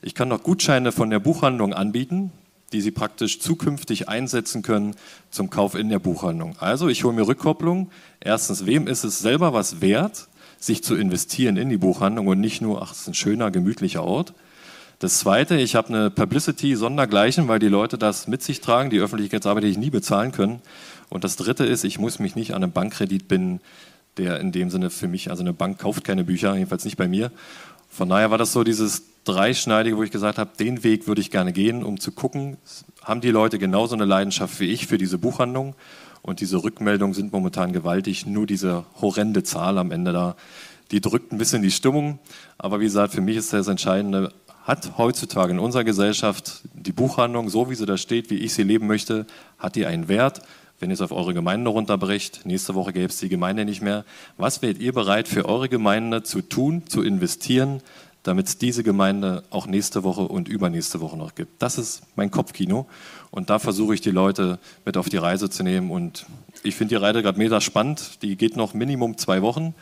ich 0.00 0.14
kann 0.14 0.28
noch 0.28 0.44
Gutscheine 0.44 0.92
von 0.92 1.10
der 1.10 1.18
Buchhandlung 1.18 1.74
anbieten, 1.74 2.30
die 2.72 2.80
Sie 2.80 2.90
praktisch 2.90 3.40
zukünftig 3.40 4.08
einsetzen 4.08 4.62
können 4.62 4.94
zum 5.30 5.50
Kauf 5.50 5.74
in 5.74 5.88
der 5.88 5.98
Buchhandlung. 5.98 6.56
Also 6.58 6.88
ich 6.88 7.04
hole 7.04 7.14
mir 7.14 7.26
Rückkopplung. 7.26 7.90
Erstens, 8.20 8.66
wem 8.66 8.86
ist 8.86 9.04
es 9.04 9.18
selber 9.18 9.52
was 9.52 9.80
wert, 9.80 10.28
sich 10.58 10.82
zu 10.82 10.94
investieren 10.96 11.56
in 11.56 11.68
die 11.68 11.76
Buchhandlung 11.76 12.26
und 12.26 12.40
nicht 12.40 12.60
nur, 12.60 12.82
ach, 12.82 12.92
es 12.92 13.00
ist 13.00 13.08
ein 13.08 13.14
schöner, 13.14 13.50
gemütlicher 13.50 14.04
Ort. 14.04 14.34
Das 14.98 15.20
Zweite, 15.20 15.56
ich 15.56 15.76
habe 15.76 15.88
eine 15.88 16.10
Publicity 16.10 16.74
sondergleichen, 16.74 17.46
weil 17.46 17.60
die 17.60 17.68
Leute 17.68 17.98
das 17.98 18.26
mit 18.26 18.42
sich 18.42 18.60
tragen, 18.60 18.90
die 18.90 18.98
Öffentlichkeitsarbeit, 18.98 19.62
die 19.62 19.68
ich 19.68 19.78
nie 19.78 19.90
bezahlen 19.90 20.32
können. 20.32 20.60
Und 21.08 21.22
das 21.22 21.36
Dritte 21.36 21.64
ist, 21.64 21.84
ich 21.84 21.98
muss 22.00 22.18
mich 22.18 22.34
nicht 22.34 22.52
an 22.52 22.64
einen 22.64 22.72
Bankkredit 22.72 23.28
binden, 23.28 23.60
der 24.16 24.40
in 24.40 24.50
dem 24.50 24.70
Sinne 24.70 24.90
für 24.90 25.06
mich, 25.06 25.30
also 25.30 25.42
eine 25.42 25.52
Bank 25.52 25.78
kauft 25.78 26.02
keine 26.02 26.24
Bücher, 26.24 26.54
jedenfalls 26.54 26.84
nicht 26.84 26.96
bei 26.96 27.06
mir. 27.06 27.30
Von 27.88 28.08
daher 28.08 28.30
war 28.30 28.38
das 28.38 28.52
so 28.52 28.64
dieses 28.64 29.02
dreischneidige, 29.24 29.96
wo 29.96 30.02
ich 30.02 30.10
gesagt 30.10 30.38
habe, 30.38 30.50
den 30.58 30.84
Weg 30.84 31.06
würde 31.06 31.20
ich 31.20 31.30
gerne 31.30 31.52
gehen, 31.52 31.82
um 31.82 32.00
zu 32.00 32.12
gucken, 32.12 32.56
haben 33.02 33.20
die 33.20 33.30
Leute 33.30 33.58
genauso 33.58 33.94
eine 33.94 34.04
Leidenschaft 34.04 34.60
wie 34.60 34.70
ich 34.70 34.86
für 34.86 34.98
diese 34.98 35.18
Buchhandlung? 35.18 35.74
Und 36.22 36.40
diese 36.40 36.62
Rückmeldungen 36.62 37.14
sind 37.14 37.32
momentan 37.32 37.72
gewaltig. 37.72 38.26
Nur 38.26 38.46
diese 38.46 38.84
horrende 39.00 39.42
Zahl 39.42 39.78
am 39.78 39.92
Ende 39.92 40.12
da, 40.12 40.36
die 40.90 41.00
drückt 41.00 41.32
ein 41.32 41.38
bisschen 41.38 41.62
die 41.62 41.70
Stimmung. 41.70 42.18
Aber 42.58 42.80
wie 42.80 42.84
gesagt, 42.84 43.14
für 43.14 43.20
mich 43.20 43.36
ist 43.36 43.52
das 43.52 43.68
Entscheidende, 43.68 44.32
hat 44.62 44.98
heutzutage 44.98 45.52
in 45.52 45.58
unserer 45.58 45.84
Gesellschaft 45.84 46.62
die 46.74 46.92
Buchhandlung, 46.92 47.48
so 47.48 47.70
wie 47.70 47.74
sie 47.74 47.86
da 47.86 47.96
steht, 47.96 48.30
wie 48.30 48.38
ich 48.38 48.52
sie 48.52 48.62
leben 48.62 48.86
möchte, 48.86 49.26
hat 49.58 49.76
die 49.76 49.86
einen 49.86 50.08
Wert? 50.08 50.42
Wenn 50.80 50.90
ihr 50.90 50.94
es 50.94 51.00
auf 51.00 51.12
eure 51.12 51.34
Gemeinde 51.34 51.70
runterbricht, 51.70 52.46
nächste 52.46 52.74
Woche 52.74 52.92
gäbe 52.92 53.06
es 53.06 53.18
die 53.18 53.28
Gemeinde 53.28 53.64
nicht 53.64 53.82
mehr. 53.82 54.04
Was 54.36 54.62
wärt 54.62 54.78
ihr 54.78 54.92
bereit 54.92 55.26
für 55.26 55.46
eure 55.46 55.68
Gemeinde 55.68 56.22
zu 56.22 56.40
tun, 56.40 56.86
zu 56.86 57.02
investieren, 57.02 57.82
damit 58.22 58.46
es 58.46 58.58
diese 58.58 58.82
Gemeinde 58.82 59.42
auch 59.50 59.66
nächste 59.66 60.04
Woche 60.04 60.22
und 60.22 60.48
übernächste 60.48 61.00
Woche 61.00 61.16
noch 61.16 61.34
gibt. 61.34 61.62
Das 61.62 61.78
ist 61.78 62.02
mein 62.14 62.30
Kopfkino 62.30 62.86
und 63.30 63.48
da 63.48 63.58
versuche 63.58 63.94
ich 63.94 64.00
die 64.00 64.10
Leute 64.10 64.58
mit 64.84 64.96
auf 64.96 65.08
die 65.08 65.16
Reise 65.16 65.48
zu 65.48 65.62
nehmen 65.62 65.90
und 65.90 66.26
ich 66.62 66.74
finde 66.74 66.94
die 66.94 67.02
Reise 67.02 67.22
gerade 67.22 67.38
mega 67.38 67.60
spannend. 67.60 68.22
Die 68.22 68.36
geht 68.36 68.56
noch 68.56 68.74
Minimum 68.74 69.16
zwei 69.16 69.42
Wochen. 69.42 69.74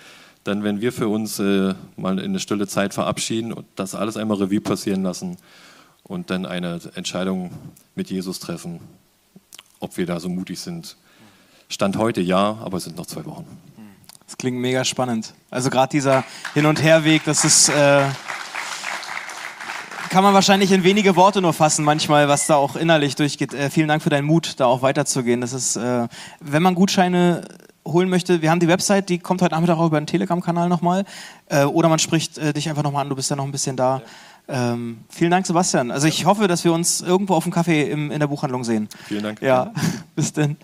Dann, 0.45 0.63
wenn 0.63 0.81
wir 0.81 0.93
für 0.93 1.09
uns 1.09 1.41
äh, 1.41 1.75
mal 1.97 2.19
in 2.19 2.27
eine 2.27 2.39
stille 2.39 2.69
Zeit 2.69 2.95
verabschieden 2.95 3.53
und 3.53 3.67
das 3.75 3.97
alles 3.97 4.17
einmal 4.17 4.37
Revue 4.37 4.61
passieren 4.61 5.03
lassen 5.03 5.39
und 6.05 6.31
dann 6.31 6.47
eine 6.47 6.79
Entscheidung 6.95 7.51
mit 7.97 8.11
Jesus 8.11 8.39
treffen, 8.39 8.79
ob 9.81 9.97
wir 9.97 10.07
da 10.07 10.21
so 10.21 10.29
mutig 10.29 10.61
sind. 10.61 10.97
Stand 11.69 11.97
heute 11.97 12.21
ja, 12.21 12.59
aber 12.63 12.79
es 12.79 12.85
sind 12.85 12.97
noch 12.97 13.07
zwei 13.07 13.25
Wochen. 13.27 13.47
Das 14.27 14.37
klingt 14.37 14.59
mega 14.59 14.85
spannend. 14.85 15.35
Also 15.51 15.71
gerade 15.71 15.91
dieser 15.91 16.25
Hin- 16.55 16.67
und 16.67 16.83
Herweg, 16.83 17.23
das 17.25 17.45
ist, 17.45 17.69
äh, 17.69 18.03
kann 20.11 20.25
man 20.25 20.35
wahrscheinlich 20.35 20.73
in 20.73 20.83
wenige 20.83 21.15
Worte 21.15 21.41
nur 21.41 21.53
fassen 21.53 21.85
manchmal, 21.85 22.29
was 22.29 22.47
da 22.47 22.57
auch 22.57 22.75
innerlich 22.75 23.15
durchgeht. 23.15 23.55
Äh, 23.55 23.71
vielen 23.71 23.89
Dank 23.89 24.03
für 24.03 24.11
deinen 24.11 24.25
Mut, 24.27 24.55
da 24.59 24.67
auch 24.67 24.83
weiterzugehen. 24.83 25.41
Das 25.41 25.53
ist, 25.53 25.77
äh, 25.77 26.09
wenn 26.41 26.63
man 26.63 26.75
Gutscheine 26.75 27.43
holen 27.87 28.09
möchte, 28.09 28.43
wir 28.43 28.51
haben 28.51 28.59
die 28.59 28.69
Website, 28.69 29.09
die 29.09 29.19
kommt 29.19 29.43
heute 29.43 29.55
Nachmittag 29.55 29.79
auch 29.79 29.87
über 29.87 30.01
den 30.01 30.07
Telegram-Kanal 30.07 30.69
nochmal. 30.69 31.05
Äh, 31.49 31.65
oder 31.65 31.89
man 31.89 32.01
spricht 32.01 32.37
äh, 32.39 32.53
dich 32.53 32.69
einfach 32.69 32.83
nochmal 32.83 33.03
an, 33.03 33.09
du 33.09 33.17
bist 33.17 33.31
ja 33.31 33.37
noch 33.37 33.45
ein 33.45 33.53
bisschen 33.53 33.77
da. 33.77 34.03
Ähm, 34.49 34.99
vielen 35.09 35.31
Dank, 35.31 35.47
Sebastian. 35.47 35.91
Also 35.91 36.07
ich 36.07 36.25
hoffe, 36.25 36.47
dass 36.47 36.65
wir 36.65 36.73
uns 36.73 37.01
irgendwo 37.01 37.35
auf 37.35 37.45
dem 37.45 37.53
Kaffee 37.53 37.91
im, 37.91 38.11
in 38.11 38.21
der 38.21 38.29
Buchhandlung 38.29 38.65
sehen. 38.65 38.89
Vielen 39.07 39.25
Dank. 39.25 39.43
Ja, 39.43 39.73
bis 40.15 40.33
denn. 40.33 40.57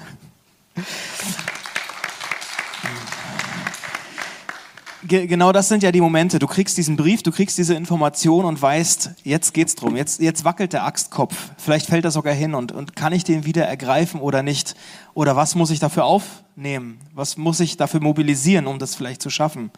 genau 5.08 5.52
das 5.52 5.68
sind 5.68 5.82
ja 5.82 5.90
die 5.90 6.00
Momente. 6.00 6.38
Du 6.38 6.46
kriegst 6.46 6.78
diesen 6.78 6.96
Brief, 6.96 7.22
du 7.22 7.32
kriegst 7.32 7.58
diese 7.58 7.74
Information 7.74 8.44
und 8.44 8.60
weißt, 8.60 9.10
jetzt 9.24 9.52
geht's 9.52 9.74
drum. 9.74 9.96
Jetzt, 9.96 10.20
jetzt 10.20 10.44
wackelt 10.44 10.72
der 10.72 10.84
Axtkopf. 10.84 11.50
Vielleicht 11.58 11.86
fällt 11.86 12.04
er 12.04 12.10
sogar 12.10 12.34
hin 12.34 12.54
und, 12.54 12.72
und 12.72 12.94
kann 12.94 13.12
ich 13.12 13.24
den 13.24 13.44
wieder 13.44 13.64
ergreifen 13.64 14.20
oder 14.20 14.42
nicht? 14.42 14.76
Oder 15.14 15.34
was 15.34 15.54
muss 15.54 15.70
ich 15.70 15.80
dafür 15.80 16.04
aufnehmen? 16.04 16.98
Was 17.14 17.36
muss 17.36 17.58
ich 17.60 17.76
dafür 17.76 18.00
mobilisieren, 18.00 18.66
um 18.66 18.78
das 18.78 18.94
vielleicht 18.94 19.22
zu 19.22 19.30
schaffen? 19.30 19.70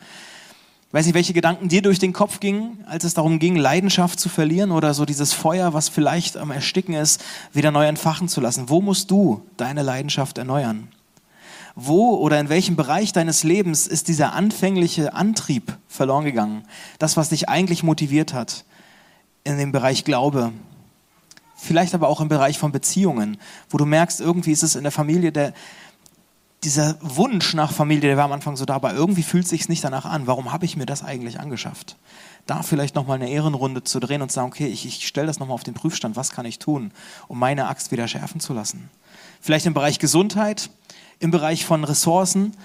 Weiß 0.95 1.07
nicht, 1.07 1.17
welche 1.17 1.33
Gedanken 1.33 1.69
dir 1.69 1.83
durch 1.83 1.99
den 1.99 2.13
Kopf 2.13 2.39
gingen, 2.39 2.85
als 2.87 3.03
es 3.03 3.15
darum 3.15 3.41
ging, 3.41 3.57
Leidenschaft 3.57 4.21
zu 4.21 4.29
verlieren 4.29 4.71
oder 4.71 4.95
so 4.95 5.05
dieses 5.05 5.33
Feuer, 5.33 5.75
was 5.75 5.89
vielleicht 5.89 6.37
am 6.37 6.53
Ersticken 6.53 6.95
ist, 6.95 7.21
wieder 7.53 7.73
neu 7.73 7.85
entfachen 7.87 8.29
zu 8.29 8.41
lassen. 8.41 8.69
Wo 8.69 8.81
musst 8.81 9.11
du 9.11 9.43
deine 9.57 9.83
Leidenschaft 9.83 10.39
erneuern? 10.39 10.87
Wo 11.75 12.15
oder 12.15 12.39
in 12.39 12.49
welchem 12.49 12.77
Bereich 12.77 13.13
deines 13.13 13.43
Lebens 13.43 13.89
ist 13.89 14.07
dieser 14.07 14.35
anfängliche 14.35 15.15
Antrieb 15.15 15.77
verloren 15.89 16.25
gegangen? 16.27 16.63
Das, 17.01 17.17
was 17.17 17.31
dich 17.31 17.49
eigentlich 17.49 17.83
motiviert 17.83 18.33
hat 18.33 18.65
in 19.43 19.59
dem 19.59 19.73
Bereich 19.73 20.05
Glaube. 20.05 20.53
Vielleicht 21.57 21.97
aber 21.97 22.07
auch 22.07 22.21
im 22.21 22.29
Bereich 22.29 22.57
von 22.57 22.71
Beziehungen, 22.71 23.39
wo 23.69 23.79
du 23.79 23.85
merkst, 23.85 24.21
irgendwie 24.21 24.53
ist 24.53 24.63
es 24.63 24.77
in 24.77 24.85
der 24.85 24.93
Familie 24.93 25.33
der, 25.33 25.55
dieser 26.65 26.97
Wunsch 27.01 27.55
nach 27.55 27.73
Familie, 27.73 28.09
der 28.09 28.17
war 28.17 28.25
am 28.25 28.33
Anfang 28.33 28.57
so 28.57 28.65
da, 28.65 28.75
aber 28.75 28.95
irgendwie 28.95 29.23
fühlt 29.23 29.47
sich 29.47 29.69
nicht 29.69 29.85
danach 29.85 30.05
an. 30.05 30.27
Warum 30.27 30.53
habe 30.53 30.65
ich 30.65 30.77
mir 30.77 30.87
das 30.87 31.03
eigentlich 31.03 31.39
angeschafft? 31.39 31.97
Da 32.47 32.63
vielleicht 32.63 32.95
nochmal 32.95 33.17
eine 33.17 33.31
Ehrenrunde 33.31 33.85
zu 33.85 34.01
drehen 34.01 34.23
und 34.23 34.31
zu 34.31 34.37
sagen, 34.37 34.49
okay, 34.49 34.67
ich, 34.67 34.87
ich 34.87 35.07
stelle 35.07 35.27
das 35.27 35.39
nochmal 35.39 35.55
auf 35.55 35.63
den 35.63 35.75
Prüfstand, 35.75 36.17
was 36.17 36.31
kann 36.31 36.47
ich 36.47 36.59
tun, 36.59 36.91
um 37.29 37.39
meine 37.39 37.69
Axt 37.69 37.93
wieder 37.93 38.09
schärfen 38.09 38.41
zu 38.41 38.53
lassen? 38.53 38.91
Vielleicht 39.41 39.67
im 39.67 39.75
Bereich 39.75 39.99
Gesundheit, 39.99 40.71
im 41.21 41.31
Bereich 41.31 41.65
von 41.65 41.85
Ressourcen, 41.85 42.57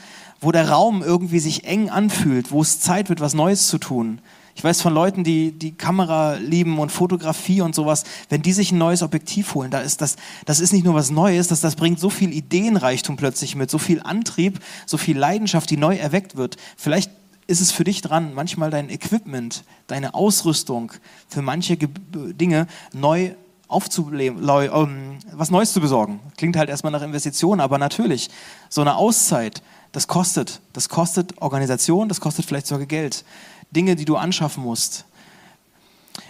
wo 0.42 0.52
der 0.52 0.70
Raum 0.70 1.04
irgendwie 1.04 1.40
sich 1.40 1.66
eng 1.66 1.90
anfühlt, 1.90 2.52
wo 2.52 2.62
es 2.62 2.80
Zeit 2.80 3.10
wird, 3.10 3.20
was 3.20 3.34
Neues 3.34 3.68
zu 3.68 3.78
tun. 3.78 4.22
Ich 4.60 4.64
weiß 4.66 4.82
von 4.82 4.94
Leuten, 4.94 5.24
die 5.24 5.54
die 5.54 5.72
Kamera 5.72 6.34
lieben 6.34 6.80
und 6.80 6.92
Fotografie 6.92 7.62
und 7.62 7.74
sowas, 7.74 8.04
wenn 8.28 8.42
die 8.42 8.52
sich 8.52 8.74
ein 8.74 8.78
neues 8.78 9.04
Objektiv 9.04 9.56
holen, 9.56 9.72
da 9.72 9.80
ist 9.80 10.02
das, 10.02 10.18
das 10.44 10.60
ist 10.60 10.74
nicht 10.74 10.84
nur 10.84 10.96
was 10.96 11.12
Neues, 11.12 11.48
das, 11.48 11.62
das 11.62 11.78
bringt 11.78 11.98
so 11.98 12.10
viel 12.10 12.34
Ideenreichtum 12.34 13.16
plötzlich 13.16 13.56
mit, 13.56 13.72
so 13.72 13.78
viel 13.78 14.02
Antrieb, 14.02 14.60
so 14.86 14.98
viel 14.98 15.18
Leidenschaft, 15.18 15.70
die 15.70 15.78
neu 15.78 15.96
erweckt 15.96 16.36
wird. 16.36 16.58
Vielleicht 16.76 17.10
ist 17.48 17.62
es 17.62 17.72
für 17.72 17.86
dich 17.86 18.02
dran, 18.02 18.34
manchmal 18.34 18.70
dein 18.70 18.90
Equipment, 18.90 19.64
deine 19.88 20.14
Ausrüstung 20.14 20.92
für 21.30 21.42
manche 21.42 21.78
Dinge 21.78 22.68
neu 22.92 23.36
aufzuleben, 23.70 24.46
ähm, 24.46 25.20
was 25.32 25.52
Neues 25.52 25.72
zu 25.72 25.80
besorgen. 25.80 26.20
Klingt 26.36 26.58
halt 26.58 26.70
erstmal 26.70 26.92
nach 26.92 27.02
Investitionen, 27.02 27.62
aber 27.62 27.78
natürlich, 27.78 28.30
so 28.68 28.82
eine 28.82 28.98
Auszeit, 28.98 29.62
das 29.92 30.08
kostet. 30.08 30.60
Das 30.74 30.90
kostet 30.90 31.42
Organisation, 31.42 32.10
das 32.10 32.20
kostet 32.22 32.46
vielleicht 32.46 32.68
sogar 32.68 32.86
Geld. 32.86 33.24
Dinge, 33.72 33.96
die 33.96 34.06
du 34.06 34.16
anschaffen 34.16 34.64
musst. 34.64 35.06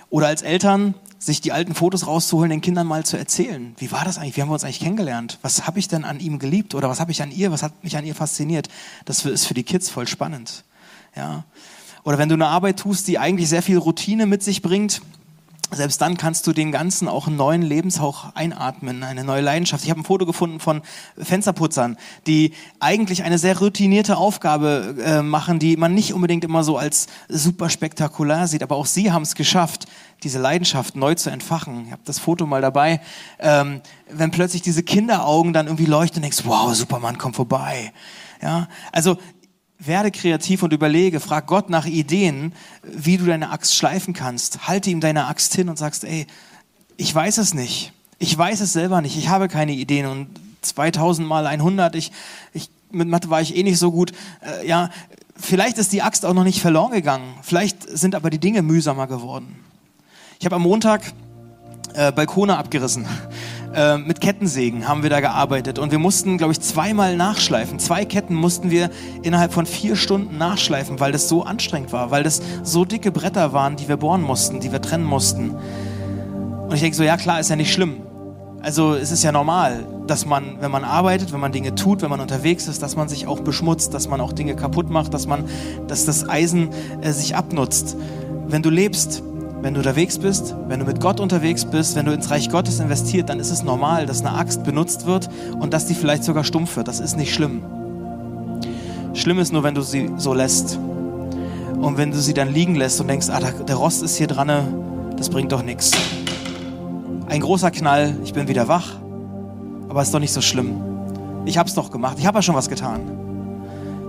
Oder 0.10 0.28
als 0.28 0.42
Eltern 0.42 0.96
sich 1.20 1.42
die 1.42 1.52
alten 1.52 1.76
Fotos 1.76 2.08
rauszuholen, 2.08 2.50
den 2.50 2.62
Kindern 2.62 2.88
mal 2.88 3.06
zu 3.06 3.18
erzählen. 3.18 3.76
Wie 3.78 3.92
war 3.92 4.06
das 4.06 4.18
eigentlich? 4.18 4.38
Wie 4.38 4.42
haben 4.42 4.50
wir 4.50 4.54
uns 4.54 4.64
eigentlich 4.64 4.80
kennengelernt? 4.80 5.38
Was 5.42 5.68
habe 5.68 5.78
ich 5.78 5.88
denn 5.88 6.06
an 6.06 6.20
ihm 6.20 6.40
geliebt? 6.40 6.76
Oder 6.76 6.90
was 6.90 7.00
habe 7.00 7.12
ich 7.12 7.22
an 7.22 7.32
ihr? 7.32 7.52
Was 7.52 7.62
hat 7.62 7.84
mich 7.84 7.98
an 7.98 8.06
ihr 8.06 8.16
fasziniert? 8.16 8.70
Das 9.06 9.26
ist 9.26 9.46
für 9.46 9.54
die 9.54 9.64
Kids 9.64 9.90
voll 9.90 10.08
spannend. 10.08 10.64
Ja. 11.16 11.44
Oder 12.04 12.18
wenn 12.18 12.30
du 12.30 12.36
eine 12.36 12.48
Arbeit 12.48 12.80
tust, 12.80 13.08
die 13.10 13.20
eigentlich 13.20 13.50
sehr 13.50 13.62
viel 13.62 13.78
Routine 13.78 14.26
mit 14.26 14.42
sich 14.42 14.62
bringt, 14.62 15.02
selbst 15.72 16.02
dann 16.02 16.18
kannst 16.18 16.48
du 16.48 16.54
den 16.54 16.72
Ganzen 16.72 17.08
auch 17.08 17.28
einen 17.28 17.36
neuen 17.36 17.62
Lebenshauch 17.62 18.34
einatmen, 18.36 19.04
eine 19.04 19.24
neue 19.24 19.42
Leidenschaft. 19.42 19.84
Ich 19.84 19.90
habe 19.90 20.02
ein 20.02 20.06
Foto 20.06 20.26
gefunden 20.26 20.60
von 20.60 20.82
Fensterputzern, 21.18 21.98
die 22.28 22.54
eigentlich 22.80 23.24
eine 23.24 23.38
sehr 23.38 23.60
routinierte 23.60 24.18
Aufgabe 24.18 24.96
äh, 25.04 25.22
machen, 25.22 25.60
die 25.60 25.78
man 25.78 25.94
nicht 25.94 26.14
unbedingt 26.14 26.44
immer 26.44 26.64
so 26.64 26.78
als 26.78 27.08
super 27.28 27.70
spektakulär 27.70 28.48
sieht, 28.48 28.64
aber 28.64 28.76
auch 28.76 28.86
sie 28.86 29.12
haben 29.12 29.24
es 29.24 29.36
geschafft, 29.36 29.86
diese 30.24 30.40
Leidenschaft 30.40 30.96
neu 30.96 31.16
zu 31.16 31.30
entfachen. 31.30 31.86
Ich 31.86 31.92
habe 31.92 32.02
das 32.06 32.20
Foto 32.20 32.46
mal 32.46 32.62
dabei. 32.62 33.00
Ähm, 33.40 33.82
wenn 34.10 34.32
plötzlich 34.32 34.62
diese 34.62 34.84
Kinderaugen 34.84 35.54
dann 35.54 35.68
irgendwie 35.68 35.86
leuchten 35.86 36.18
und 36.18 36.24
denkst, 36.24 36.42
wow, 36.46 36.74
Superman 36.74 37.18
kommt 37.18 37.36
vorbei. 37.36 37.94
Ja, 38.42 38.68
also 38.92 39.18
werde 39.80 40.12
kreativ 40.12 40.62
und 40.62 40.74
überlege, 40.74 41.22
frag 41.22 41.48
Gott 41.48 41.70
nach 41.70 41.86
Ideen, 41.86 42.54
wie 42.84 43.18
du 43.18 43.26
deine 43.26 43.50
Axt 43.50 43.76
schleifen 43.76 44.14
kannst. 44.14 44.68
Halte 44.68 44.90
ihm 44.90 45.00
deine 45.00 45.28
Axt 45.28 45.56
hin 45.56 45.70
und 45.70 45.78
sagst, 45.78 46.04
ey, 46.04 46.28
ich 46.98 47.16
weiß 47.16 47.38
es 47.38 47.54
nicht. 47.54 47.94
Ich 48.20 48.38
weiß 48.38 48.60
es 48.60 48.74
selber 48.74 49.02
nicht. 49.02 49.18
Ich 49.18 49.30
habe 49.30 49.48
keine 49.48 49.72
Ideen 49.72 50.06
und 50.06 50.28
2000 50.62 51.26
mal 51.26 51.48
100, 51.48 51.96
ich, 51.96 52.12
ich, 52.54 52.70
mit 52.92 53.08
Mathe 53.08 53.30
war 53.30 53.42
ich 53.42 53.56
eh 53.56 53.64
nicht 53.64 53.80
so 53.80 53.92
gut. 53.92 54.12
Äh, 54.42 54.68
ja, 54.68 54.90
vielleicht 55.38 55.78
ist 55.78 55.94
die 55.94 56.02
Axt 56.02 56.26
auch 56.26 56.34
noch 56.34 56.44
nicht 56.44 56.60
verloren 56.60 56.92
gegangen. 56.92 57.34
Vielleicht 57.42 57.84
sind 57.84 58.16
aber 58.16 58.30
die 58.30 58.40
Dinge 58.40 58.62
mühsamer 58.62 59.08
geworden. 59.08 59.56
Ich 60.40 60.46
habe 60.46 60.58
am 60.58 60.64
Montag 60.64 61.14
äh, 61.94 62.12
Balkone 62.12 62.58
abgerissen. 62.58 63.08
Äh, 63.74 64.00
mit 64.00 64.20
Kettensägen 64.20 64.88
haben 64.88 65.04
wir 65.04 65.12
da 65.12 65.20
gearbeitet 65.20 65.78
und 65.78 65.92
wir 65.92 66.00
mussten, 66.00 66.40
glaube 66.40 66.54
ich, 66.54 66.60
zweimal 66.60 67.16
nachschleifen. 67.16 67.78
Zwei 67.78 68.04
Ketten 68.04 68.34
mussten 68.34 68.72
wir 68.72 68.90
innerhalb 69.22 69.54
von 69.54 69.68
vier 69.68 69.96
Stunden 69.96 70.40
nachschleifen, 70.40 71.00
weil 71.00 71.12
das 71.12 71.30
so 71.30 71.44
anstrengend 71.44 71.94
war, 71.94 72.10
weil 72.10 72.24
das 72.24 72.42
so 72.64 72.84
dicke 72.84 73.12
Bretter 73.12 73.54
waren, 73.54 73.76
die 73.76 73.88
wir 73.88 73.98
bohren 73.98 74.24
mussten, 74.24 74.60
die 74.60 74.72
wir 74.72 74.82
trennen 74.82 75.04
mussten. 75.04 75.52
Und 75.52 76.74
ich 76.74 76.82
denke 76.82 76.98
so, 76.98 77.04
ja 77.04 77.18
klar, 77.18 77.40
ist 77.40 77.50
ja 77.50 77.56
nicht 77.56 77.72
schlimm. 77.72 77.98
Also 78.62 78.94
es 78.94 79.12
ist 79.12 79.24
ja 79.24 79.32
normal, 79.32 79.86
dass 80.08 80.26
man, 80.26 80.58
wenn 80.60 80.72
man 80.72 80.84
arbeitet, 80.84 81.32
wenn 81.32 81.40
man 81.40 81.52
Dinge 81.52 81.76
tut, 81.76 82.02
wenn 82.02 82.10
man 82.10 82.20
unterwegs 82.20 82.68
ist, 82.68 82.82
dass 82.82 82.96
man 82.96 83.08
sich 83.08 83.28
auch 83.28 83.40
beschmutzt, 83.40 83.94
dass 83.94 84.10
man 84.10 84.20
auch 84.20 84.34
Dinge 84.34 84.56
kaputt 84.56 84.90
macht, 84.90 85.14
dass 85.14 85.28
man, 85.28 85.46
dass 85.88 86.06
das 86.06 86.28
Eisen 86.28 86.70
äh, 87.02 87.12
sich 87.12 87.36
abnutzt. 87.36 87.96
Wenn 88.48 88.64
du 88.64 88.72
lebst, 88.72 89.22
wenn 89.62 89.74
du 89.74 89.80
unterwegs 89.82 90.18
bist, 90.18 90.56
wenn 90.68 90.80
du 90.80 90.86
mit 90.86 91.02
Gott 91.02 91.20
unterwegs 91.20 91.66
bist, 91.66 91.96
wenn 91.96 92.06
du 92.06 92.14
ins 92.14 92.32
Reich 92.32 92.50
Gottes 92.50 92.80
investiert, 92.80 93.30
dann 93.30 93.40
ist 93.40 93.52
es 93.52 93.64
normal, 93.64 94.06
dass 94.06 94.22
eine 94.22 94.38
Axt 94.38 94.64
benutzt 94.64 95.06
wird 95.06 95.30
und 95.60 95.74
dass 95.74 95.86
die 95.86 95.96
vielleicht 95.96 96.24
sogar 96.24 96.44
stumpf 96.44 96.78
wird. 96.78 96.88
Das 96.88 97.00
ist 97.00 97.18
nicht 97.18 97.34
schlimm. 97.34 97.62
Schlimm 99.14 99.40
ist 99.40 99.52
nur, 99.52 99.64
wenn 99.64 99.76
du 99.76 99.82
sie 99.82 100.12
so 100.18 100.34
lässt. 100.34 100.80
Und 101.82 101.98
wenn 101.98 102.12
du 102.12 102.20
sie 102.20 102.34
dann 102.34 102.54
liegen 102.54 102.76
lässt 102.76 103.02
und 103.02 103.08
denkst, 103.08 103.30
ah, 103.30 103.40
der 103.40 103.76
Rost 103.76 104.02
ist 104.02 104.18
hier 104.18 104.28
dran, 104.28 104.50
das 105.18 105.30
bringt 105.30 105.52
doch 105.52 105.64
nichts. 105.64 105.92
Ein 107.28 107.42
großer 107.42 107.72
Knall, 107.72 108.16
ich 108.24 108.34
bin 108.34 108.48
wieder 108.48 108.68
wach, 108.68 108.96
aber 109.90 110.02
ist 110.02 110.14
doch 110.14 110.20
nicht 110.20 110.34
so 110.34 110.42
schlimm. 110.42 110.82
Ich 111.46 111.58
hab's 111.58 111.74
doch 111.74 111.92
gemacht, 111.92 112.18
ich 112.18 112.26
habe 112.26 112.38
ja 112.38 112.42
schon 112.42 112.56
was 112.56 112.70
getan. 112.70 113.02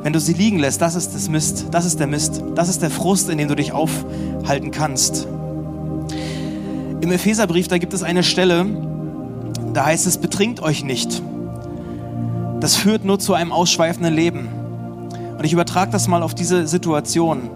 Wenn 0.03 0.13
du 0.13 0.21
sie 0.21 0.33
liegen 0.33 0.59
lässt, 0.59 0.81
das 0.81 0.95
ist 0.95 1.15
das 1.15 1.29
Mist, 1.29 1.67
das 1.71 1.85
ist 1.85 2.01
der 2.01 2.07
Mist, 2.07 2.43
das 2.55 2.69
ist 2.69 2.83
der 2.83 2.91
Frust, 2.91 3.29
in 3.29 3.39
dem 3.39 3.49
du 3.49 3.57
dich 3.57 3.73
aufhalten 3.73 4.71
kannst. 4.71 5.29
Im 7.01 7.13
Epheserbrief, 7.13 7.67
da 7.67 7.79
gibt 7.79 7.95
es 7.95 8.03
eine 8.03 8.23
Stelle, 8.23 8.67
da 9.73 9.87
heißt 9.87 10.07
es, 10.07 10.19
betrinkt 10.19 10.61
euch 10.61 10.85
nicht. 10.85 11.23
Das 12.61 12.77
führt 12.77 13.07
nur 13.07 13.19
zu 13.19 13.33
einem 13.33 13.53
ausschweifenden 13.53 14.13
Leben. 14.13 14.49
Und 15.39 15.45
ich 15.45 15.55
übertrage 15.55 15.91
das 15.91 16.09
mal 16.09 16.23
auf 16.23 16.35
diese 16.35 16.67
Situation. 16.67 17.49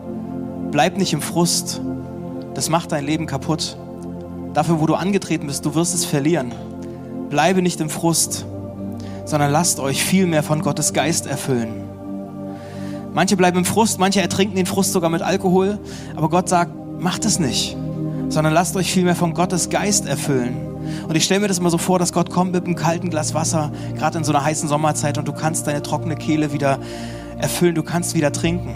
Bleib 0.71 0.97
nicht 0.97 1.13
im 1.13 1.21
Frust. 1.21 1.83
Das 2.55 2.71
macht 2.71 2.93
dein 2.93 3.05
Leben 3.05 3.27
kaputt. 3.27 3.77
Dafür, 4.55 4.81
wo 4.81 4.87
du 4.87 4.95
angetreten 4.95 5.47
bist, 5.47 5.67
du 5.67 5.75
wirst 5.75 5.95
es 5.95 6.07
verlieren. 6.07 6.53
Bleibe 7.29 7.61
nicht 7.61 7.81
im 7.83 7.91
Frust, 7.91 8.47
sondern 9.27 9.53
lasst 9.53 9.79
euch 9.79 10.03
viel 10.03 10.27
mehr 10.27 10.43
von 10.43 10.63
Gottes 10.63 10.95
Geist 10.95 11.27
erfüllen. 11.27 11.85
Manche 13.13 13.37
bleiben 13.37 13.59
im 13.59 13.65
Frust, 13.67 13.99
manche 13.99 14.23
ertrinken 14.23 14.57
den 14.57 14.67
Frust 14.67 14.93
sogar 14.93 15.11
mit 15.11 15.21
Alkohol. 15.21 15.79
Aber 16.17 16.31
Gott 16.31 16.49
sagt, 16.49 16.73
macht 16.99 17.27
es 17.27 17.39
nicht 17.39 17.77
sondern 18.35 18.53
lasst 18.53 18.77
euch 18.77 18.93
vielmehr 18.93 19.15
von 19.15 19.33
Gottes 19.33 19.71
Geist 19.71 20.07
erfüllen. 20.07 20.57
Und 21.09 21.15
ich 21.15 21.25
stelle 21.25 21.41
mir 21.41 21.49
das 21.49 21.59
immer 21.59 21.71
so 21.71 21.79
vor, 21.79 21.99
dass 21.99 22.13
Gott 22.13 22.31
kommt 22.31 22.53
mit 22.53 22.65
einem 22.65 22.75
kalten 22.75 23.09
Glas 23.09 23.33
Wasser, 23.33 23.73
gerade 23.97 24.19
in 24.19 24.25
so 24.25 24.33
einer 24.33 24.45
heißen 24.45 24.69
Sommerzeit, 24.69 25.17
und 25.17 25.27
du 25.27 25.33
kannst 25.33 25.67
deine 25.67 25.83
trockene 25.83 26.17
Kehle 26.17 26.53
wieder 26.53 26.79
erfüllen, 27.39 27.75
du 27.75 27.83
kannst 27.83 28.15
wieder 28.15 28.33
trinken. 28.33 28.75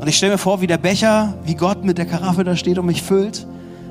Und 0.00 0.08
ich 0.08 0.16
stelle 0.16 0.32
mir 0.32 0.38
vor, 0.38 0.60
wie 0.60 0.66
der 0.66 0.78
Becher, 0.78 1.34
wie 1.44 1.54
Gott 1.54 1.84
mit 1.84 1.96
der 1.96 2.06
Karaffe 2.06 2.44
da 2.44 2.56
steht 2.56 2.78
und 2.78 2.86
mich 2.86 3.02
füllt, 3.02 3.46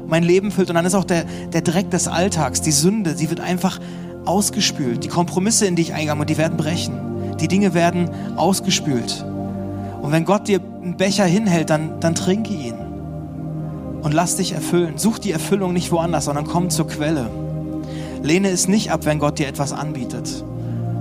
mein 0.05 0.23
Leben 0.23 0.51
füllt. 0.51 0.69
Und 0.69 0.75
dann 0.75 0.85
ist 0.85 0.95
auch 0.95 1.03
der, 1.03 1.23
der 1.53 1.61
Dreck 1.61 1.89
des 1.89 2.07
Alltags, 2.07 2.61
die 2.61 2.71
Sünde, 2.71 3.15
sie 3.15 3.29
wird 3.29 3.39
einfach 3.39 3.79
ausgespült. 4.25 5.03
Die 5.03 5.09
Kompromisse, 5.09 5.65
in 5.65 5.75
die 5.75 5.83
ich 5.83 5.93
eingegangen 5.93 6.21
und 6.21 6.29
die 6.29 6.37
werden 6.37 6.57
brechen. 6.57 7.37
Die 7.39 7.47
Dinge 7.47 7.73
werden 7.73 8.09
ausgespült. 8.35 9.25
Und 10.01 10.11
wenn 10.11 10.25
Gott 10.25 10.47
dir 10.47 10.59
einen 10.81 10.97
Becher 10.97 11.25
hinhält, 11.25 11.69
dann, 11.69 11.99
dann 11.99 12.13
trinke 12.13 12.53
ihn 12.53 12.86
und 14.07 14.13
lass 14.13 14.37
dich 14.37 14.53
erfüllen. 14.53 14.93
Such 14.95 15.19
die 15.19 15.33
Erfüllung 15.33 15.73
nicht 15.73 15.91
woanders, 15.91 16.25
sondern 16.25 16.47
komm 16.47 16.69
zur 16.69 16.87
Quelle. 16.87 17.29
Lehne 18.23 18.47
es 18.47 18.69
nicht 18.69 18.89
ab, 18.89 19.01
wenn 19.03 19.19
Gott 19.19 19.37
dir 19.37 19.49
etwas 19.49 19.73
anbietet, 19.73 20.45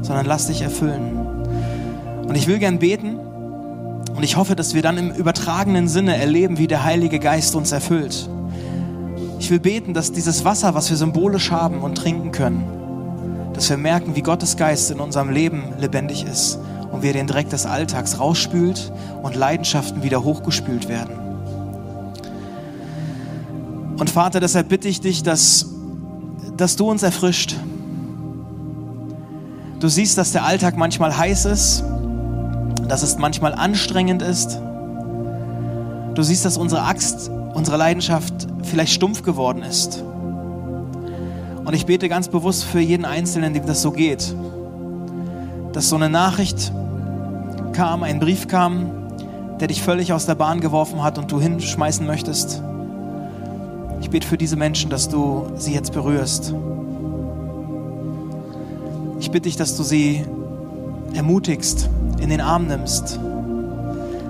sondern 0.03 0.27
lass 0.27 0.49
dich 0.49 0.61
erfüllen. 0.61 1.17
Und 2.27 2.35
ich 2.35 2.49
will 2.49 2.59
gern 2.59 2.81
beten 2.81 3.15
und 3.15 4.25
ich 4.25 4.37
hoffe, 4.37 4.57
dass 4.57 4.75
wir 4.75 4.83
dann 4.83 4.99
im 4.99 5.13
übertragenen 5.13 5.87
Sinne 5.87 6.17
erleben, 6.17 6.59
wie 6.59 6.67
der 6.67 6.83
Heilige 6.83 7.21
Geist 7.21 7.55
uns 7.55 7.71
erfüllt. 7.71 8.29
Ich 9.39 9.53
will 9.53 9.61
beten, 9.61 9.95
dass 9.95 10.11
dieses 10.11 10.45
Wasser, 10.45 10.75
was 10.75 10.91
wir 10.91 10.97
symbolisch 10.97 11.53
haben 11.53 11.83
und 11.83 11.95
trinken 11.95 12.33
können, 12.33 12.65
dass 13.55 13.71
wir 13.71 13.77
merken, 13.77 14.17
wie 14.17 14.23
Gottes 14.23 14.57
Geist 14.57 14.91
in 14.91 14.99
unserem 14.99 15.31
Leben 15.31 15.63
lebendig 15.79 16.25
ist 16.25 16.59
und 16.91 17.05
wir 17.05 17.13
den 17.13 17.29
Dreck 17.29 17.51
des 17.51 17.67
Alltags 17.67 18.19
rausspült 18.19 18.91
und 19.23 19.37
Leidenschaften 19.37 20.03
wieder 20.03 20.25
hochgespült 20.25 20.89
werden. 20.89 21.26
Und 23.99 24.11
Vater, 24.11 24.41
deshalb 24.41 24.69
bitte 24.69 24.89
ich 24.89 25.01
dich, 25.01 25.23
dass, 25.23 25.67
dass 26.57 26.77
du 26.77 26.91
uns 26.91 27.03
erfrischt. 27.03 27.57
Du 29.81 29.89
siehst, 29.89 30.19
dass 30.19 30.33
der 30.33 30.45
Alltag 30.45 30.77
manchmal 30.77 31.17
heiß 31.17 31.47
ist, 31.47 31.85
dass 32.89 33.03
es 33.03 33.19
manchmal 33.19 33.55
anstrengend 33.55 34.23
ist. 34.23 34.61
Du 36.15 36.23
siehst, 36.23 36.45
dass 36.45 36.57
unsere 36.57 36.83
Axt, 36.83 37.31
unsere 37.55 37.77
Leidenschaft 37.77 38.47
vielleicht 38.63 38.93
stumpf 38.93 39.23
geworden 39.23 39.63
ist. 39.63 40.03
Und 41.65 41.75
ich 41.75 41.85
bete 41.85 42.09
ganz 42.09 42.29
bewusst 42.29 42.65
für 42.65 42.81
jeden 42.81 43.05
Einzelnen, 43.05 43.53
dem 43.53 43.67
das 43.67 43.83
so 43.83 43.91
geht, 43.91 44.35
dass 45.73 45.89
so 45.89 45.97
eine 45.97 46.09
Nachricht 46.09 46.73
kam, 47.73 48.03
ein 48.03 48.21
Brief 48.21 48.47
kam, 48.47 48.91
der 49.61 49.69
dich 49.69 49.83
völlig 49.83 50.13
aus 50.13 50.27
der 50.27 50.37
Bahn 50.37 50.61
geworfen 50.61 51.03
hat 51.03 51.19
und 51.19 51.33
du 51.33 51.41
hinschmeißen 51.41 52.07
möchtest. 52.07 52.63
Ich 54.01 54.11
bete 54.11 54.27
für 54.27 54.39
diese 54.39 54.57
Menschen, 54.57 54.91
dass 54.91 55.09
du 55.09 55.51
sie 55.57 55.75
jetzt 55.75 55.93
berührst. 55.93 56.55
Ich 59.19 59.31
bitte 59.31 59.45
dich, 59.45 59.57
dass 59.57 59.77
du 59.77 59.83
sie 59.83 60.25
ermutigst, 61.15 61.89
in 62.21 62.29
den 62.29 62.41
Arm 62.41 62.67
nimmst, 62.67 63.19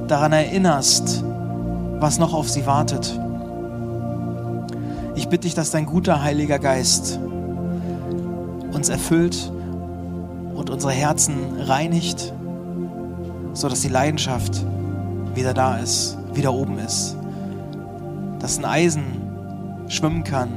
daran 0.09 0.33
erinnerst, 0.33 1.25
was 1.99 2.19
noch 2.19 2.33
auf 2.33 2.49
sie 2.49 2.67
wartet. 2.67 3.19
Ich 5.15 5.29
bitte 5.29 5.43
dich, 5.43 5.55
dass 5.55 5.71
dein 5.71 5.87
guter 5.87 6.23
Heiliger 6.23 6.59
Geist 6.59 7.19
uns 8.73 8.89
erfüllt 8.89 9.51
und 10.55 10.71
unsere 10.71 10.93
Herzen 10.93 11.37
reinigt, 11.61 12.33
sodass 13.55 13.81
die 13.81 13.89
Leidenschaft 13.89 14.65
wieder 15.35 15.55
da 15.55 15.79
ist, 15.79 16.17
wieder 16.35 16.53
oben 16.53 16.79
ist. 16.79 17.17
Dass 18.39 18.59
ein 18.59 18.65
Eisen 18.65 19.05
schwimmen 19.89 20.25
kann, 20.25 20.49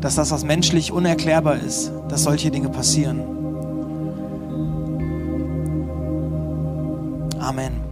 dass 0.00 0.16
das, 0.16 0.30
was 0.30 0.44
menschlich 0.44 0.92
unerklärbar 0.92 1.56
ist, 1.56 1.92
dass 2.08 2.24
solche 2.24 2.50
Dinge 2.50 2.68
passieren. 2.68 3.20
Amen. 7.38 7.83